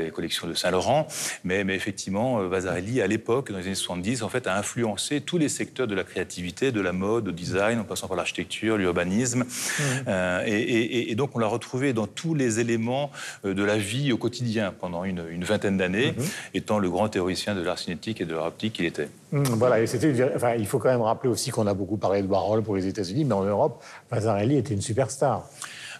les 0.02 0.10
collections 0.10 0.46
de 0.46 0.54
Saint-Laurent. 0.54 1.06
Mais, 1.44 1.64
mais, 1.64 1.74
effectivement, 1.74 2.38
Vasarely, 2.48 3.00
à 3.00 3.06
l'époque, 3.06 3.50
dans 3.50 3.58
les 3.58 3.66
années 3.66 3.74
70, 3.74 4.22
en 4.22 4.28
fait, 4.28 4.46
a 4.46 4.56
influencé 4.56 5.20
tous 5.20 5.38
les 5.38 5.48
secteurs 5.48 5.86
de 5.86 5.94
la 5.94 6.04
créativité, 6.04 6.70
de 6.70 6.80
la 6.80 6.92
mode, 6.92 7.28
du 7.28 7.32
design, 7.32 7.80
en 7.80 7.84
passant 7.84 8.08
par 8.08 8.16
l'architecture, 8.16 8.76
l'urbanisme. 8.76 9.44
Mmh. 9.44 9.95
Euh, 10.08 10.42
et, 10.46 11.14
donc 11.14 11.30
on 11.34 11.38
l'a 11.38 11.46
retrouvé 11.46 11.92
dans 11.92 12.06
tous 12.06 12.34
les 12.34 12.60
éléments 12.60 13.10
euh, 13.44 13.54
de 13.54 13.64
la 13.64 13.78
vie 13.78 14.12
au 14.12 14.18
quotidien 14.18 14.74
pendant 14.78 15.04
une, 15.04 15.22
vingtaine 15.44 15.76
d'années, 15.76 16.12
mhm. 16.16 16.24
étant 16.54 16.78
le 16.78 16.90
grand 16.90 17.08
théoricien 17.08 17.54
de 17.54 17.62
l'art 17.62 17.78
cinétique 17.78 18.20
et 18.20 18.24
de 18.24 18.34
l'art 18.34 18.46
optique 18.46 18.74
qu'il 18.74 18.84
était. 18.84 19.08
Mhm, 19.32 19.44
voilà, 19.44 19.80
et 19.80 19.86
c'était, 19.86 20.12
enfin, 20.34 20.54
il 20.54 20.66
faut 20.66 20.78
quand 20.78 20.90
même 20.90 21.02
rappeler 21.02 21.30
aussi 21.30 21.50
qu'on 21.50 21.66
a 21.66 21.74
beaucoup 21.74 21.96
parlé 21.96 22.22
de 22.22 22.26
Warhol 22.26 22.62
pour 22.62 22.76
les 22.76 22.86
États-Unis, 22.86 23.24
mais 23.24 23.34
en 23.34 23.44
Europe, 23.44 23.82
Vasarely 24.10 24.58
était 24.58 24.74
une 24.74 24.82
superstar. 24.82 25.48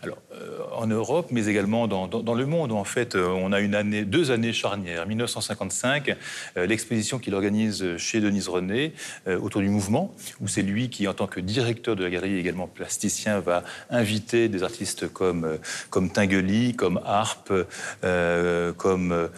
Alors, 0.02 0.18
en 0.76 0.86
Europe, 0.86 1.28
mais 1.30 1.46
également 1.46 1.86
dans, 1.88 2.34
le 2.34 2.46
monde. 2.46 2.72
En 2.72 2.84
fait, 2.84 3.14
euh, 3.14 3.28
on 3.28 3.52
a 3.52 3.60
une 3.60 3.74
année, 3.74 4.04
deux 4.04 4.30
années 4.30 4.52
charnières. 4.52 5.06
1955, 5.06 6.14
euh, 6.56 6.66
l'exposition 6.66 7.18
qu'il 7.18 7.34
organise 7.34 7.96
chez 7.96 8.20
Denise 8.20 8.48
René 8.48 8.92
autour 9.26 9.60
du 9.60 9.68
mouvement, 9.68 10.14
où 10.40 10.48
c'est 10.48 10.62
lui 10.62 10.88
qui, 10.90 11.08
en 11.08 11.14
tant 11.14 11.26
que 11.26 11.40
directeur 11.40 11.96
de 11.96 12.04
la 12.04 12.10
galerie, 12.10 12.36
également 12.38 12.66
plasticien, 12.66 13.40
va 13.40 13.64
inviter 13.90 14.48
des 14.48 14.62
artistes 14.62 15.08
comme, 15.08 15.58
comme 15.90 16.10
Tinguely, 16.10 16.74
comme 16.74 17.00
Harpe, 17.04 17.52
comme, 18.76 19.28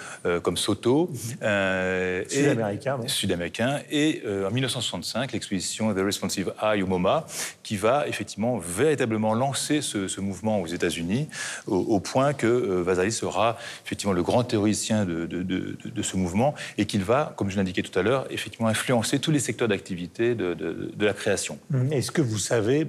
comme 0.42 0.56
Soto. 0.56 1.10
Sud-américain. 1.40 2.98
Sud-américain. 3.06 3.80
Et 3.90 4.22
en 4.26 4.50
1965, 4.50 5.32
l'exposition 5.32 5.92
The 5.94 5.98
Responsive 5.98 6.52
Eye 6.62 6.82
au 6.82 6.86
MoMA, 6.86 7.26
qui 7.62 7.76
va 7.76 8.06
effectivement 8.08 8.58
véritablement 8.58 9.34
lancer 9.34 9.80
ce 9.82 10.20
mouvement 10.20 10.60
aux 10.60 10.66
États-Unis, 10.66 10.87
au, 11.66 12.00
point 12.00 12.32
que 12.32 12.46
euh, 12.46 12.82
Vasari 12.82 13.12
sera 13.12 13.56
effectivement 13.84 14.12
le 14.12 14.22
grand 14.22 14.44
théoricien 14.44 15.04
de, 15.04 15.26
de, 15.26 16.02
ce 16.02 16.16
mouvement 16.16 16.54
et 16.76 16.86
qu'il 16.86 17.02
va, 17.02 17.34
comme 17.36 17.50
je 17.50 17.56
l'indiquais 17.56 17.82
tout 17.82 17.96
à 17.98 18.02
l'heure, 18.02 18.26
effectivement 18.30 18.68
influencer 18.68 19.18
tous 19.18 19.30
les 19.30 19.40
secteurs 19.40 19.68
d'activité 19.68 20.34
de, 20.34 21.04
la 21.04 21.12
création. 21.12 21.58
Hum, 21.72 21.92
est-ce 21.92 22.10
que 22.10 22.22
vous 22.22 22.38
savez, 22.38 22.86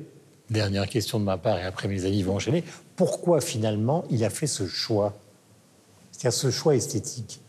dernière 0.50 0.88
question 0.88 1.20
de 1.20 1.26
ma 1.26 1.38
part 1.38 1.58
et 1.58 1.64
après 1.64 1.88
mes 1.88 2.06
amis 2.06 2.24
vont 2.24 2.36
enchaîner, 2.36 2.64
pourquoi 2.96 3.42
finalement 3.42 4.04
il 4.10 4.24
a 4.24 4.30
fait 4.30 4.48
ce 4.48 4.68
choix? 4.68 5.14
C'est-à-dire 6.12 6.38
ce 6.38 6.52
choix 6.52 6.76
esthétique. 6.76 7.40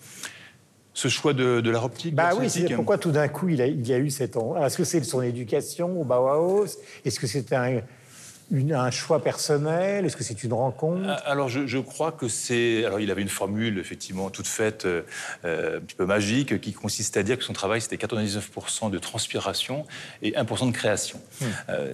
Ce 0.93 1.09
choix 1.09 1.33
de, 1.33 1.61
de 1.61 1.71
l'art 1.71 1.85
optique 1.85 2.15
Bah 2.15 2.33
oui, 2.39 2.51
c'est 2.51 2.69
pourquoi 2.75 2.99
tout 2.99 3.11
d'un 3.11 3.29
coup 3.29 3.49
il, 3.49 3.63
a, 3.63 3.67
il 3.67 3.87
y 3.87 3.93
a 3.93 3.99
eu 3.99 4.11
cette... 4.11 4.37
Est-ce 4.37 4.77
que 4.77 4.85
c'est 4.85 5.03
son 5.03 5.23
éducation 5.23 6.01
au 6.01 6.05
Bauhaus? 6.05 6.67
Est-ce 7.05 7.19
que 7.19 7.27
c'était 7.27 7.57
un, 7.57 7.81
un 8.53 8.91
choix 8.91 9.23
personnel? 9.23 10.05
Est-ce 10.05 10.17
que 10.17 10.25
c'est 10.25 10.43
une 10.43 10.53
rencontre? 10.53 11.09
Euh, 11.09 11.17
Alors, 11.25 11.49
je, 11.49 11.79
crois 11.79 12.13
que 12.13 12.29
c'est. 12.29 12.85
Alors, 12.85 13.01
il 13.01 13.11
avait 13.11 13.23
une 13.23 13.29
formule, 13.29 13.79
effectivement, 13.79 14.31
toute 14.31 14.47
faite, 14.47 14.85
euh, 14.85 15.03
euh, 15.45 15.79
un 15.79 15.81
petit 15.81 15.97
peu 15.97 16.07
magique, 16.07 16.61
qui 16.61 16.73
consistait 16.73 17.21
à 17.21 17.23
dire 17.23 17.39
que 17.39 17.45
son 17.45 17.53
travail, 17.53 17.81
c'était 17.81 17.97
99% 17.97 18.91
de 18.91 18.99
transpiration 18.99 19.87
et 20.23 20.33
1% 20.33 20.67
de 20.67 20.73
création. 20.73 21.21
Hmm. 21.41 21.45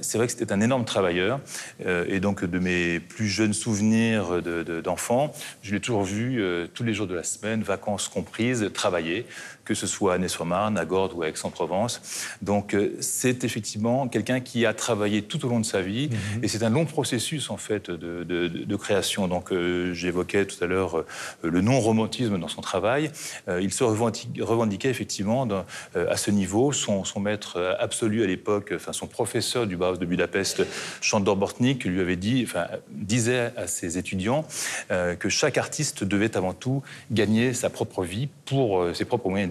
c'est 0.00 0.18
vrai 0.18 0.26
que 0.26 0.32
c'était 0.32 0.52
un 0.52 0.60
énorme 0.60 0.84
travailleur. 0.84 1.40
et 1.84 2.20
donc, 2.20 2.44
de 2.44 2.58
mes 2.58 3.00
plus 3.00 3.28
jeunes 3.28 3.52
souvenirs 3.52 4.42
d'enfant, 4.82 5.32
je 5.62 5.72
l'ai 5.72 5.80
toujours 5.80 6.04
vu 6.04 6.42
tous 6.74 6.84
les 6.84 6.94
jours 6.94 7.06
de 7.06 7.14
la 7.14 7.22
semaine, 7.22 7.62
vacances 7.62 8.08
comprises, 8.08 8.70
travailler 8.72 9.26
que 9.66 9.74
ce 9.74 9.86
soit 9.86 10.14
à 10.14 10.18
Ness-sur-Marne, 10.18 10.78
à 10.78 10.84
Gordes 10.86 11.12
ou 11.14 11.22
à 11.22 11.28
Aix-en-Provence. 11.28 12.00
Donc 12.40 12.72
euh, 12.72 12.96
c'est 13.00 13.44
effectivement 13.44 14.08
quelqu'un 14.08 14.40
qui 14.40 14.64
a 14.64 14.72
travaillé 14.72 15.22
tout 15.22 15.44
au 15.44 15.48
long 15.48 15.60
de 15.60 15.66
sa 15.66 15.82
vie 15.82 16.08
mhm. 16.08 16.44
et 16.44 16.48
c'est 16.48 16.62
un 16.62 16.70
long 16.70 16.86
processus 16.86 17.50
en 17.50 17.56
fait 17.56 17.90
de, 17.90 18.76
création. 18.76 19.26
Donc 19.26 19.52
euh, 19.52 19.92
j'évoquais 19.94 20.44
tout 20.44 20.62
à 20.62 20.66
l'heure 20.66 20.98
euh, 20.98 21.06
le 21.42 21.60
non-romantisme 21.60 22.38
dans 22.38 22.48
son 22.48 22.60
travail. 22.60 23.10
il 23.48 23.72
se 23.72 23.82
revendiquait, 23.82 24.90
effectivement 24.90 25.48
à 25.94 26.16
ce 26.16 26.30
niveau. 26.30 26.72
Son, 26.72 27.04
maître 27.18 27.76
absolu 27.80 28.22
à 28.22 28.26
l'époque, 28.26 28.72
enfin 28.76 28.92
son 28.92 29.06
professeur 29.06 29.66
du 29.66 29.76
Bauhaus 29.76 29.96
de 29.96 30.04
Budapest, 30.04 30.64
Chandor 31.00 31.34
Bortnik, 31.36 31.84
lui 31.84 32.00
avait 32.00 32.16
dit, 32.16 32.44
enfin 32.46 32.66
disait 32.90 33.52
à 33.56 33.66
ses 33.66 33.98
étudiants 33.98 34.44
que 34.90 35.28
chaque 35.28 35.56
artiste 35.56 36.04
devait 36.04 36.36
avant 36.36 36.52
tout 36.52 36.82
gagner 37.10 37.54
sa 37.54 37.70
propre 37.70 38.04
vie 38.04 38.28
pour 38.44 38.86
ses 38.94 39.06
propres 39.06 39.30
moyens 39.30 39.48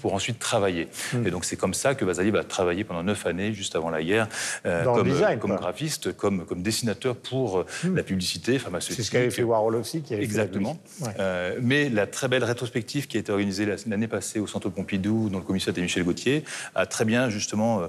pour 0.00 0.14
ensuite 0.14 0.38
travailler. 0.38 0.88
Hmm. 1.12 1.26
Et 1.26 1.30
donc 1.30 1.44
c'est 1.44 1.56
comme 1.56 1.74
ça 1.74 1.94
que 1.94 2.04
Vasali 2.04 2.30
va 2.30 2.44
travailler 2.44 2.84
pendant 2.84 3.02
neuf 3.02 3.26
années, 3.26 3.52
juste 3.52 3.76
avant 3.76 3.90
la 3.90 4.02
guerre, 4.02 4.28
euh, 4.66 4.84
comme, 4.84 5.38
comme 5.38 5.56
graphiste, 5.56 6.16
comme, 6.16 6.44
comme 6.44 6.62
dessinateur 6.62 7.16
pour 7.16 7.58
euh, 7.58 7.66
hmm. 7.84 7.96
la 7.96 8.02
publicité 8.02 8.58
pharmaceutique. 8.58 8.96
C'est 8.96 9.02
ce 9.02 9.10
qu'avait 9.10 9.30
fait 9.30 9.42
Warhol 9.42 9.76
aussi. 9.76 10.02
Qui 10.02 10.14
avait 10.14 10.22
Exactement. 10.22 10.78
Euh, 11.18 11.58
mais 11.60 11.88
la 11.88 12.06
très 12.06 12.28
belle 12.28 12.44
rétrospective 12.44 13.06
qui 13.06 13.16
a 13.16 13.20
été 13.20 13.32
organisée 13.32 13.66
l'année 13.86 14.08
passée 14.08 14.40
au 14.40 14.46
Centre 14.46 14.68
Pompidou, 14.68 15.28
dont 15.30 15.38
le 15.38 15.44
commissaire 15.44 15.72
était 15.72 15.82
Michel 15.82 16.04
Gauthier, 16.04 16.44
a 16.74 16.86
très 16.86 17.04
bien 17.04 17.30
justement 17.30 17.82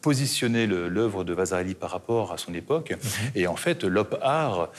positionné 0.00 0.66
l'œuvre 0.66 1.24
de 1.24 1.32
Vasarely 1.32 1.74
par 1.74 1.90
rapport 1.90 2.32
à 2.32 2.38
son 2.38 2.54
époque. 2.54 2.90
Mhm. 2.90 3.30
Et 3.34 3.46
en 3.46 3.56
fait, 3.56 3.84
l'op 3.84 4.18
art 4.22 4.70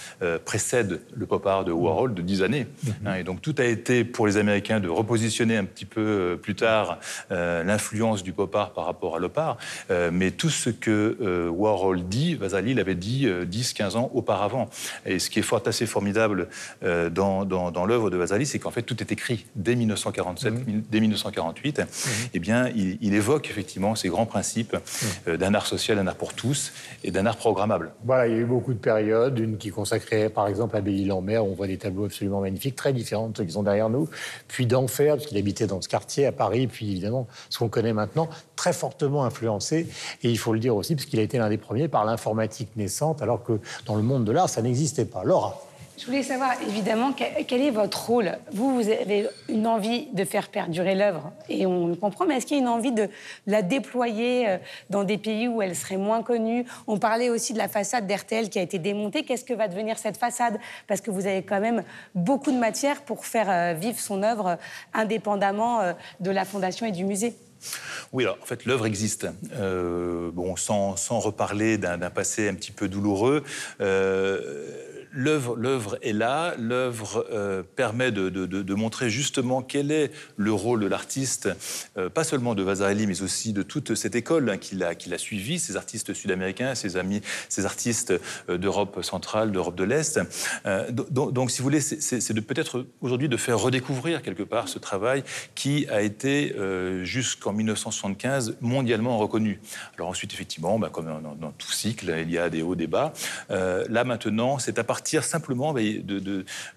précède 0.46 1.02
le 1.16 1.26
pop 1.26 1.46
art 1.46 1.66
de 1.66 1.72
Warhol 1.72 2.14
de 2.14 2.22
dix 2.22 2.42
années. 2.44 2.68
Mhm. 2.84 2.94
Hein, 3.06 3.16
et 3.16 3.24
donc 3.24 3.42
tout 3.42 3.56
a 3.58 3.66
été 3.66 4.04
pour 4.04 4.28
les 4.28 4.38
Américains 4.38 4.80
de 4.80 4.90
repositionner 4.90 5.58
un 5.58 5.66
petit 5.66 5.86
peu 5.86 6.07
peu 6.08 6.40
plus 6.42 6.56
tard 6.56 7.00
l'influence 7.30 8.24
du 8.24 8.34
pop 8.34 8.56
art 8.56 8.72
par 8.72 8.86
rapport 8.86 9.16
à 9.16 9.20
l'op 9.20 9.38
art, 9.38 9.58
mais 10.12 10.32
tout 10.32 10.50
ce 10.50 10.70
que 10.70 11.50
Warhol 11.50 12.04
dit, 12.08 12.36
Vasali 12.36 12.74
l'avait 12.74 12.96
dit 12.96 13.28
10-15 13.28 13.98
ans 13.98 14.12
auparavant. 14.14 14.70
Et 15.06 15.20
ce 15.20 15.30
qui 15.30 15.40
est 15.40 15.44
fort, 15.44 15.62
assez 15.66 15.86
formidable 15.86 16.48
dans, 16.82 17.46
dans, 17.46 17.86
l'œuvre 17.86 18.10
de 18.10 18.18
Vasali, 18.18 18.46
c'est 18.46 18.60
qu'en 18.60 18.72
fait 18.72 18.84
tout 18.84 19.02
est 19.02 19.12
écrit 19.12 19.46
dès 19.56 19.76
1947, 19.76 20.54
mmh. 20.54 20.82
dès 20.90 21.00
1948. 21.00 21.80
Mmh. 21.80 21.84
Eh 22.34 22.40
bien, 22.40 22.70
il, 22.76 23.14
évoque 23.14 23.50
effectivement 23.50 23.96
ces 23.96 24.10
grands 24.10 24.26
principes 24.26 24.76
mmh. 25.28 25.38
d'un 25.38 25.54
art 25.54 25.66
social, 25.66 25.98
d'un 25.98 26.08
art 26.08 26.16
pour 26.16 26.34
tous 26.34 26.74
et 27.04 27.12
d'un 27.12 27.26
art 27.26 27.38
programmable. 27.38 27.92
Voilà, 28.06 28.28
il 28.28 28.34
y 28.34 28.38
a 28.38 28.40
eu 28.40 28.46
beaucoup 28.46 28.74
de 28.74 28.80
périodes, 28.80 29.40
une 29.40 29.58
qui 29.58 29.70
consacrait 29.70 30.30
par 30.30 30.48
exemple 30.48 30.76
à 30.76 30.82
Belle-Île-en-Mer, 30.82 31.46
on 31.46 31.54
voit 31.54 31.68
des 31.68 31.78
tableaux 31.78 32.06
absolument 32.06 32.42
magnifiques, 32.42 32.76
très 32.76 32.94
différents 32.94 33.30
de 33.30 33.38
ceux 33.38 33.44
qui 33.44 33.52
sont 33.52 33.64
derrière 33.64 33.90
nous, 33.90 34.10
puis 34.48 34.66
d'Enfer, 34.66 35.16
parce 35.16 35.28
qu'il 35.28 35.38
habitait 35.38 35.68
dans 35.68 35.82
ce 35.82 35.90
quartier 35.98 36.28
à 36.28 36.32
Paris, 36.32 36.68
puis 36.68 36.92
évidemment 36.92 37.28
ce 37.50 37.58
qu'on 37.58 37.70
connaît 37.70 37.94
maintenant, 37.94 38.30
très 38.56 38.74
fortement 38.74 39.26
influencé, 39.26 39.88
et 40.22 40.30
il 40.30 40.38
faut 40.38 40.54
le 40.54 40.60
dire 40.60 40.76
aussi, 40.76 40.96
parce 40.96 41.08
qu'il 41.08 41.20
a 41.20 41.24
été 41.24 41.40
l'un 41.40 41.50
des 41.50 41.58
premiers 41.58 41.88
par 41.88 42.06
l'informatique 42.06 42.70
naissante, 42.76 43.22
alors 43.24 43.44
que 43.44 43.60
dans 43.86 43.96
le 43.96 44.04
monde 44.04 44.24
de 44.24 44.32
l'art, 44.32 44.50
ça 44.50 44.62
n'existait 44.62 45.06
pas. 45.06 45.24
Laura 45.24 45.67
je 45.98 46.06
voulais 46.06 46.22
savoir, 46.22 46.52
évidemment, 46.68 47.12
quel 47.12 47.62
est 47.62 47.72
votre 47.72 48.10
rôle? 48.10 48.38
Vous, 48.52 48.76
vous 48.76 48.88
avez 48.90 49.28
une 49.50 49.66
envie 49.66 50.06
de 50.14 50.24
faire 50.26 50.50
perdurer 50.50 50.94
l'œuvre, 50.94 51.32
et 51.50 51.66
on 51.66 51.88
le 51.88 51.96
comprend, 51.96 52.26
mais 52.28 52.38
est-ce 52.38 52.46
qu'il 52.46 52.58
y 52.58 52.60
a 52.60 52.62
une 52.62 52.70
envie 52.70 52.92
de 52.92 53.10
la 53.48 53.64
déployer 53.64 54.48
euh, 54.48 54.58
dans 54.92 55.04
des 55.04 55.18
pays 55.18 55.48
où 55.48 55.62
elle 55.62 55.76
serait 55.76 55.98
moins 55.98 56.22
connue? 56.22 56.66
On 56.86 57.00
parlait 57.00 57.32
aussi 57.32 57.54
de 57.54 57.58
la 57.58 57.68
façade 57.68 58.06
d'RTL 58.06 58.50
qui 58.50 58.60
a 58.60 58.62
été 58.62 58.78
démontée. 58.78 59.24
Qu'est-ce 59.24 59.44
que 59.44 59.56
va 59.56 59.68
devenir 59.68 59.98
cette 59.98 60.18
façade? 60.18 60.60
Parce 60.88 61.02
que 61.02 61.10
vous 61.10 61.26
avez 61.26 61.42
quand 61.42 61.60
même 61.60 61.84
beaucoup 62.14 62.52
de 62.52 62.58
matière 62.58 63.02
pour 63.02 63.26
faire 63.26 63.50
euh, 63.50 63.74
vivre 63.74 64.00
son 64.00 64.22
œuvre 64.22 64.48
euh, 64.48 64.56
indépendamment 64.94 65.82
de 66.20 66.32
la 66.32 66.46
fondation 66.46 66.86
et 66.86 66.92
du 66.92 67.06
musée. 67.06 67.36
Oui, 68.14 68.24
alors 68.24 68.38
en 68.42 68.46
fait, 68.46 68.66
l'œuvre 68.66 68.86
existe. 68.86 69.28
bon, 70.34 70.56
sans, 70.56 70.96
sans 70.96 71.20
reparler 71.20 71.78
d'un 71.78 71.98
passé 72.10 72.48
un 72.48 72.54
petit 72.54 72.72
peu 72.72 72.88
douloureux, 72.88 73.44
l'œuvre 75.18 75.98
est 76.04 76.14
là, 76.14 76.54
l'œuvre 76.60 77.26
euh, 77.32 77.64
permet 77.76 78.12
de, 78.12 78.74
montrer 78.76 79.10
justement 79.10 79.64
quel 79.64 79.92
est 79.92 80.12
le 80.36 80.54
rôle 80.54 80.82
de 80.82 80.86
l'artiste, 80.86 81.50
euh, 81.98 82.10
pas 82.10 82.24
seulement 82.24 82.54
de 82.54 82.62
Vasarely, 82.62 83.08
mais 83.08 83.24
aussi 83.24 83.52
de 83.52 83.64
toute 83.64 83.96
cette 83.96 84.16
école 84.16 84.50
hein, 84.50 84.58
qu'il 84.58 84.84
a, 84.84 84.90
a 84.90 85.18
suivie, 85.18 85.58
ces 85.58 85.76
artistes 85.76 86.14
sud-américains, 86.14 86.76
ses 86.76 86.98
amis, 86.98 87.22
ces 87.50 87.66
artistes 87.66 88.14
euh, 88.50 88.58
d'Europe 88.58 89.04
centrale, 89.04 89.52
d'Europe 89.52 89.76
de 89.76 89.84
l'Est. 89.84 90.20
Donc, 91.00 91.50
si 91.50 91.60
vous 91.60 91.64
voulez, 91.64 91.82
c'est 91.82 92.34
de 92.34 92.40
peut-être 92.40 92.86
aujourd'hui 93.02 93.30
de 93.30 93.38
faire 93.38 93.60
redécouvrir 93.60 94.22
quelque 94.22 94.44
part 94.44 94.68
ce 94.68 94.78
travail 94.78 95.24
qui 95.56 95.88
a 95.90 96.02
été 96.02 96.56
jusqu'en 97.04 97.54
1975 97.54 98.58
mondialement 98.62 99.18
reconnu. 99.18 99.60
Alors 99.96 100.10
ensuite, 100.10 100.34
effectivement, 100.34 100.78
bah, 100.78 100.90
comme 100.92 101.06
dans, 101.06 101.36
dans, 101.36 101.52
tout 101.52 101.72
cycle, 101.72 102.14
il 102.22 102.32
y 102.32 102.38
a 102.38 102.50
des 102.50 102.62
hauts, 102.62 102.76
des 102.76 102.88
bas. 102.88 103.14
là 103.50 104.04
maintenant, 104.04 104.60
c'est 104.60 104.80
à 104.80 104.84
partir 104.84 105.07
simplement 105.24 105.74
de, 105.74 106.20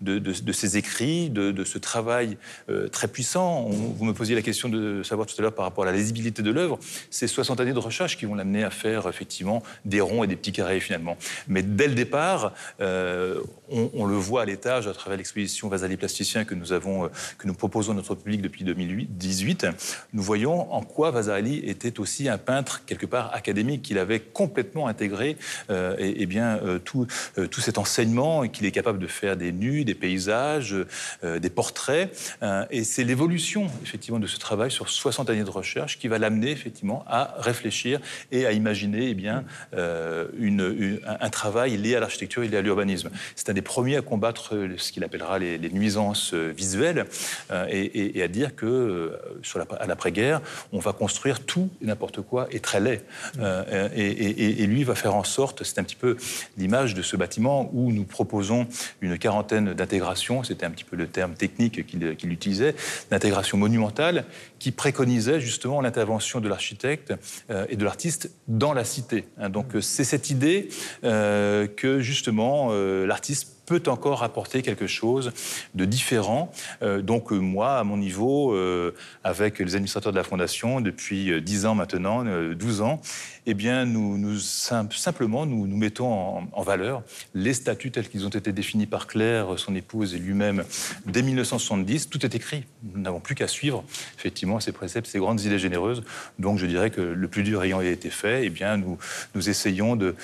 de, 0.00 0.18
de, 0.18 0.52
ces 0.52 0.76
écrits, 0.76 1.30
de, 1.30 1.64
ce 1.64 1.78
travail 1.78 2.36
euh, 2.68 2.88
très 2.88 3.08
puissant. 3.08 3.68
vous 3.68 4.04
me 4.04 4.12
posiez 4.12 4.34
la 4.34 4.42
question 4.42 4.68
de 4.68 5.02
savoir 5.02 5.26
tout 5.26 5.34
à 5.38 5.42
l'heure 5.42 5.54
par 5.54 5.64
rapport 5.64 5.84
à 5.84 5.86
la 5.86 5.96
lisibilité 5.96 6.42
de 6.42 6.50
l'œuvre. 6.50 6.78
C'est 7.10 7.26
60 7.26 7.60
années 7.60 7.72
de 7.72 7.78
recherche 7.78 8.16
qui 8.16 8.26
vont 8.26 8.34
l'amener 8.34 8.64
à 8.64 8.70
faire 8.70 9.08
effectivement 9.08 9.62
des 9.84 10.00
ronds 10.00 10.24
et 10.24 10.26
des 10.26 10.36
petits 10.36 10.52
carrés 10.52 10.80
finalement. 10.80 11.16
Mais 11.48 11.62
dès 11.62 11.88
le 11.88 11.94
départ, 11.94 12.52
euh, 12.80 13.40
on, 13.68 14.06
le 14.06 14.16
voit 14.16 14.42
à 14.42 14.44
l'étage 14.44 14.86
à 14.88 14.92
travers 14.92 15.16
l'exposition 15.16 15.68
Vasali 15.68 15.96
Plasticien 15.96 16.44
que 16.44 16.54
nous, 16.54 16.72
avons, 16.72 17.04
euh, 17.04 17.08
que 17.38 17.46
nous 17.46 17.54
proposons 17.54 17.92
à 17.92 17.94
notre 17.94 18.14
public 18.14 18.42
depuis 18.42 18.64
2018. 18.64 19.66
Nous 20.12 20.22
voyons 20.22 20.72
en 20.72 20.82
quoi 20.82 21.10
Vasali 21.10 21.58
était 21.58 22.00
aussi 22.00 22.28
un 22.28 22.38
peintre 22.38 22.82
quelque 22.86 23.06
part 23.06 23.34
académique, 23.34 23.82
qu'il 23.82 23.98
avait 23.98 24.20
complètement 24.20 24.86
intégré 24.88 25.36
et, 25.98 26.26
bien, 26.26 26.60
tout, 26.84 27.06
tout 27.50 27.60
cet 27.60 27.78
enseignement 27.78 28.19
et 28.44 28.48
qu'il 28.50 28.66
est 28.66 28.70
capable 28.70 28.98
de 28.98 29.06
faire 29.06 29.36
des 29.36 29.52
nus, 29.52 29.84
des 29.84 29.94
paysages, 29.94 30.76
euh, 31.24 31.38
des 31.38 31.50
portraits. 31.50 32.10
Euh, 32.42 32.64
et 32.70 32.84
c'est 32.84 33.04
l'évolution, 33.04 33.66
effectivement, 33.82 34.18
de 34.18 34.26
ce 34.26 34.38
travail 34.38 34.70
sur 34.70 34.88
60 34.88 35.30
années 35.30 35.44
de 35.44 35.50
recherche 35.50 35.98
qui 35.98 36.08
va 36.08 36.18
l'amener, 36.18 36.50
effectivement, 36.50 37.04
à 37.06 37.34
réfléchir 37.38 38.00
et 38.30 38.46
à 38.46 38.52
imaginer 38.52 39.08
eh 39.08 39.14
bien, 39.14 39.44
euh, 39.74 40.26
un 41.06 41.30
travail 41.30 41.76
lié 41.76 41.96
à 41.96 42.00
l'architecture 42.00 42.42
et 42.42 42.56
à 42.56 42.60
l'urbanisme. 42.60 43.10
C'est 43.36 43.48
un 43.48 43.54
des 43.54 43.62
premiers 43.62 43.96
à 43.96 44.02
combattre 44.02 44.54
ce 44.76 44.92
qu'il 44.92 45.04
appellera 45.04 45.38
les, 45.38 45.70
nuisances 45.70 46.34
visuelles 46.34 47.06
et, 47.70 48.22
à 48.22 48.28
dire 48.28 48.56
que, 48.56 49.12
à 49.78 49.86
l'après-guerre, 49.86 50.40
on 50.72 50.80
va 50.80 50.92
construire 50.92 51.40
tout 51.40 51.70
et 51.80 51.86
n'importe 51.86 52.20
quoi 52.22 52.48
et 52.50 52.58
très 52.58 52.80
laid. 52.80 53.02
et, 53.94 54.62
et 54.62 54.66
lui 54.66 54.82
va 54.84 54.94
faire 54.94 55.14
en 55.14 55.24
sorte, 55.24 55.62
c'est 55.62 55.78
un 55.78 55.84
petit 55.84 55.96
peu 55.96 56.16
l'image 56.58 56.94
de 56.94 57.02
ce 57.02 57.16
bâtiment 57.16 57.70
où 57.72 57.92
nous 57.92 57.99
proposons 58.06 58.66
une 59.00 59.18
quarantaine 59.18 59.74
d'intégrations, 59.74 60.42
c'était 60.42 60.66
un 60.66 60.70
petit 60.70 60.84
peu 60.84 60.96
le 60.96 61.06
terme 61.06 61.34
technique 61.34 61.86
qu'il 61.86 62.32
utilisait, 62.32 62.74
d'intégration 63.10 63.58
monumentale 63.58 64.24
qui 64.58 64.72
préconisait 64.72 65.40
justement 65.40 65.80
l'intervention 65.80 66.40
de 66.40 66.48
l'architecte 66.48 67.14
euh, 67.50 67.66
et 67.68 67.76
de 67.76 67.84
l'artiste 67.84 68.30
dans 68.48 68.72
la 68.72 68.84
cité. 68.84 69.24
Hein. 69.38 69.48
Donc 69.48 69.66
c'est 69.80 70.04
cette 70.04 70.30
idée 70.30 70.68
euh, 71.04 71.66
que 71.66 72.00
justement 72.00 72.68
euh, 72.70 73.06
l'artiste 73.06 73.60
peut 73.70 73.82
encore 73.86 74.24
apporter 74.24 74.62
quelque 74.62 74.88
chose 74.88 75.30
de 75.76 75.84
différent. 75.84 76.50
Euh, 76.82 77.02
donc 77.02 77.30
euh, 77.30 77.36
moi, 77.36 77.78
à 77.78 77.84
mon 77.84 77.96
niveau, 77.96 78.52
euh, 78.52 78.96
avec 79.22 79.60
les 79.60 79.76
administrateurs 79.76 80.10
de 80.10 80.16
la 80.16 80.24
Fondation, 80.24 80.80
depuis 80.80 81.40
10 81.40 81.66
ans 81.66 81.76
maintenant, 81.76 82.24
12 82.24 82.80
ans, 82.80 83.00
eh 83.46 83.54
bien, 83.54 83.84
nous, 83.84 84.18
nous 84.18 84.38
simplement, 84.38 85.46
nous, 85.46 85.66
nous 85.66 85.76
mettons 85.76 86.48
en, 86.52 86.62
valeur 86.62 87.02
les 87.34 87.54
statuts 87.54 87.90
tels 87.90 88.08
qu'ils 88.08 88.26
ont 88.26 88.30
été 88.30 88.52
définis 88.52 88.86
par 88.86 89.06
Claire, 89.06 89.58
son 89.58 89.74
épouse 89.74 90.14
et 90.14 90.18
lui-même, 90.18 90.64
dès 91.06 91.22
1970. 91.22 92.10
Tout 92.10 92.24
est 92.24 92.34
écrit. 92.34 92.64
Nous 92.82 93.00
n'avons 93.00 93.20
plus 93.20 93.34
qu'à 93.34 93.48
suivre, 93.48 93.84
effectivement, 94.18 94.60
ces 94.60 94.72
préceptes, 94.72 95.06
ces 95.06 95.18
grandes 95.18 95.40
idées 95.40 95.58
généreuses. 95.58 96.02
Donc, 96.38 96.58
je 96.58 96.66
dirais 96.66 96.90
que 96.90 97.00
le 97.00 97.28
plus 97.28 97.42
dur 97.42 97.62
ayant 97.62 97.80
été 97.80 98.10
fait, 98.10 98.44
eh 98.44 98.50
bien, 98.50 98.76
nous, 98.76 98.98
essayons 99.48 99.96
de, 99.96 100.14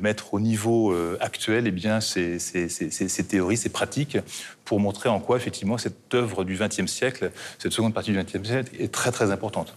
mettre 0.00 0.34
au 0.34 0.40
niveau 0.40 0.94
actuel 1.20 1.66
eh 1.66 1.70
bien, 1.70 2.00
ces 2.00 2.38
ces, 2.38 3.24
théories, 3.24 3.56
ces 3.56 3.68
pratiques, 3.68 4.18
pour 4.64 4.80
montrer 4.80 5.08
en 5.08 5.20
quoi, 5.20 5.36
effectivement, 5.36 5.78
cette 5.78 6.14
œuvre 6.14 6.44
du 6.44 6.56
XXe 6.56 6.86
siècle, 6.86 7.30
cette 7.58 7.72
seconde 7.72 7.94
partie 7.94 8.12
du 8.12 8.18
XXe 8.18 8.46
siècle, 8.46 8.70
est 8.78 8.92
très, 8.92 9.12
très 9.12 9.30
importante. 9.30 9.74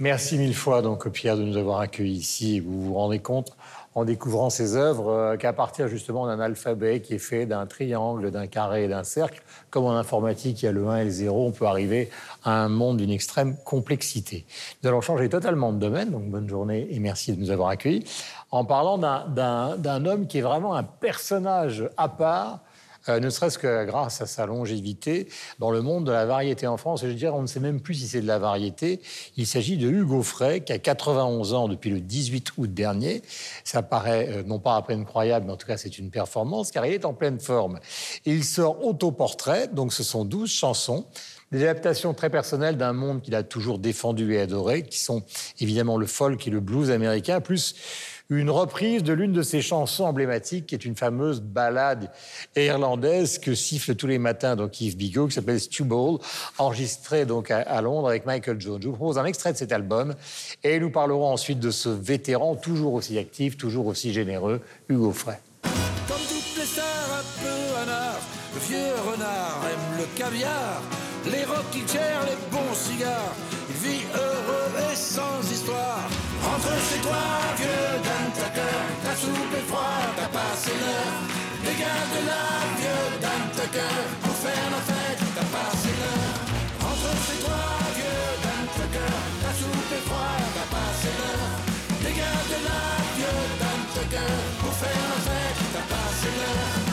Merci 0.00 0.38
mille 0.38 0.56
fois, 0.56 0.82
donc, 0.82 1.08
Pierre, 1.08 1.36
de 1.36 1.44
nous 1.44 1.56
avoir 1.56 1.78
accueillis 1.78 2.18
ici. 2.18 2.58
Vous 2.58 2.82
vous 2.82 2.94
rendez 2.94 3.20
compte, 3.20 3.52
en 3.94 4.04
découvrant 4.04 4.50
ces 4.50 4.74
œuvres, 4.74 5.08
euh, 5.08 5.36
qu'à 5.36 5.52
partir 5.52 5.86
justement 5.86 6.26
d'un 6.26 6.40
alphabet 6.40 7.00
qui 7.00 7.14
est 7.14 7.18
fait 7.18 7.46
d'un 7.46 7.64
triangle, 7.66 8.32
d'un 8.32 8.48
carré 8.48 8.84
et 8.84 8.88
d'un 8.88 9.04
cercle, 9.04 9.40
comme 9.70 9.84
en 9.84 9.96
informatique, 9.96 10.60
il 10.62 10.64
y 10.64 10.68
a 10.68 10.72
le 10.72 10.88
1 10.88 10.96
et 10.96 11.04
le 11.04 11.10
0, 11.10 11.46
on 11.46 11.52
peut 11.52 11.66
arriver 11.66 12.10
à 12.42 12.64
un 12.64 12.68
monde 12.68 12.96
d'une 12.96 13.12
extrême 13.12 13.56
complexité. 13.64 14.46
Nous 14.82 14.88
allons 14.88 15.00
changer 15.00 15.28
totalement 15.28 15.72
de 15.72 15.78
domaine, 15.78 16.10
donc 16.10 16.24
bonne 16.24 16.48
journée 16.48 16.88
et 16.90 16.98
merci 16.98 17.32
de 17.32 17.40
nous 17.40 17.52
avoir 17.52 17.68
accueillis, 17.68 18.02
en 18.50 18.64
parlant 18.64 18.98
d'un 18.98 20.06
homme 20.06 20.26
qui 20.26 20.38
est 20.38 20.42
vraiment 20.42 20.74
un 20.74 20.82
personnage 20.82 21.88
à 21.96 22.08
part 22.08 22.58
euh, 23.08 23.20
ne 23.20 23.30
serait-ce 23.30 23.58
que 23.58 23.84
grâce 23.84 24.20
à 24.20 24.26
sa 24.26 24.46
longévité 24.46 25.28
dans 25.58 25.70
le 25.70 25.82
monde 25.82 26.04
de 26.04 26.12
la 26.12 26.26
variété 26.26 26.66
en 26.66 26.76
France. 26.76 27.02
Et 27.02 27.08
je 27.08 27.14
dirais, 27.14 27.32
on 27.32 27.42
ne 27.42 27.46
sait 27.46 27.60
même 27.60 27.80
plus 27.80 27.94
si 27.94 28.08
c'est 28.08 28.20
de 28.20 28.26
la 28.26 28.38
variété. 28.38 29.00
Il 29.36 29.46
s'agit 29.46 29.76
de 29.76 29.88
Hugo 29.88 30.22
Frey, 30.22 30.60
qui 30.60 30.72
a 30.72 30.78
91 30.78 31.54
ans 31.54 31.68
depuis 31.68 31.90
le 31.90 32.00
18 32.00 32.52
août 32.56 32.72
dernier. 32.72 33.22
Ça 33.64 33.82
paraît 33.82 34.28
euh, 34.30 34.42
non 34.42 34.58
pas 34.58 34.76
à 34.76 34.82
peine 34.82 35.04
croyable, 35.04 35.46
mais 35.46 35.52
en 35.52 35.56
tout 35.56 35.66
cas, 35.66 35.76
c'est 35.76 35.98
une 35.98 36.10
performance, 36.10 36.70
car 36.70 36.86
il 36.86 36.92
est 36.92 37.04
en 37.04 37.14
pleine 37.14 37.40
forme. 37.40 37.78
il 38.24 38.44
sort 38.44 38.84
Autoportrait, 38.84 39.68
donc 39.68 39.92
ce 39.92 40.02
sont 40.02 40.24
12 40.24 40.50
chansons 40.50 41.06
des 41.52 41.62
adaptations 41.62 42.14
très 42.14 42.30
personnelles 42.30 42.76
d'un 42.76 42.92
monde 42.92 43.22
qu'il 43.22 43.34
a 43.34 43.42
toujours 43.42 43.78
défendu 43.78 44.34
et 44.34 44.40
adoré, 44.40 44.82
qui 44.82 44.98
sont 44.98 45.22
évidemment 45.60 45.96
le 45.96 46.06
folk 46.06 46.46
et 46.46 46.50
le 46.50 46.60
blues 46.60 46.90
américain, 46.90 47.40
plus 47.40 47.76
une 48.30 48.50
reprise 48.50 49.02
de 49.02 49.12
l'une 49.12 49.32
de 49.32 49.42
ses 49.42 49.60
chansons 49.60 50.04
emblématiques, 50.04 50.66
qui 50.66 50.74
est 50.74 50.84
une 50.84 50.96
fameuse 50.96 51.40
ballade 51.40 52.10
irlandaise 52.56 53.38
que 53.38 53.54
siffle 53.54 53.94
tous 53.94 54.06
les 54.06 54.18
matins 54.18 54.56
donc 54.56 54.80
Yves 54.80 54.96
Bigot, 54.96 55.28
qui 55.28 55.34
s'appelle 55.34 55.60
Stu 55.60 55.84
Ball, 55.84 56.18
enregistrée 56.58 57.26
donc 57.26 57.50
à, 57.50 57.80
Londres 57.82 58.08
avec 58.08 58.26
Michael 58.26 58.60
Jones. 58.60 58.80
Je 58.80 58.88
vous 58.88 58.94
propose 58.94 59.18
un 59.18 59.24
extrait 59.24 59.52
de 59.52 59.58
cet 59.58 59.72
album 59.72 60.14
et 60.62 60.80
nous 60.80 60.90
parlerons 60.90 61.30
ensuite 61.30 61.60
de 61.60 61.70
ce 61.70 61.88
vétéran 61.88 62.56
toujours 62.56 62.94
aussi 62.94 63.18
actif, 63.18 63.56
toujours 63.56 63.86
aussi 63.86 64.12
généreux, 64.12 64.60
Hugo 64.88 65.12
Frey. 65.12 65.38
Comme 66.08 66.16
toutes 66.18 66.58
les 66.58 66.66
stars, 66.66 66.84
un 66.84 67.42
peu 67.42 67.64
le 68.54 68.60
vieux 68.60 68.94
renard 69.10 69.60
aime 69.64 69.98
le 69.98 70.18
caviar, 70.18 70.80
les 71.26 71.44
rocking 71.44 71.86
chairs, 71.88 72.24
les 72.24 72.36
bons 72.50 72.74
cigares, 72.74 73.34
il 73.68 73.88
vit 73.88 74.04
heureux 74.14 74.92
et 74.92 74.94
sans 74.94 75.40
histoire. 75.50 76.08
Rentre 76.42 76.68
chez 76.88 77.00
toi, 77.00 77.16
vieux 77.56 77.93
la 79.14 79.20
soupe 79.20 79.54
est 79.54 79.68
froide, 79.70 80.10
t'as 80.18 80.30
passé 80.38 80.72
l'heure. 80.82 81.14
Dégage 81.62 82.10
de 82.14 82.22
la 82.30 82.44
vieux 82.78 83.06
dame 83.22 83.50
de 83.58 83.66
cœur, 83.76 84.04
pour 84.22 84.36
faire 84.42 84.68
la 84.74 84.80
fête, 84.90 85.22
t'as 85.36 85.48
passé 85.54 85.90
l'heure. 86.00 86.34
Rentre 86.82 87.12
chez 87.26 87.38
toi, 87.44 87.62
vieux 87.98 88.26
dame 88.44 88.70
de 88.78 88.86
cœur, 88.94 89.18
la 89.44 89.52
soupe 89.58 89.92
est 89.98 90.04
froide, 90.08 90.48
t'as 90.56 90.68
passé 90.74 91.10
l'heure. 91.18 91.54
Dégage 92.04 92.48
de 92.54 92.58
la 92.68 92.82
vieux 93.16 93.42
dame 93.62 93.86
de 93.96 94.04
cœur, 94.14 94.38
pour 94.60 94.74
faire 94.82 95.06
la 95.12 95.20
fête, 95.26 95.60
t'as 95.74 95.86
passé 95.94 96.28
l'heure. 96.38 96.83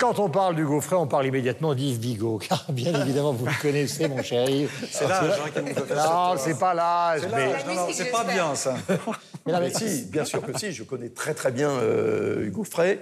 Quand 0.00 0.18
on 0.18 0.30
parle 0.30 0.56
du 0.56 0.64
Gaufret, 0.64 0.96
on 0.96 1.06
parle 1.06 1.26
immédiatement 1.26 1.74
d'Yves 1.74 2.00
Bigot, 2.00 2.38
car 2.48 2.64
bien 2.70 3.00
évidemment, 3.02 3.32
vous 3.32 3.46
le 3.46 3.62
connaissez, 3.62 4.08
mon 4.08 4.22
cher 4.22 4.48
Yves. 4.48 4.70
C'est 4.90 5.06
l'âge 5.06 5.38
hein, 5.44 5.50
qui 5.54 5.62
nous 5.62 5.84
fait 5.84 5.94
Non, 5.94 6.34
c'est 6.38 6.58
pas 6.58 6.74
l'âge, 6.74 7.22
mais... 7.32 7.46
non, 7.66 7.74
non, 7.74 7.86
c'est 7.92 8.10
pas 8.10 8.24
bien 8.24 8.54
ça. 8.54 8.76
Mais 9.46 9.54
non, 9.54 9.60
mais 9.60 9.72
Mais 9.72 9.88
si, 9.88 10.04
bien 10.04 10.26
sûr 10.26 10.42
que 10.42 10.58
si, 10.58 10.70
je 10.70 10.82
connais 10.82 11.08
très 11.08 11.32
très 11.32 11.50
bien 11.50 11.70
euh, 11.70 12.44
Hugo 12.44 12.62
Frey. 12.62 13.00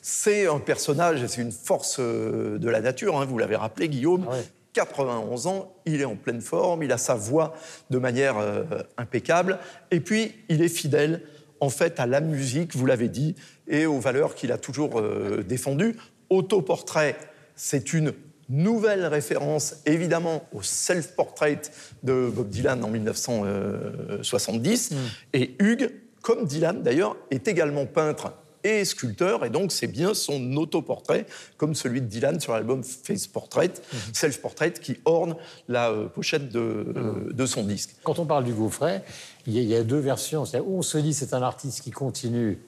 C'est 0.00 0.46
un 0.46 0.58
personnage 0.58 1.22
et 1.22 1.28
c'est 1.28 1.42
une 1.42 1.52
force 1.52 1.96
euh, 1.98 2.58
de 2.58 2.70
la 2.70 2.80
nature, 2.80 3.20
hein, 3.20 3.26
vous 3.26 3.36
l'avez 3.36 3.56
rappelé 3.56 3.90
Guillaume. 3.90 4.26
91 4.72 5.46
ans, 5.46 5.74
il 5.84 6.00
est 6.00 6.06
en 6.06 6.16
pleine 6.16 6.40
forme, 6.40 6.82
il 6.82 6.90
a 6.90 6.98
sa 6.98 7.14
voix 7.14 7.54
de 7.90 7.98
manière 7.98 8.38
euh, 8.38 8.64
impeccable 8.96 9.58
et 9.90 10.00
puis 10.00 10.34
il 10.48 10.62
est 10.62 10.68
fidèle 10.68 11.22
en 11.60 11.70
fait 11.70 12.00
à 12.00 12.06
la 12.06 12.20
musique, 12.20 12.76
vous 12.76 12.86
l'avez 12.86 13.08
dit, 13.08 13.34
et 13.68 13.86
aux 13.86 13.98
valeurs 13.98 14.34
qu'il 14.34 14.52
a 14.52 14.58
toujours 14.58 15.00
euh, 15.00 15.44
défendues. 15.46 15.96
Autoportrait, 16.34 17.16
c'est 17.54 17.92
une 17.92 18.12
nouvelle 18.48 19.06
référence 19.06 19.76
évidemment 19.86 20.42
au 20.52 20.62
self-portrait 20.62 21.62
de 22.02 22.28
Bob 22.34 22.48
Dylan 22.48 22.82
en 22.82 22.88
1970. 22.88 24.94
Et 25.32 25.54
Hugues, 25.60 25.92
comme 26.22 26.44
Dylan 26.44 26.82
d'ailleurs, 26.82 27.16
est 27.30 27.46
également 27.46 27.86
peintre 27.86 28.32
et 28.64 28.84
sculpteur, 28.84 29.44
et 29.44 29.50
donc 29.50 29.70
c'est 29.70 29.86
bien 29.86 30.12
son 30.14 30.56
autoportrait, 30.56 31.26
comme 31.58 31.76
celui 31.76 32.00
de 32.00 32.06
Dylan 32.06 32.40
sur 32.40 32.54
l'album 32.54 32.82
Face 32.82 33.26
Portrait, 33.26 33.70
Self-Portrait, 34.12 34.72
qui 34.72 34.96
orne 35.04 35.36
la 35.68 35.90
euh, 35.90 36.08
pochette 36.08 36.48
de, 36.48 37.30
de 37.30 37.46
son 37.46 37.62
disque. 37.62 37.94
Quand 38.02 38.18
on 38.18 38.24
parle 38.24 38.44
du 38.44 38.54
Gaufret, 38.54 39.04
il 39.46 39.52
y, 39.52 39.58
a, 39.58 39.62
il 39.62 39.68
y 39.68 39.76
a 39.76 39.84
deux 39.84 39.98
versions. 39.98 40.44
Où 40.64 40.78
on 40.78 40.82
se 40.82 40.96
dit 40.96 41.12
c'est 41.12 41.34
un 41.34 41.42
artiste 41.42 41.82
qui 41.82 41.90
continue 41.90 42.58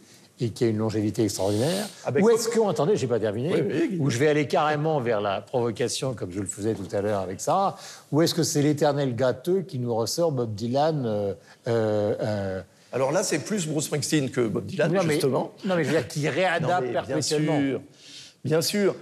et 0.41 0.51
qui 0.51 0.65
a 0.65 0.69
une 0.69 0.79
longévité 0.79 1.25
extraordinaire. 1.25 1.87
Ou 2.21 2.31
est-ce 2.31 2.49
qu'on, 2.49 2.69
attendez, 2.69 2.97
j'ai 2.97 3.07
pas 3.07 3.19
terminé, 3.19 3.55
Oui, 3.55 3.97
où 3.99 4.11
je 4.11 4.19
vais 4.19 4.29
aller 4.29 4.47
carrément 4.47 5.01
vers 5.01 5.21
la 5.21 5.41
provocation, 5.41 6.15
comme 6.15 6.31
je 6.31 6.41
le 6.41 6.47
faisais 6.47 6.75
tout 6.75 6.89
à 6.95 7.01
l'heure 7.01 7.21
avec 7.21 7.41
Sarah, 7.41 7.79
ou 8.13 8.23
est-ce 8.23 8.35
que 8.35 8.43
c'est 8.43 8.63
l'éternel 8.63 9.17
gâteux 9.17 9.63
qui 9.63 9.79
nous 9.79 9.95
ressort 9.95 10.33
Bob 10.33 10.55
Dylan 10.55 11.05
euh, 11.07 11.33
euh, 11.69 12.15
euh, 12.21 12.63
Alors 12.93 13.13
là, 13.13 13.23
c'est 13.23 13.39
plus 13.39 13.67
Bruce 13.67 13.87
Springsteen 13.87 14.31
que 14.31 14.43
Bob 14.43 14.67
Dylan, 14.67 14.93
non, 14.93 15.03
mais, 15.05 15.15
justement. 15.15 15.53
non, 15.65 15.77
mais 15.77 15.85
je 15.85 15.89
veux 15.89 15.97
dire, 15.97 16.09
qui 16.09 16.29
réadapte 16.29 16.93
perpétuellement. 16.93 17.59
Bien 17.59 17.69
sûr, 17.69 17.81
bien 18.45 18.61
sûr. 18.61 18.97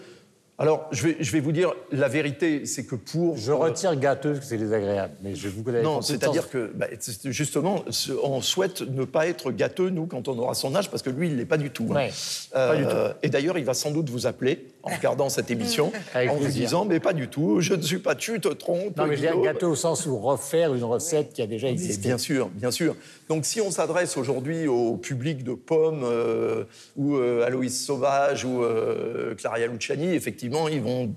Alors, 0.57 0.87
je 0.93 1.09
vais, 1.09 1.17
je 1.19 1.33
vais 1.33 1.41
vous 1.41 1.51
dire, 1.51 1.73
la 1.91 2.07
vérité, 2.07 2.65
c'est 2.65 2.85
que 2.85 2.95
pour... 2.95 3.37
Je 3.37 3.51
retire 3.51 3.97
gâteux, 3.97 4.35
parce 4.35 4.45
que 4.45 4.47
c'est 4.47 4.57
désagréable, 4.57 5.15
mais 5.21 5.35
je 5.35 5.49
vous 5.49 5.65
connais. 5.65 5.83
Non, 5.83 6.01
c'est-à-dire 6.01 6.49
que, 6.49 6.71
bah, 6.75 6.87
justement, 7.25 7.85
on 8.23 8.41
souhaite 8.41 8.83
ne 8.83 9.05
pas 9.05 9.27
être 9.27 9.51
gâteux, 9.51 9.91
nous, 9.91 10.07
quand 10.07 10.29
on 10.29 10.39
aura 10.39 10.55
son 10.55 10.77
âge, 10.77 10.91
parce 10.91 11.03
que 11.03 11.11
lui, 11.11 11.27
il 11.27 11.33
ne 11.35 11.39
l'est 11.39 11.45
pas 11.45 11.57
du 11.57 11.71
tout. 11.71 11.89
hein. 11.91 11.95
Ouais, 11.97 12.11
pas 12.53 12.77
du 12.77 12.85
tout. 12.85 12.97
Et 13.25 13.31
d'ailleurs, 13.31 13.59
il 13.59 13.65
va 13.65 13.75
sans 13.75 13.91
doute 13.91 14.11
vous 14.11 14.27
appeler 14.29 14.69
en 14.85 14.95
regardant 14.95 15.29
cette 15.29 15.51
émission, 15.51 15.91
Avec 16.15 16.31
en 16.31 16.37
vous 16.37 16.47
disant, 16.47 16.85
mais 16.85 17.01
pas 17.01 17.15
du 17.15 17.29
tout, 17.29 17.61
je 17.61 17.75
ne 17.75 17.83
suis 17.83 17.99
pas, 17.99 18.15
tu 18.15 18.39
te 18.39 18.49
trompes. 18.49 18.97
Non, 18.97 19.07
mais 19.07 19.17
je 19.17 19.23
veux 19.23 19.33
dire 19.33 19.41
gâteux 19.41 19.67
au 19.67 19.75
sens 19.75 20.07
où 20.07 20.17
refaire 20.19 20.75
une 20.75 20.85
recette 20.85 21.33
qui 21.33 21.43
a 21.43 21.47
déjà 21.47 21.69
existé. 21.69 22.07
bien 22.07 22.19
sûr, 22.19 22.49
bien 22.51 22.71
sûr. 22.71 22.95
Donc 23.29 23.47
si 23.47 23.61
on 23.61 23.71
s'adresse 23.71 24.17
aujourd'hui 24.19 24.69
au 24.69 24.97
public 24.99 25.43
de 25.43 25.55
Pomme 25.55 26.03
euh, 26.05 26.65
ou 26.97 27.17
euh, 27.17 27.47
Aloïs 27.47 27.85
Sauvage 27.85 28.45
ou 28.45 28.63
euh, 28.63 29.35
Claria 29.35 29.67
Luciani, 29.67 30.15
effectivement, 30.15 30.44
ils 30.69 30.83
vont 30.83 31.15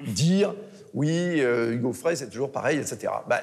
dire 0.00 0.54
oui, 0.94 1.40
euh, 1.40 1.72
Hugo 1.72 1.92
Frey, 1.92 2.14
c'est 2.14 2.30
toujours 2.30 2.52
pareil, 2.52 2.78
etc. 2.78 3.12
Bah, 3.28 3.40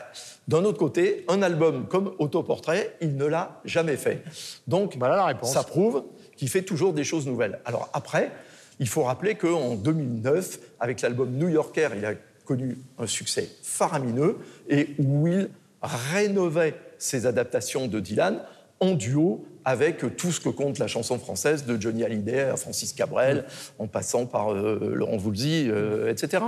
D'un 0.48 0.64
autre 0.64 0.78
côté, 0.78 1.26
un 1.28 1.42
album 1.42 1.86
comme 1.88 2.14
Autoportrait, 2.18 2.96
il 3.02 3.18
ne 3.18 3.26
l'a 3.26 3.62
jamais 3.66 3.98
fait. 3.98 4.24
Donc, 4.68 4.96
Voilà 4.98 5.18
la 5.18 5.26
réponse. 5.26 5.54
ça 5.54 5.64
prouve 5.64 6.06
qu'il 6.38 6.48
fait 6.48 6.62
toujours 6.62 6.94
des 6.94 7.04
choses 7.04 7.28
nouvelles. 7.28 7.60
Alors 7.66 7.90
après, 7.92 8.32
il 8.80 8.88
faut 8.88 9.04
rappeler 9.04 9.36
qu'en 9.36 9.76
2009, 9.76 10.60
avec 10.80 11.02
l'album 11.02 11.30
New 11.32 11.50
Yorker, 11.50 11.90
il 11.98 12.06
a 12.06 12.14
connu 12.46 12.78
un 12.98 13.06
succès 13.06 13.50
faramineux 13.64 14.38
et 14.70 14.96
où 14.98 15.28
il 15.28 15.50
rénovait 15.82 16.76
ses 16.98 17.26
adaptations 17.26 17.88
de 17.88 18.00
Dylan 18.00 18.42
en 18.80 18.94
duo 18.94 19.46
avec 19.66 20.18
tout 20.18 20.32
ce 20.32 20.40
que 20.40 20.50
compte 20.50 20.80
la 20.80 20.88
chanson 20.88 21.20
française 21.20 21.66
de 21.66 21.80
Johnny 21.80 22.04
Hallyday 22.04 22.42
à 22.42 22.58
Francis 22.58 22.94
Cabrel, 22.94 23.46
en 23.80 23.88
passant 23.88 24.26
par 24.26 24.54
euh, 24.54 24.94
Laurent 24.94 25.18
Voulzy, 25.18 25.68
euh, 25.70 26.12
etc. 26.12 26.44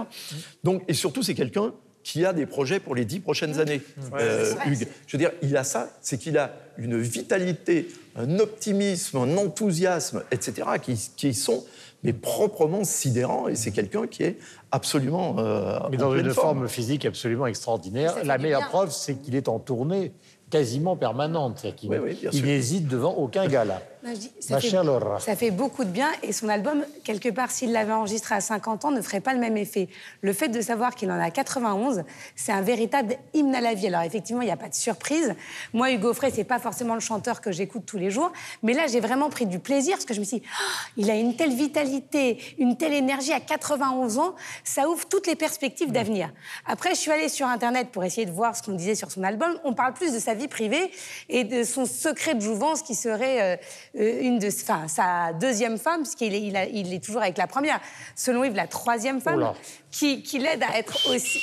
Donc, 0.63 0.83
et 0.87 0.93
surtout, 0.93 1.23
c'est 1.23 1.35
quelqu'un 1.35 1.73
qui 2.03 2.25
a 2.25 2.33
des 2.33 2.45
projets 2.45 2.79
pour 2.79 2.95
les 2.95 3.05
dix 3.05 3.19
prochaines 3.19 3.59
années, 3.59 3.81
euh, 4.19 4.53
Hugues. 4.65 4.87
Je 5.07 5.17
veux 5.17 5.19
dire, 5.19 5.31
il 5.41 5.55
a 5.55 5.63
ça, 5.63 5.89
c'est 6.01 6.17
qu'il 6.17 6.37
a 6.37 6.53
une 6.77 6.99
vitalité, 6.99 7.87
un 8.15 8.39
optimisme, 8.39 9.17
un 9.17 9.37
enthousiasme, 9.37 10.23
etc., 10.31 10.67
qui, 10.81 10.99
qui 11.15 11.33
sont 11.33 11.63
mais 12.03 12.11
proprement 12.13 12.83
sidérants, 12.83 13.47
et 13.47 13.55
c'est 13.55 13.71
quelqu'un 13.71 14.07
qui 14.07 14.23
est 14.23 14.37
absolument 14.71 15.37
euh, 15.39 15.79
Mais 15.89 15.97
dans 15.97 16.13
une 16.15 16.31
forme 16.31 16.67
physique 16.67 17.05
absolument 17.05 17.47
extraordinaire. 17.47 18.15
La 18.25 18.37
meilleure 18.37 18.59
bien. 18.61 18.69
preuve, 18.69 18.91
c'est 18.91 19.15
qu'il 19.15 19.35
est 19.35 19.47
en 19.47 19.59
tournée 19.59 20.11
quasiment 20.53 20.95
permanente. 20.95 21.57
C'est-à-dire 21.57 21.75
qu'il 21.75 21.89
Oui, 21.89 21.97
oui, 22.03 22.29
il 22.31 22.45
n'hésite 22.45 22.87
devant 22.87 23.13
aucun 23.15 23.47
gala. 23.47 23.81
Non, 24.03 24.09
je 24.13 24.19
dis, 24.19 24.31
Ma 24.49 24.59
fait, 24.59 24.67
chère 24.67 24.83
Laura. 24.83 25.17
ça 25.21 25.33
fait 25.37 25.51
beaucoup 25.51 25.85
de 25.85 25.89
bien 25.89 26.09
et 26.23 26.33
son 26.33 26.49
album, 26.49 26.83
quelque 27.05 27.29
part, 27.29 27.51
s'il 27.51 27.71
l'avait 27.71 27.93
enregistré 27.93 28.35
à 28.35 28.41
50 28.41 28.83
ans, 28.83 28.91
ne 28.91 29.01
ferait 29.01 29.21
pas 29.21 29.33
le 29.33 29.39
même 29.39 29.55
effet. 29.55 29.87
Le 30.19 30.33
fait 30.33 30.49
de 30.49 30.59
savoir 30.59 30.93
qu'il 30.93 31.09
en 31.09 31.17
a 31.17 31.31
91, 31.31 32.03
c'est 32.35 32.51
un 32.51 32.61
véritable 32.61 33.15
hymne 33.33 33.55
à 33.55 33.61
la 33.61 33.73
vie. 33.73 33.87
Alors 33.87 34.01
effectivement, 34.01 34.41
il 34.41 34.45
n'y 34.45 34.51
a 34.51 34.57
pas 34.57 34.67
de 34.67 34.75
surprise. 34.75 35.33
Moi, 35.71 35.93
Hugo 35.93 36.13
Frey, 36.13 36.31
c'est 36.35 36.43
pas 36.43 36.59
forcément 36.59 36.95
le 36.95 36.99
chanteur 36.99 37.39
que 37.39 37.53
j'écoute 37.53 37.83
tous 37.85 37.97
les 37.97 38.11
jours, 38.11 38.33
mais 38.61 38.73
là, 38.73 38.87
j'ai 38.87 38.99
vraiment 38.99 39.29
pris 39.29 39.45
du 39.45 39.59
plaisir 39.59 39.93
parce 39.93 40.05
que 40.05 40.13
je 40.13 40.19
me 40.19 40.25
suis 40.25 40.39
dit, 40.39 40.45
Ah, 40.59 40.89
il 40.97 41.09
a 41.09 41.15
une 41.15 41.37
telle 41.37 41.53
vitalité, 41.53 42.39
une 42.57 42.75
telle 42.75 42.93
énergie 42.93 43.31
à 43.31 43.39
91 43.39 44.17
ans, 44.17 44.35
ça 44.65 44.89
ouvre 44.89 45.05
toutes 45.07 45.27
les 45.27 45.35
perspectives 45.37 45.93
d'avenir. 45.93 46.29
Après, 46.65 46.89
je 46.89 46.99
suis 46.99 47.11
allée 47.11 47.29
sur 47.29 47.47
Internet 47.47 47.87
pour 47.93 48.03
essayer 48.03 48.25
de 48.25 48.31
voir 48.31 48.53
ce 48.53 48.63
qu'on 48.63 48.73
disait 48.73 48.95
sur 48.95 49.11
son 49.11 49.23
album. 49.23 49.57
On 49.63 49.73
parle 49.73 49.93
plus 49.93 50.11
de 50.11 50.19
sa 50.19 50.33
vie 50.33 50.49
privée 50.49 50.91
et 51.29 51.45
de 51.45 51.63
son 51.63 51.85
secret 51.85 52.35
de 52.35 52.41
jouvence 52.41 52.81
qui 52.81 52.95
serait 52.95 53.53
euh, 53.53 53.57
une 53.93 54.39
de, 54.39 54.47
enfin, 54.47 54.87
sa 54.87 55.33
deuxième 55.33 55.77
femme, 55.77 56.01
puisqu'il 56.01 56.33
est, 56.33 56.41
il 56.41 56.55
a- 56.57 56.65
il 56.65 56.93
est 56.93 57.03
toujours 57.03 57.21
avec 57.21 57.37
la 57.37 57.45
première. 57.47 57.79
Selon 58.15 58.43
Yves, 58.43 58.55
la 58.55 58.65
troisième 58.67 59.21
femme, 59.21 59.35
Oula. 59.35 59.53
qui, 59.91 60.23
qui 60.23 60.39
l'aide 60.39 60.63
à 60.63 60.77
être 60.79 61.13
aussi. 61.13 61.39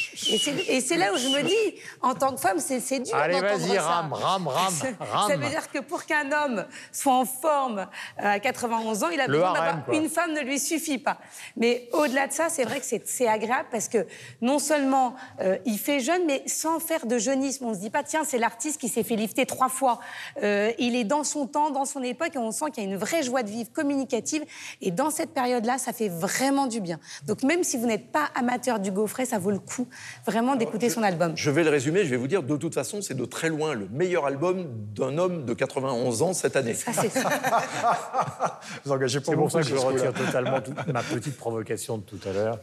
Et 0.68 0.80
c'est- 0.80 0.96
là 0.96 1.12
où 1.12 1.16
je 1.16 1.28
me 1.28 1.42
dis, 1.42 1.80
en 2.02 2.14
tant 2.14 2.34
que 2.34 2.40
femme, 2.40 2.58
c'est 2.58 2.80
dur. 3.00 3.14
Allez, 3.14 3.40
vas-y, 3.40 3.78
rame, 3.78 4.12
rame, 4.12 4.48
rame, 4.48 4.72
Ça- 4.74 4.86
rame. 4.98 5.30
Ça 5.30 5.36
veut 5.36 5.48
dire 5.48 5.70
que 5.70 5.78
pour 5.78 6.04
qu'un 6.06 6.32
homme 6.32 6.66
soit 6.90 7.14
en 7.14 7.24
forme 7.24 7.78
euh, 7.80 8.32
à 8.32 8.40
91 8.40 9.04
ans, 9.04 9.08
il 9.10 9.20
a 9.20 9.26
Le 9.28 9.34
besoin 9.34 9.52
d'avoir 9.52 9.90
une 9.92 10.08
femme 10.08 10.32
ne 10.32 10.40
lui 10.40 10.58
suffit 10.58 10.98
pas. 10.98 11.18
Mais 11.56 11.88
au-delà 11.92 12.26
de 12.26 12.32
ça, 12.32 12.48
c'est 12.48 12.64
vrai 12.64 12.80
que 12.80 12.86
c'est- 12.86 13.28
agréable 13.28 13.68
parce 13.70 13.86
que 13.88 14.06
non 14.40 14.58
seulement 14.58 15.14
euh, 15.40 15.56
il 15.66 15.78
fait 15.78 16.00
jeune, 16.00 16.22
mais 16.26 16.42
sans 16.46 16.80
faire 16.80 17.06
de 17.06 17.16
jeunisme. 17.18 17.64
On 17.66 17.74
se 17.74 17.78
dit 17.78 17.90
pas, 17.90 18.02
tiens, 18.02 18.24
c'est 18.24 18.38
l'artiste 18.38 18.80
qui 18.80 18.88
s'est 18.88 19.04
fait 19.04 19.14
lifter 19.14 19.46
trois 19.46 19.68
fois. 19.68 20.00
Euh, 20.42 20.72
il 20.78 20.96
est 20.96 21.04
dans 21.04 21.22
son 21.22 21.46
temps, 21.46 21.70
dans 21.70 21.84
son 21.84 22.02
époque, 22.02 22.32
on 22.40 22.52
sent 22.52 22.66
qu'il 22.72 22.84
y 22.84 22.86
a 22.86 22.90
une 22.90 22.96
vraie 22.96 23.22
joie 23.22 23.42
de 23.42 23.50
vivre 23.50 23.70
communicative. 23.72 24.42
Et 24.80 24.90
dans 24.90 25.10
cette 25.10 25.30
période-là, 25.30 25.78
ça 25.78 25.92
fait 25.92 26.08
vraiment 26.08 26.66
du 26.66 26.80
bien. 26.80 26.98
Donc 27.26 27.42
même 27.42 27.64
si 27.64 27.76
vous 27.76 27.86
n'êtes 27.86 28.10
pas 28.10 28.30
amateur 28.34 28.80
du 28.80 28.90
gaufret, 28.90 29.26
ça 29.26 29.38
vaut 29.38 29.50
le 29.50 29.58
coup 29.58 29.86
vraiment 30.26 30.56
d'écouter 30.56 30.90
son 30.90 31.02
album. 31.02 31.32
Je 31.36 31.50
vais 31.50 31.64
le 31.64 31.70
résumer, 31.70 32.04
je 32.04 32.10
vais 32.10 32.16
vous 32.16 32.28
dire, 32.28 32.42
de 32.42 32.56
toute 32.56 32.74
façon, 32.74 33.02
c'est 33.02 33.14
de 33.14 33.24
très 33.24 33.48
loin 33.48 33.74
le 33.74 33.88
meilleur 33.88 34.26
album 34.26 34.66
d'un 34.94 35.18
homme 35.18 35.44
de 35.44 35.54
91 35.54 36.22
ans 36.22 36.32
cette 36.32 36.56
année. 36.56 36.74
Ça, 36.74 36.92
c'est 36.92 37.10
Vous 38.84 38.92
engagez 38.92 39.20
pas 39.20 39.26
C'est 39.26 39.36
pour 39.36 39.50
ça 39.50 39.60
que 39.60 39.66
je 39.66 39.76
retire 39.76 40.12
totalement 40.12 40.60
toute 40.60 40.86
ma 40.86 41.02
petite 41.02 41.36
provocation 41.36 41.98
de 41.98 42.02
tout 42.02 42.28
à 42.28 42.32
l'heure 42.32 42.58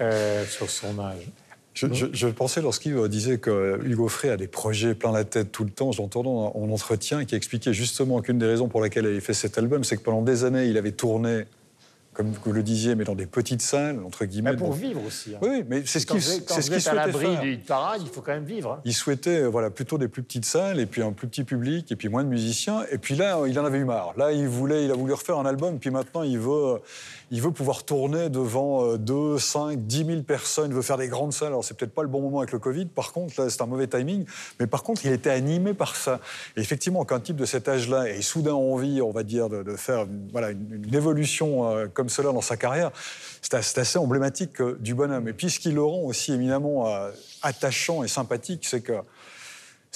euh, 0.00 0.44
sur 0.46 0.70
son 0.70 0.98
âge. 0.98 1.26
Je, 1.74 1.92
je- 1.92 2.06
je 2.12 2.28
pensais 2.28 2.62
lorsqu'Yves 2.62 3.08
disait 3.08 3.38
que 3.38 3.80
Hugo 3.84 4.06
Frey 4.08 4.28
a 4.30 4.36
des 4.36 4.46
projets 4.46 4.94
plein 4.94 5.10
la 5.12 5.24
tête 5.24 5.50
tout 5.50 5.64
le 5.64 5.70
temps, 5.70 5.90
j'entendais 5.92 6.28
en 6.28 6.52
en 6.54 6.70
entretien 6.70 7.24
qui 7.24 7.34
expliquait 7.34 7.72
justement 7.74 8.20
qu'une 8.22 8.38
des 8.38 8.46
raisons 8.46 8.68
pour 8.68 8.80
laquelle 8.80 9.04
il 9.04 9.08
avait 9.10 9.20
fait 9.20 9.34
cet 9.34 9.58
album, 9.58 9.82
c'est 9.82 9.96
que 9.96 10.02
pendant 10.02 10.22
des 10.22 10.44
années, 10.44 10.66
il 10.66 10.78
avait 10.78 10.92
tourné, 10.92 11.44
comme 12.14 12.32
vous 12.44 12.52
le 12.52 12.62
disiez, 12.62 12.94
mais 12.94 13.04
dans 13.04 13.14
des 13.14 13.26
petites 13.26 13.60
salles, 13.62 13.98
entre 14.06 14.24
guillemets. 14.24 14.52
Mais 14.52 14.56
pour 14.56 14.70
Donc- 14.70 14.78
vivre 14.78 15.00
aussi. 15.06 15.34
hein. 15.34 15.38
Oui, 15.42 15.64
mais 15.68 15.82
c'est 15.84 16.00
ce 16.00 16.06
Quand 16.06 16.14
qu'il 16.14 16.22
vous 16.22 16.32
êtes- 16.32 16.48
quand 16.48 16.54
vous 16.60 16.72
êtes 16.72 16.86
à 16.86 16.94
l'abri 16.94 17.36
d'une 17.38 17.60
parade, 17.60 18.00
il 18.02 18.08
faut 18.08 18.20
quand 18.20 18.32
même 18.32 18.44
vivre. 18.44 18.72
hein. 18.72 18.80
Il 18.84 18.94
souhaitait 18.94 19.42
euh, 19.42 19.46
voilà, 19.48 19.70
plutôt 19.70 19.98
des 19.98 20.08
plus 20.08 20.22
petites 20.22 20.44
salles 20.44 20.80
et 20.80 20.86
puis 20.86 21.02
un 21.02 21.12
plus 21.12 21.28
petit 21.28 21.44
public 21.44 21.90
et 21.92 21.96
puis 21.96 22.08
moins 22.08 22.24
de 22.24 22.28
musiciens. 22.28 22.84
Et 22.90 22.98
puis 22.98 23.14
là, 23.16 23.38
il 23.46 23.58
en 23.58 23.64
avait 23.64 23.78
eu 23.78 23.84
marre. 23.84 24.14
Là, 24.16 24.32
il, 24.32 24.46
voulait, 24.48 24.84
il 24.84 24.90
a 24.90 24.94
voulu 24.94 25.12
refaire 25.12 25.38
un 25.38 25.46
album. 25.46 25.78
Puis 25.78 25.90
maintenant, 25.90 26.22
il 26.22 26.38
veut, 26.38 26.80
il 27.30 27.42
veut 27.42 27.50
pouvoir 27.50 27.82
tourner 27.84 28.28
devant 28.30 28.84
euh, 28.92 28.96
2, 28.96 29.38
5, 29.38 29.86
10 29.86 30.04
000 30.06 30.22
personnes. 30.22 30.70
Il 30.70 30.74
veut 30.74 30.82
faire 30.82 30.98
des 30.98 31.08
grandes 31.08 31.32
salles. 31.32 31.48
Alors, 31.48 31.64
c'est 31.64 31.76
peut-être 31.76 31.94
pas 31.94 32.02
le 32.02 32.08
bon 32.08 32.20
moment 32.20 32.38
avec 32.38 32.52
le 32.52 32.58
Covid. 32.60 32.86
Par 32.86 33.12
contre, 33.12 33.40
là, 33.40 33.50
c'est 33.50 33.60
un 33.60 33.66
mauvais 33.66 33.86
timing. 33.88 34.24
Mais 34.60 34.66
par 34.66 34.82
contre, 34.82 35.04
il 35.04 35.12
était 35.12 35.30
animé 35.30 35.74
par 35.74 35.96
ça. 35.96 36.20
Et 36.56 36.60
effectivement, 36.60 37.04
qu'un 37.04 37.20
type 37.20 37.36
de 37.36 37.44
cet 37.44 37.68
âge-là 37.68 38.08
ait 38.08 38.22
soudain 38.22 38.54
envie, 38.54 39.02
on 39.02 39.10
va 39.10 39.22
dire, 39.24 39.48
de, 39.48 39.62
de 39.62 39.76
faire 39.76 40.02
une, 40.04 40.28
voilà, 40.30 40.50
une, 40.50 40.84
une 40.86 40.94
évolution 40.94 41.68
euh, 41.68 41.86
comme 41.92 42.03
cela 42.08 42.32
dans 42.32 42.40
sa 42.40 42.56
carrière, 42.56 42.90
c'est 43.42 43.54
assez, 43.54 43.98
emblématique 43.98 44.60
euh, 44.60 44.76
du 44.80 44.94
bonhomme. 44.94 45.28
Et 45.28 45.32
puis, 45.32 45.50
ce 45.50 45.60
qui 45.60 45.70
le 45.70 45.82
rend 45.82 46.02
aussi 46.02 46.32
éminemment 46.32 46.88
euh, 46.88 47.10
attachant 47.42 48.02
et 48.02 48.08
sympathique, 48.08 48.66
c'est 48.66 48.80
que 48.80 48.94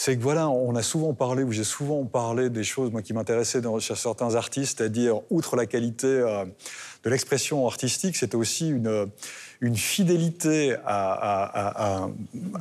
c'est 0.01 0.17
que 0.17 0.23
voilà, 0.23 0.49
on 0.49 0.77
a 0.77 0.83
souvent 0.83 1.13
parlé, 1.13 1.43
ou 1.43 1.51
j'ai 1.51 1.65
souvent 1.65 2.05
parlé 2.05 2.51
des 2.51 2.63
choses 2.63 2.93
moi, 2.93 3.03
qui 3.03 3.13
m'intéressaient 3.13 3.61
chez 3.81 3.97
certains 3.97 4.37
artistes, 4.37 4.79
c'est-à-dire, 4.79 5.23
outre 5.29 5.57
la 5.57 5.67
qualité 5.67 6.07
euh, 6.07 6.45
de 7.03 7.11
l'expression 7.11 7.67
artistique, 7.67 8.15
c'était 8.15 8.37
aussi 8.37 8.69
une, 8.69 9.11
une 9.61 9.75
fidélité 9.75 10.77
à, 10.87 12.05
à, 12.05 12.09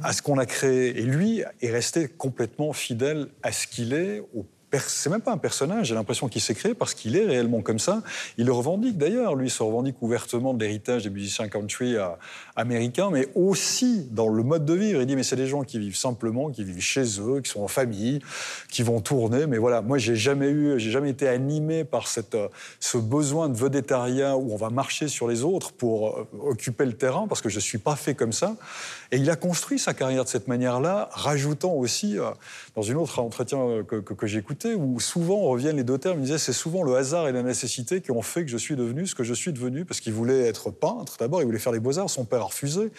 à 0.02 0.14
ce 0.14 0.24
qu'on 0.24 0.39
a 0.39 0.48
créé. 0.48 0.98
Et 0.98 1.04
lui 1.04 1.43
est 1.62 1.70
resté 1.70 2.08
complètement 2.08 2.74
fidèle 2.74 3.28
à 3.43 3.52
ce 3.52 3.68
qu'il 3.68 3.93
est, 3.93 4.24
au 4.36 4.43
c'est 4.74 5.09
même 5.09 5.22
pas 5.22 5.32
un 5.32 5.38
personnage, 5.38 5.88
j'ai 5.88 5.95
l'impression 5.95 6.28
qu'il 6.28 6.41
s'est 6.41 6.55
créé 6.55 6.74
parce 6.74 6.93
qu'il 6.93 7.15
est 7.15 7.26
réellement 7.26 7.61
comme 7.61 7.80
ça. 7.80 8.01
Il 8.38 8.45
le 8.45 8.51
revendique 8.51 8.97
d'ailleurs, 8.97 9.36
lui 9.36 9.49
se 9.49 9.63
revendique 9.63 9.95
ouvertement 10.01 10.53
de 10.53 10.63
l'héritage 10.63 11.03
des 11.03 11.09
musiciens 11.09 11.47
country 11.47 11.95
euh, 11.95 12.09
américains, 12.58 13.10
mais 13.12 13.30
aussi 13.36 14.08
dans 14.12 14.28
le 14.28 14.43
mode 14.43 14.66
de 14.66 14.74
vivre. 14.74 14.99
Il 15.01 15.05
dit 15.08 15.16
mais 15.16 15.24
c'est 15.24 15.36
des 15.36 15.47
gens 15.47 15.64
qui 15.64 15.80
vivent 15.80 15.95
simplement, 15.95 16.49
qui 16.49 16.64
vivent 16.64 16.82
chez 16.82 17.05
eux, 17.22 17.39
qui 17.41 17.49
sont 17.49 17.62
en 17.62 17.68
famille, 17.68 18.20
qui 18.70 18.84
vont 18.84 18.99
tourner. 18.99 19.47
Mais 19.47 19.58
voilà, 19.58 19.82
moi 19.82 19.97
j'ai 19.97 20.16
jamais 20.16 20.49
eu, 20.49 20.80
j'ai 20.80 20.91
jamais 20.91 21.12
été 21.12 21.28
animé 21.28 21.84
par 21.84 22.08
cette, 22.08 22.36
euh, 22.36 22.49
ce 22.80 22.97
besoin 22.97 23.47
de 23.47 23.58
vedettariat 23.58 24.36
où 24.36 24.51
on 24.51 24.58
va 24.58 24.70
marcher 24.70 25.08
sur 25.08 25.28
les 25.28 25.43
autres 25.43 25.72
pour 25.72 26.10
euh, 26.10 26.28
occuper 26.41 26.86
le 26.86 26.93
terrain 26.93 27.28
parce 27.28 27.41
que 27.41 27.49
je 27.49 27.60
suis 27.60 27.78
pas 27.78 27.95
fait 27.95 28.16
comme 28.16 28.34
ça. 28.34 28.55
Et 29.12 29.18
il 29.18 29.30
a 29.30 29.38
construit 29.38 29.80
sa 29.80 29.93
carrière 29.93 30.26
de 30.26 30.30
cette 30.30 30.49
manière-là, 30.49 31.10
rajoutant 31.14 31.74
aussi 31.74 32.18
dans 32.76 32.82
une 32.82 32.97
autre 32.97 33.20
entretien 33.20 33.84
que, 33.88 33.95
que, 33.95 34.28
j'écoutais 34.28 34.74
où 34.74 34.99
souvent 34.99 35.39
reviennent 35.43 35.78
les 35.78 35.86
deux 35.86 35.97
termes. 35.97 36.20
Il 36.20 36.24
disait 36.24 36.38
c'est 36.38 36.51
souvent 36.51 36.84
le 36.84 36.95
hasard 36.95 37.30
et 37.30 37.32
la 37.32 37.41
nécessité 37.41 38.01
qui 38.01 38.12
ont 38.12 38.22
fait 38.22 38.43
que 38.43 38.51
je 38.51 38.58
suis 38.58 38.76
devenu 38.76 39.08
ce 39.08 39.16
que 39.16 39.24
je 39.24 39.34
suis 39.34 39.53
devenu, 39.53 39.86
parce 39.86 40.01
qu'il 40.01 40.12
voulait 40.12 40.45
être 40.47 40.72
peintre 40.72 41.16
d'abord, 41.20 41.41
il 41.41 41.45
voulait 41.45 41.60
faire 41.60 41.72
les 41.72 41.80
beaux-arts, 41.80 42.10
son 42.10 42.26
père 42.26 42.47
refusé. 42.48 42.91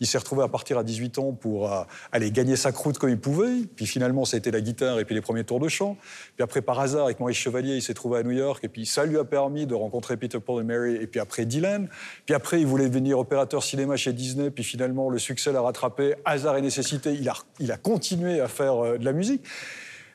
Il 0.00 0.06
s'est 0.06 0.18
retrouvé 0.18 0.42
à 0.42 0.48
partir 0.48 0.78
à 0.78 0.84
18 0.84 1.18
ans 1.18 1.32
pour 1.32 1.72
euh, 1.72 1.82
aller 2.12 2.30
gagner 2.30 2.56
sa 2.56 2.72
croûte 2.72 2.98
comme 2.98 3.10
il 3.10 3.18
pouvait. 3.18 3.62
Puis 3.74 3.86
finalement, 3.86 4.24
ça 4.24 4.36
a 4.36 4.38
été 4.38 4.50
la 4.50 4.60
guitare 4.60 4.98
et 4.98 5.04
puis 5.04 5.14
les 5.14 5.20
premiers 5.20 5.44
tours 5.44 5.60
de 5.60 5.68
chant. 5.68 5.96
Puis 6.36 6.42
après, 6.42 6.62
par 6.62 6.78
hasard, 6.78 7.04
avec 7.04 7.20
Maurice 7.20 7.38
Chevalier, 7.38 7.76
il 7.76 7.82
s'est 7.82 7.94
trouvé 7.94 8.18
à 8.18 8.22
New 8.22 8.32
York 8.32 8.62
et 8.64 8.68
puis 8.68 8.86
ça 8.86 9.04
lui 9.04 9.18
a 9.18 9.24
permis 9.24 9.66
de 9.66 9.74
rencontrer 9.74 10.16
Peter 10.16 10.40
Paul 10.40 10.62
et 10.62 10.64
Mary 10.64 10.96
et 10.96 11.06
puis 11.06 11.20
après 11.20 11.44
Dylan. 11.44 11.88
Puis 12.24 12.34
après, 12.34 12.60
il 12.60 12.66
voulait 12.66 12.88
devenir 12.88 13.18
opérateur 13.18 13.62
cinéma 13.62 13.96
chez 13.96 14.12
Disney. 14.12 14.50
Puis 14.50 14.64
finalement, 14.64 15.10
le 15.10 15.18
succès 15.18 15.52
l'a 15.52 15.60
rattrapé. 15.60 16.14
Hasard 16.24 16.56
et 16.56 16.62
nécessité, 16.62 17.14
il 17.14 17.28
a, 17.28 17.34
il 17.60 17.72
a 17.72 17.76
continué 17.76 18.40
à 18.40 18.48
faire 18.48 18.84
euh, 18.84 18.98
de 18.98 19.04
la 19.04 19.12
musique. 19.12 19.42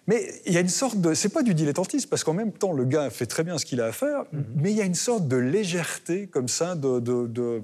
Mais 0.08 0.28
il 0.46 0.54
y 0.54 0.58
a 0.58 0.62
une 0.62 0.68
sorte 0.68 1.00
de. 1.00 1.14
C'est 1.14 1.30
pas 1.30 1.44
du 1.44 1.54
dilettantisme, 1.54 2.10
parce 2.10 2.24
qu'en 2.24 2.34
même 2.34 2.52
temps, 2.52 2.74
le 2.74 2.86
gars 2.86 3.10
fait 3.10 3.28
très 3.28 3.44
bien 3.44 3.58
ce 3.58 3.66
qu'il 3.66 3.82
a 3.82 3.86
à 3.86 3.92
faire, 3.92 4.26
mhm. 4.34 4.44
mais 4.56 4.72
il 4.72 4.78
y 4.78 4.82
a 4.82 4.86
une 4.86 4.96
sorte 4.96 5.28
de 5.28 5.38
légèreté, 5.38 6.28
comme 6.28 6.48
ça, 6.48 6.76
de. 6.76 7.00
de, 7.00 7.62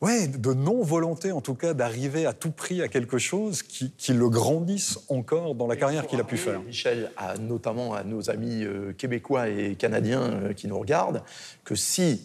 ouais, 0.00 0.28
de 0.28 0.52
non-volonté, 0.52 1.32
en 1.32 1.40
tout 1.40 1.54
cas, 1.54 1.74
d'arriver 1.74 2.26
à 2.26 2.32
tout 2.32 2.50
prix 2.50 2.82
à 2.82 2.88
quelque 2.88 3.18
chose 3.18 3.62
qui, 3.62 3.92
le 4.12 4.28
grandisse 4.28 4.98
encore 5.08 5.54
dans 5.54 5.66
la 5.66 5.76
carrière 5.76 6.06
qu'il 6.06 6.20
a 6.20 6.24
pu 6.24 6.36
faire. 6.36 6.60
Michel, 6.62 7.10
notamment 7.40 7.94
à 7.94 8.04
nos 8.04 8.30
amis 8.30 8.64
euh, 8.64 8.92
québécois 8.92 9.48
et 9.48 9.74
canadiens 9.74 10.22
euh, 10.22 10.52
qui 10.52 10.68
nous 10.68 10.78
regardent, 10.78 11.22
que 11.64 11.74
si 11.74 12.22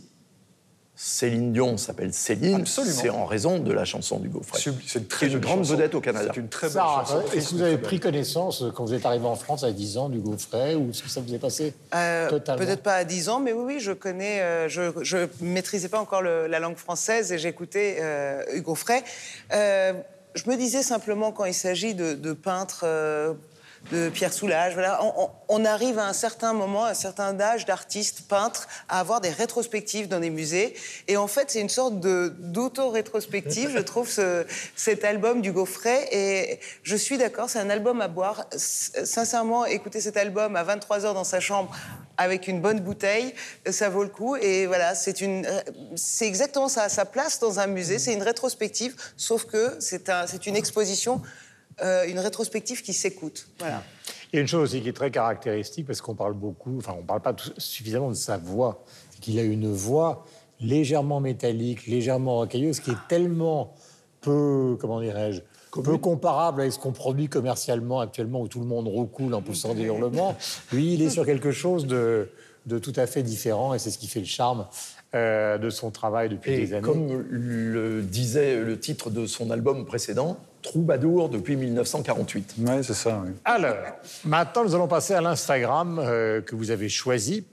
Céline 1.04 1.52
Dion 1.52 1.78
s'appelle 1.78 2.14
Céline, 2.14 2.64
c'est 2.68 3.10
en 3.10 3.26
raison 3.26 3.58
de 3.58 3.72
la 3.74 3.86
chanson 3.86 4.20
du 4.20 4.30
Gaufret. 4.30 4.60
C'est 4.86 5.00
une 5.00 5.08
très 5.08 5.30
grande 5.30 5.66
vedette 5.66 5.96
au 5.96 6.00
Canada. 6.00 6.30
C'est 6.32 6.40
une 6.40 6.48
très 6.48 6.68
belle 6.68 6.80
chanson. 6.80 7.24
Est-ce 7.34 7.50
que 7.50 7.56
vous 7.56 7.62
avez 7.64 7.80
pris 7.80 8.00
connaissance 8.00 8.64
quand 8.76 8.86
vous 8.86 8.94
êtes 8.94 9.08
arrivé 9.08 9.26
en 9.26 9.36
France 9.36 9.64
à 9.64 9.72
10 9.72 9.98
ans 9.98 10.10
du 10.10 10.20
Gaufret 10.20 10.76
ou 10.76 10.92
est-ce 10.92 11.02
que 11.02 11.10
ça 11.10 11.20
vous 11.20 11.34
est 11.34 11.40
passé 11.40 11.74
euh, 11.96 12.30
totalement 12.30 12.64
Peut-être 12.64 12.84
pas 12.84 12.94
à 12.94 13.04
10 13.04 13.30
ans, 13.30 13.40
mais 13.40 13.52
oui, 13.52 13.64
oui, 13.66 13.80
je 13.80 13.94
connais. 13.94 14.42
Euh, 14.42 14.70
je 14.70 15.18
ne 15.18 15.28
maîtrisais 15.42 15.90
pas 15.90 16.00
encore 16.00 16.22
la 16.22 16.60
langue 16.60 16.78
française 16.78 17.32
et 17.32 17.40
j'écoutais 17.40 17.98
euh, 18.00 18.44
Hugo 18.54 18.76
Frey. 18.76 19.04
je 19.50 20.50
me 20.50 20.56
disais 20.56 20.84
simplement 20.84 21.32
quand 21.32 21.46
il 21.46 21.56
s'agit 21.56 21.96
de, 21.96 22.14
de 22.14 22.34
peintres 22.34 22.86
de 23.92 24.10
Pierre 24.10 24.32
Soulages. 24.32 24.74
Voilà. 24.74 25.00
On, 25.50 25.66
arrive 25.66 26.00
à 26.00 26.08
un 26.08 26.14
certain 26.14 26.54
moment, 26.54 26.86
à 26.86 26.92
un 26.92 26.94
certain 26.94 27.40
âge 27.40 27.66
d'artistes, 27.66 28.28
peintres, 28.28 28.68
à 28.88 29.00
avoir 29.00 29.22
des 29.22 29.30
rétrospectives 29.30 30.08
dans 30.08 30.20
des 30.20 30.30
musées. 30.30 30.76
Et 31.08 31.18
en 31.18 31.28
fait, 31.28 31.52
c'est 31.52 31.62
une 31.62 31.70
sorte 31.70 32.00
d'auto-rétrospective, 32.00 33.72
je 33.74 33.80
trouve, 33.80 34.10
ce, 34.10 34.46
cet 34.76 35.04
album 35.04 35.42
du 35.42 35.52
Gaufret. 35.52 36.08
Et 36.12 36.60
je 36.84 36.96
suis 36.96 37.18
d'accord, 37.18 37.50
c'est 37.50 37.60
un 37.60 37.70
album 37.70 38.02
à 38.02 38.08
boire. 38.08 38.46
Sincèrement, 38.56 39.66
écouter 39.66 40.00
cet 40.00 40.18
album 40.18 40.56
à 40.56 40.64
23 40.64 41.00
h 41.00 41.14
dans 41.14 41.24
sa 41.24 41.40
chambre 41.40 41.76
avec 42.18 42.48
une 42.48 42.62
bonne 42.62 42.80
bouteille, 42.80 43.34
ça 43.70 43.90
vaut 43.90 44.04
le 44.04 44.10
coup. 44.10 44.36
Et 44.36 44.68
voilà, 44.68 44.96
c'est 44.96 45.22
une, 45.22 45.48
exactement 46.22 46.68
ça, 46.68 46.88
sa 46.88 47.06
place 47.06 47.40
dans 47.40 47.60
un 47.60 47.68
musée. 47.68 48.00
C'est 48.00 48.14
une 48.14 48.24
rétrospective, 48.24 48.96
sauf 49.18 49.46
que 49.46 49.76
c'est 49.80 50.10
un, 50.10 50.28
c'est 50.28 50.46
une 50.46 50.56
exposition 50.56 51.22
euh, 51.82 52.06
une 52.08 52.20
rétrospective 52.20 52.82
qui 52.82 52.94
s'écoute. 52.94 53.48
Voilà. 53.60 53.84
Il 54.32 54.36
y 54.36 54.40
a 54.40 54.42
une 54.42 54.48
chose 54.48 54.64
aussi 54.64 54.82
qui 54.82 54.90
est 54.90 54.94
très 54.94 55.12
caractéristique, 55.12 55.88
parce 55.88 56.02
qu'on 56.02 56.16
parle 56.16 56.34
beaucoup, 56.34 56.78
enfin, 56.78 56.94
on 56.98 57.02
ne 57.02 57.08
parle 57.08 57.22
pas 57.22 57.36
suffisamment 57.58 58.10
de 58.10 58.16
sa 58.16 58.38
voix, 58.38 58.84
c'est 59.12 59.20
qu'il 59.20 59.40
a 59.40 59.44
une 59.44 59.72
voix 59.72 60.26
légèrement 60.60 61.20
métallique, 61.20 61.88
légèrement 61.88 62.38
rocailleuse, 62.38 62.80
qui 62.80 62.92
est 62.92 63.08
tellement 63.10 63.74
peu, 64.22 64.78
comment 64.80 65.02
dirais-je, 65.02 65.42
peu 65.72 65.98
comparable 65.98 66.62
avec 66.62 66.74
ce 66.74 66.80
qu'on 66.80 66.92
produit 66.92 67.30
commercialement 67.30 68.00
actuellement, 68.00 68.42
où 68.42 68.48
tout 68.48 68.60
le 68.60 68.66
monde 68.66 68.88
recoule 68.88 69.34
en 69.34 69.42
poussant 69.42 69.74
des 69.74 69.84
hurlements. 69.84 70.38
Lui, 70.72 70.94
il 70.94 71.02
est 71.02 71.10
sur 71.10 71.26
quelque 71.26 71.52
chose 71.52 71.88
de, 71.88 72.30
de 72.66 72.78
tout 72.78 72.94
à 72.96 73.08
fait 73.08 73.24
différent, 73.24 73.74
et 73.74 73.80
c'est 73.80 73.90
ce 73.90 73.98
qui 73.98 74.08
fait 74.08 74.20
le 74.20 74.26
charme 74.26 74.68
euh, 75.16 75.58
de 75.58 75.70
son 75.70 75.92
travail 75.92 76.30
depuis 76.30 76.56
des 76.56 76.74
années. 76.74 76.82
Comme 76.82 77.26
le 77.30 78.02
disait 78.02 78.58
le 78.58 78.80
titre 78.80 79.10
de 79.10 79.26
son 79.26 79.50
album 79.50 79.86
précédent, 79.86 80.38
Troubadour 80.62 81.30
depuis 81.30 81.56
1948. 81.56 82.56
Oui, 82.60 82.84
c'est 82.84 82.94
ça. 82.94 83.24
Alors, 83.46 83.76
maintenant, 84.26 84.64
nous 84.64 84.76
allons 84.76 84.88
passer 84.88 85.14
à 85.14 85.22
l'Instagram 85.22 86.00
euh, 86.00 86.42
que 86.42 86.56
vous 86.56 86.72
avez 86.72 86.90
choisi. 86.90 87.46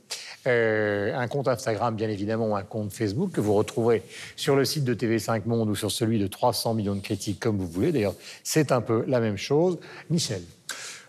Euh, 0.47 1.15
un 1.15 1.29
compte 1.29 1.49
Instagram, 1.49 1.95
bien 1.95 2.09
évidemment, 2.09 2.49
ou 2.49 2.57
un 2.57 2.63
compte 2.63 2.93
Facebook 2.93 3.33
que 3.33 3.41
vous 3.41 3.55
retrouverez 3.55 4.03
sur 4.37 4.57
le 4.57 4.65
site 4.65 4.85
de 4.85 4.95
TV5 4.95 5.43
Monde 5.47 5.69
ou 5.69 5.75
sur 5.75 5.91
celui 5.91 6.19
de 6.19 6.27
300 6.27 6.75
millions 6.75 6.95
de 6.95 7.01
critiques, 7.01 7.41
comme 7.41 7.59
vous 7.59 7.67
voulez. 7.67 7.93
D'ailleurs, 7.93 8.15
c'est 8.45 8.73
un 8.73 8.81
peu 8.81 9.05
la 9.07 9.21
même 9.21 9.37
chose. 9.37 9.79
Michel. 10.11 10.43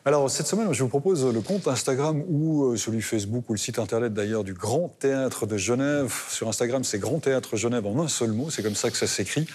Alors, 0.09 0.27
cette 0.27 0.47
semaine, 0.47 0.73
je 0.73 0.81
vous 0.81 0.89
propose 0.89 1.23
le 1.23 1.39
compte 1.39 1.67
Instagram 1.67 2.23
ou 2.27 2.63
euh, 2.63 2.77
celui 2.77 2.99
Facebook 2.99 3.47
ou 3.47 3.53
le 3.53 3.59
site 3.59 3.77
internet 3.77 4.11
d'ailleurs 4.11 4.43
du 4.43 4.55
Grand 4.55 4.89
Théâtre 4.97 5.45
de 5.45 5.55
Genève. 5.55 6.11
Sur 6.29 6.47
Instagram, 6.47 6.83
c'est 6.83 6.97
Grand 6.97 7.19
Théâtre 7.19 7.57
Genève 7.57 7.85
en 7.85 8.01
un 8.01 8.07
seul 8.07 8.31
mot, 8.31 8.49
c'est 8.49 8.63
comme 8.63 8.73
ça 8.73 8.89
que 8.89 8.97
ça 8.97 9.05
s'écrit. 9.05 9.45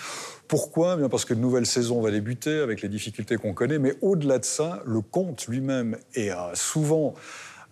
Pourquoi? 0.46 0.94
Bien 0.94 1.08
parce 1.08 1.24
qu'une 1.24 1.40
nouvelle 1.40 1.66
saison 1.66 2.00
va 2.00 2.12
débuter 2.12 2.60
avec 2.60 2.82
les 2.82 2.88
difficultés 2.88 3.34
qu'on 3.36 3.52
connaît, 3.52 3.80
mais 3.80 3.96
au-delà 4.00 4.38
de 4.38 4.44
ça, 4.44 4.80
le 4.86 5.00
conte 5.00 5.48
lui-même 5.48 5.96
est 6.14 6.30
euh, 6.30 6.36
souvent 6.54 7.14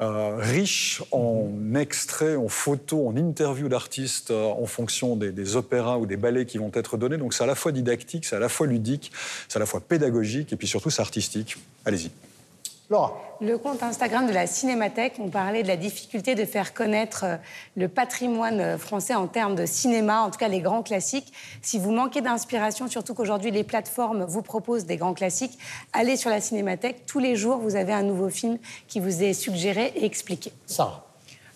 euh, 0.00 0.34
riche 0.40 1.04
en 1.12 1.76
extraits, 1.76 2.36
en 2.36 2.48
photos, 2.48 3.06
en 3.06 3.16
interviews 3.16 3.68
d'artistes 3.68 4.32
en 4.32 4.66
fonction 4.66 5.14
des, 5.14 5.54
opéras 5.54 5.98
ou 5.98 6.06
des 6.06 6.16
ballets 6.16 6.46
qui 6.46 6.58
vont 6.58 6.72
être 6.74 6.96
donnés. 6.96 7.16
Donc 7.16 7.32
c'est 7.32 7.44
à 7.44 7.46
la 7.46 7.54
fois 7.54 7.70
didactique, 7.70 8.24
c'est 8.24 8.34
à 8.34 8.40
la 8.40 8.48
fois 8.48 8.66
ludique, 8.66 9.12
c'est 9.46 9.58
à 9.58 9.60
la 9.60 9.66
fois 9.66 9.78
pédagogique 9.78 10.52
et 10.52 10.56
puis 10.56 10.66
surtout 10.66 10.90
c'est 10.90 11.00
artistique. 11.00 11.58
Allez-y. 11.84 12.10
Le 13.40 13.59
compte 13.59 13.82
Instagram 13.82 14.26
de 14.26 14.32
la 14.32 14.47
Cinémathèque, 14.47 15.14
on 15.18 15.28
parlait 15.28 15.62
de 15.62 15.68
la 15.68 15.76
difficulté 15.76 16.34
de 16.34 16.45
faire 16.45 16.74
connaître 16.74 17.24
euh, 17.24 17.36
le 17.76 17.88
patrimoine 17.88 18.61
euh, 18.61 18.78
français 18.78 19.14
en 19.14 19.26
termes 19.26 19.55
de 19.55 19.66
cinéma, 19.66 20.20
en 20.20 20.30
tout 20.30 20.38
cas 20.38 20.49
les 20.49 20.61
grands 20.61 20.82
classiques. 20.82 21.32
Si 21.62 21.78
vous 21.78 21.90
manquez 21.90 22.20
d'inspiration, 22.20 22.88
surtout 22.88 23.14
qu'aujourd'hui 23.14 23.51
les 23.51 23.64
plateformes 23.64 24.24
vous 24.24 24.43
proposent 24.43 24.84
des 24.84 24.97
grands 24.97 25.14
classiques, 25.14 25.59
allez 25.93 26.16
sur 26.16 26.30
la 26.30 26.40
Cinémathèque. 26.40 27.07
Tous 27.07 27.18
les 27.18 27.34
jours, 27.34 27.59
vous 27.59 27.76
avez 27.76 27.93
un 27.93 28.03
nouveau 28.03 28.28
film 28.28 28.59
qui 28.88 29.01
vous 29.01 29.22
est 29.22 29.32
suggéré 29.32 29.93
et 29.97 30.05
expliqué. 30.05 30.53
Ça. 30.66 31.05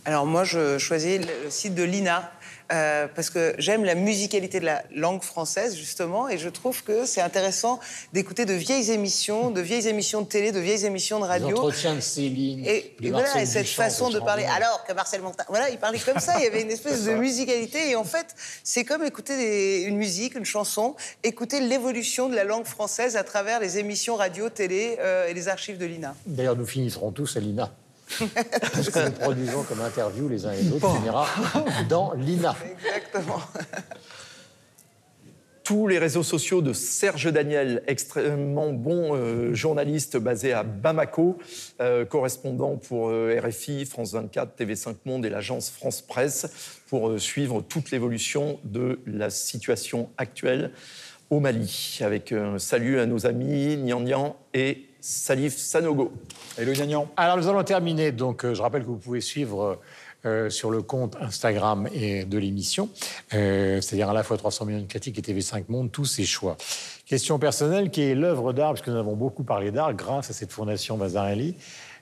Alors 0.06 0.24
moi, 0.24 0.44
je 0.44 0.78
choisis 0.78 1.20
le 1.20 1.50
site 1.50 1.74
de 1.74 1.82
l'INA, 1.82 2.30
euh, 2.72 3.06
parce 3.14 3.30
que 3.30 3.54
j'aime 3.58 3.84
la 3.84 3.94
musicalité 3.94 4.60
de 4.60 4.64
la 4.64 4.82
langue 4.94 5.22
française, 5.22 5.76
justement, 5.76 6.28
et 6.28 6.38
je 6.38 6.48
trouve 6.48 6.82
que 6.82 7.06
c'est 7.06 7.20
intéressant 7.20 7.78
d'écouter 8.12 8.44
de 8.44 8.54
vieilles 8.54 8.90
émissions, 8.90 9.50
de 9.50 9.60
vieilles 9.60 9.88
émissions 9.88 10.22
de 10.22 10.26
télé, 10.26 10.52
de 10.52 10.58
vieilles 10.58 10.84
émissions 10.84 11.20
de 11.20 11.24
radio. 11.24 11.50
L'entretien 11.50 11.94
de 11.94 12.00
Céline. 12.00 12.64
Et, 12.66 12.96
voilà, 13.02 13.40
et 13.40 13.46
cette 13.46 13.68
façon 13.68 14.10
de 14.10 14.18
parler. 14.18 14.44
Alors 14.44 14.84
que 14.84 14.92
Marcel 14.92 15.22
Montin, 15.22 15.44
voilà, 15.48 15.70
il 15.70 15.78
parlait 15.78 15.98
comme 15.98 16.18
ça, 16.18 16.38
il 16.38 16.44
y 16.44 16.46
avait 16.46 16.62
une 16.62 16.70
espèce 16.70 17.04
de 17.04 17.12
musicalité, 17.12 17.90
et 17.90 17.96
en 17.96 18.04
fait, 18.04 18.34
c'est 18.64 18.84
comme 18.84 19.04
écouter 19.04 19.82
une 19.82 19.96
musique, 19.96 20.34
une 20.34 20.44
chanson, 20.44 20.96
écouter 21.22 21.60
l'évolution 21.60 22.28
de 22.28 22.34
la 22.34 22.44
langue 22.44 22.66
française 22.66 23.16
à 23.16 23.22
travers 23.22 23.60
les 23.60 23.78
émissions 23.78 24.16
radio, 24.16 24.48
télé 24.48 24.96
euh, 25.00 25.28
et 25.28 25.34
les 25.34 25.48
archives 25.48 25.78
de 25.78 25.86
l'INA. 25.86 26.14
D'ailleurs, 26.26 26.56
nous 26.56 26.66
finirons 26.66 27.12
tous 27.12 27.36
à 27.36 27.40
l'INA. 27.40 27.72
Ce 28.08 28.90
que 28.90 29.04
nous 29.04 29.12
produisons 29.12 29.62
comme 29.64 29.80
interview 29.80 30.28
les 30.28 30.46
uns 30.46 30.52
et 30.52 30.62
les 30.62 30.72
autres 30.72 30.94
finira 30.96 31.26
dans 31.88 32.12
l'INA. 32.14 32.56
Exactement. 32.72 33.40
Tous 35.66 35.88
les 35.88 35.98
réseaux 35.98 36.22
sociaux 36.22 36.62
de 36.62 36.72
Serge 36.72 37.32
Daniel, 37.32 37.82
extrêmement 37.88 38.72
bon 38.72 39.16
euh, 39.16 39.52
journaliste 39.52 40.16
basé 40.16 40.52
à 40.52 40.62
Bamako, 40.62 41.38
euh, 41.80 42.04
correspondant 42.04 42.76
pour 42.76 43.08
euh, 43.08 43.40
RFI, 43.44 43.84
France 43.84 44.12
24, 44.12 44.56
TV5 44.56 44.94
Monde 45.06 45.26
et 45.26 45.28
l'agence 45.28 45.70
France 45.70 46.02
Presse, 46.02 46.78
pour 46.88 47.18
suivre 47.18 47.62
toute 47.62 47.90
l'évolution 47.90 48.60
de 48.62 49.00
la 49.08 49.28
situation 49.28 50.08
actuelle 50.18 50.70
au 51.30 51.40
Mali. 51.40 51.98
Avec 52.00 52.30
un 52.30 52.60
salut 52.60 53.00
à 53.00 53.06
nos 53.06 53.26
amis 53.26 53.76
Nian 53.76 54.02
Nian 54.02 54.36
et 54.54 54.86
Salif 55.08 55.56
Sanogo. 55.56 56.12
Et 56.58 56.64
le 56.64 56.72
gagnant 56.72 57.08
Alors 57.16 57.36
nous 57.36 57.46
allons 57.46 57.62
terminer. 57.62 58.10
Donc 58.10 58.44
euh, 58.44 58.54
je 58.54 58.62
rappelle 58.62 58.82
que 58.82 58.88
vous 58.88 58.96
pouvez 58.96 59.20
suivre 59.20 59.78
euh, 60.24 60.50
sur 60.50 60.68
le 60.68 60.82
compte 60.82 61.16
Instagram 61.20 61.88
et 61.94 62.24
de 62.24 62.36
l'émission, 62.38 62.88
euh, 63.32 63.80
c'est-à-dire 63.80 64.10
à 64.10 64.12
la 64.12 64.24
fois 64.24 64.36
300 64.36 64.64
millions 64.64 64.80
de 64.80 64.86
critiques 64.86 65.16
et 65.16 65.22
TV5 65.22 65.66
Monde, 65.68 65.92
tous 65.92 66.06
ces 66.06 66.24
choix. 66.24 66.56
Question 67.06 67.38
personnelle 67.38 67.90
qui 67.90 68.02
est 68.02 68.16
l'œuvre 68.16 68.52
d'art, 68.52 68.72
puisque 68.72 68.88
nous 68.88 68.96
avons 68.96 69.14
beaucoup 69.14 69.44
parlé 69.44 69.70
d'art 69.70 69.94
grâce 69.94 70.30
à 70.30 70.32
cette 70.32 70.50
fondation 70.50 70.96
Bazarelli, 70.96 71.54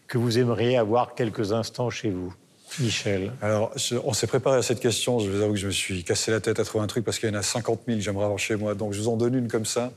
que 0.07 0.16
vous 0.16 0.38
aimeriez 0.38 0.78
avoir 0.78 1.14
quelques 1.14 1.52
instants 1.52 1.90
chez 1.90 2.09
vous. 2.09 2.34
Michel. 2.80 3.32
Alors, 3.42 3.72
on 4.05 4.14
s'est 4.14 4.26
préparé 4.26 4.57
à 4.57 4.62
cette 4.62 4.80
question. 4.80 5.18
Je 5.18 5.28
vous 5.28 5.42
avoue 5.42 5.52
que 5.52 5.59
je 5.59 5.66
me 5.66 5.72
suis 5.72 6.05
cassé 6.05 6.30
la 6.30 6.40
tête 6.40 6.59
à 6.59 6.64
trouver 6.64 6.82
un 6.82 6.88
truc 6.88 7.05
parce 7.05 7.18
qu'il 7.18 7.28
y 7.28 7.32
en 7.32 7.38
a 7.38 7.42
50 7.42 7.82
000 7.86 7.98
que 7.98 8.02
j'aimerais 8.02 8.24
avoir 8.24 8.38
chez 8.38 8.57
moi. 8.57 8.74
Donc, 8.74 8.94
je 8.94 9.00
vous 9.00 9.09
en 9.09 9.16
donne 9.18 9.34
une 9.34 9.48
comme 9.48 9.66
ça. 9.66 9.92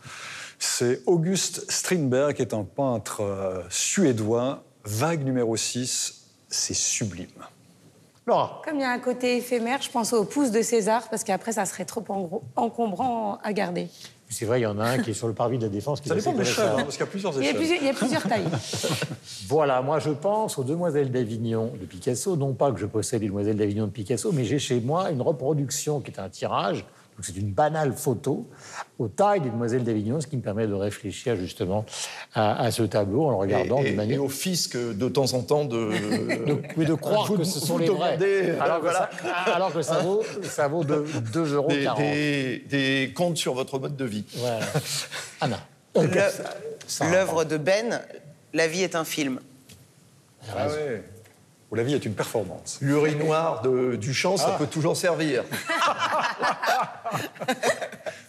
C'est 0.60 1.02
August 1.06 1.70
Strindberg, 1.70 2.36
qui 2.36 2.42
est 2.42 2.54
un 2.54 2.64
peintre 2.64 3.22
euh, 3.22 3.62
suédois. 3.70 4.64
Vague 4.84 5.24
numéro 5.24 5.56
6, 5.56 6.24
c'est 6.50 6.74
sublime. 6.74 7.28
Laura. 8.26 8.62
Comme 8.66 8.76
il 8.76 8.82
y 8.82 8.86
a 8.86 8.92
un 8.92 9.00
côté 9.00 9.38
éphémère, 9.38 9.82
je 9.82 9.90
pense 9.90 10.14
au 10.14 10.24
pouce 10.26 10.52
de 10.52 10.62
César, 10.62 11.10
parce 11.10 11.24
qu'après, 11.24 11.52
ça 11.54 11.66
serait 11.66 11.86
trop 11.86 12.04
encombrant 12.56 13.38
à 13.44 13.54
garder. 13.54 13.88
C'est 14.30 14.44
vrai, 14.46 14.60
il 14.60 14.64
y 14.64 14.66
en 14.66 14.78
a 14.80 14.84
un 14.86 14.98
qui 15.00 15.12
est 15.12 15.14
sur 15.14 15.28
le 15.30 15.34
parvis 15.34 15.58
de 15.58 15.64
la 15.64 15.70
Défense. 15.70 16.02
Qui 16.02 16.10
Ça 16.10 16.16
dépend 16.16 16.32
assez 16.32 16.38
de 16.40 16.44
l'échelle, 16.44 16.64
intéressant. 16.66 16.80
hein, 16.80 16.84
parce 16.84 16.98
qu'il 16.98 17.06
y 17.06 17.08
a 17.08 17.12
plusieurs 17.12 17.34
Il 17.38 17.44
y 17.44 17.48
a 17.48 17.50
échelles. 17.52 17.56
plusieurs, 17.58 17.82
il 17.82 17.86
y 17.86 17.90
a 17.90 17.94
plusieurs 17.94 18.24
tailles. 18.24 18.48
Voilà, 19.48 19.82
moi 19.82 20.00
je 20.00 20.10
pense 20.10 20.58
aux 20.58 20.66
Demoiselles 20.66 21.10
d'Avignon 21.10 21.72
de 21.80 21.86
Picasso. 21.86 22.36
Non 22.36 22.52
pas 22.54 22.74
que 22.74 22.80
je 22.82 22.86
possède 22.86 23.22
les 23.22 23.28
Demoiselles 23.30 23.56
d'Avignon 23.56 23.86
de 23.86 23.92
Picasso, 23.92 24.30
mais 24.34 24.44
j'ai 24.44 24.60
chez 24.60 24.82
moi 24.82 25.10
une 25.12 25.22
reproduction 25.22 26.02
qui 26.02 26.12
est 26.12 26.20
un 26.20 26.28
tirage. 26.28 26.84
C'est 27.22 27.36
une 27.36 27.52
banale 27.52 27.94
photo 27.94 28.48
aux 29.00 29.08
tailles 29.08 29.42
des 29.42 29.50
Demoiselles 29.50 29.84
d'Avignon, 29.84 30.22
ce 30.22 30.28
qui 30.28 30.38
me 30.38 30.42
permet 30.44 30.68
de 30.68 30.74
réfléchir 30.74 31.36
justement 31.36 31.84
à, 32.36 32.62
à 32.62 32.70
ce 32.72 32.84
tableau 32.84 33.26
en 33.26 33.30
le 33.32 33.36
regardant 33.38 33.80
et, 33.82 33.92
de 33.92 33.96
manière. 33.96 34.18
et 34.18 34.20
au 34.20 34.30
fisc 34.30 34.78
de 34.78 35.10
temps 35.10 35.34
en 35.34 35.42
temps 35.42 35.66
de, 35.66 35.76
de, 36.46 36.58
mais 36.78 36.86
de 36.86 36.94
croire 36.94 37.26
vous- 37.26 37.38
que 37.40 37.44
ce 37.44 37.60
sont 37.60 37.74
vous 37.74 37.80
les 37.80 37.88
vrais. 37.90 38.18
demandez, 38.18 38.50
euh, 38.52 38.62
Alors 38.62 38.82
que, 38.82 38.92
ça, 38.92 39.10
alors 39.56 39.74
que 39.74 39.82
ça 39.82 39.98
vaut, 40.00 40.24
ça 40.44 40.68
vaut 40.68 40.84
2,40 40.84 41.54
euros. 41.54 41.68
des, 41.70 41.88
des- 41.98 43.06
des 43.08 43.14
comptes 43.14 43.38
sur 43.38 43.54
votre 43.56 43.80
mode 43.80 43.96
de 43.96 44.06
vie. 44.06 44.24
Voilà. 44.36 44.60
Anna. 45.42 45.60
L'œuvre 47.12 47.44
de 47.44 47.58
Ben, 47.58 48.02
La 48.54 48.68
vie 48.68 48.84
est 48.84 48.96
un 48.96 49.04
film. 49.04 49.40
Ah 50.56 50.68
ouais. 50.68 51.04
Où 51.70 51.76
la 51.76 51.84
vie 51.84 51.94
est 51.96 52.06
une 52.06 52.14
performance. 52.14 52.78
L'urinoir 52.82 53.62
de 53.62 53.98
Duchamp, 53.98 54.38
ça 54.38 54.52
Ah. 54.54 54.58
peut 54.58 54.68
toujours 54.68 54.96
servir. 54.96 55.44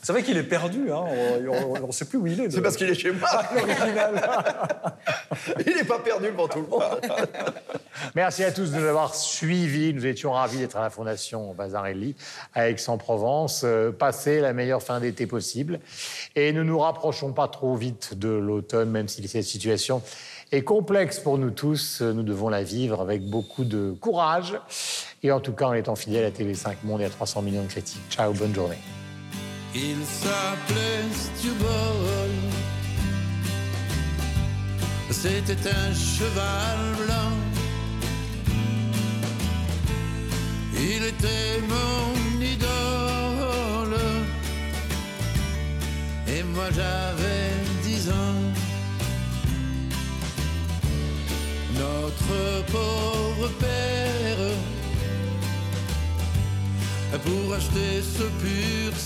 C'est 0.03 0.13
vrai 0.13 0.23
qu'il 0.23 0.37
est 0.39 0.43
perdu. 0.43 0.91
Hein. 0.91 1.05
On 1.83 1.87
ne 1.87 1.93
sait 1.93 2.07
plus 2.07 2.19
où 2.19 2.27
il 2.27 2.41
est. 2.41 2.51
C'est 2.51 2.63
parce 2.63 2.77
qu'il 2.77 2.89
est 2.89 2.95
chez 2.95 3.11
moi. 3.13 3.29
Il 5.67 5.77
n'est 5.77 5.85
pas 5.85 5.99
perdu 5.99 6.27
devant 6.29 6.49
tout 6.49 6.63
le 6.63 6.67
monde. 6.67 6.83
Merci 8.15 8.43
à 8.45 8.53
tous 8.53 8.71
de 8.73 8.79
nous 8.79 8.87
avoir 8.87 9.15
suivis. 9.15 9.93
Nous 9.93 10.07
étions 10.07 10.33
ravis 10.33 10.59
d'être 10.59 10.77
à 10.77 10.81
la 10.83 10.91
Fondation 10.91 11.53
Bazarelli 11.53 12.17
à 12.55 12.71
Aix-en-Provence. 12.71 13.63
Euh, 13.65 13.93
Passer 13.93 14.41
la 14.41 14.53
meilleure 14.55 14.83
fin 14.83 14.99
d'été 15.01 15.27
possible. 15.27 15.79
Et 16.37 16.53
ne 16.53 16.63
nous 16.63 16.79
rapprochons 16.79 17.33
pas 17.33 17.49
trop 17.49 17.77
vite 17.77 18.15
de 18.19 18.29
l'automne, 18.31 18.91
même 18.91 19.09
si 19.09 19.27
cette 19.29 19.45
situation 19.45 20.01
est 20.53 20.63
complexe 20.63 21.19
pour 21.19 21.39
nous 21.39 21.51
tous. 21.51 22.01
Nous 22.01 22.23
devons 22.23 22.49
la 22.49 22.63
vivre 22.63 23.01
avec 23.01 23.29
beaucoup 23.29 23.65
de 23.65 23.95
courage. 24.01 24.59
Et 25.23 25.33
en 25.33 25.41
tout 25.41 25.53
cas, 25.53 25.67
en 25.67 25.75
étant 25.75 25.97
fidèles 25.97 26.25
à 26.25 26.31
TV5 26.31 26.77
Monde 26.85 27.01
et 27.01 27.05
à 27.05 27.11
300 27.11 27.43
millions 27.43 27.63
de 27.63 27.69
critiques. 27.69 28.01
Ciao, 28.11 28.33
bonne 28.33 28.55
journée. 28.55 28.79
Il 29.75 30.03
s'appelait 30.05 31.05
Stewball. 31.13 32.31
C'était 35.11 35.69
un 35.69 35.95
cheval 35.95 36.79
blanc. 37.05 37.33
Il 40.75 41.05
était 41.05 41.61
mon 41.69 42.41
idole. 42.41 43.99
Et 46.29 46.43
moi 46.43 46.69
j'avais 46.71 47.51
dix 47.83 48.09
ans. 48.11 48.48
Notre 51.89 52.65
pauvre 52.71 53.49
père, 53.59 54.43
pour 57.25 57.55
acheter 57.55 58.03
ce 58.03 58.25
pur 58.43 58.99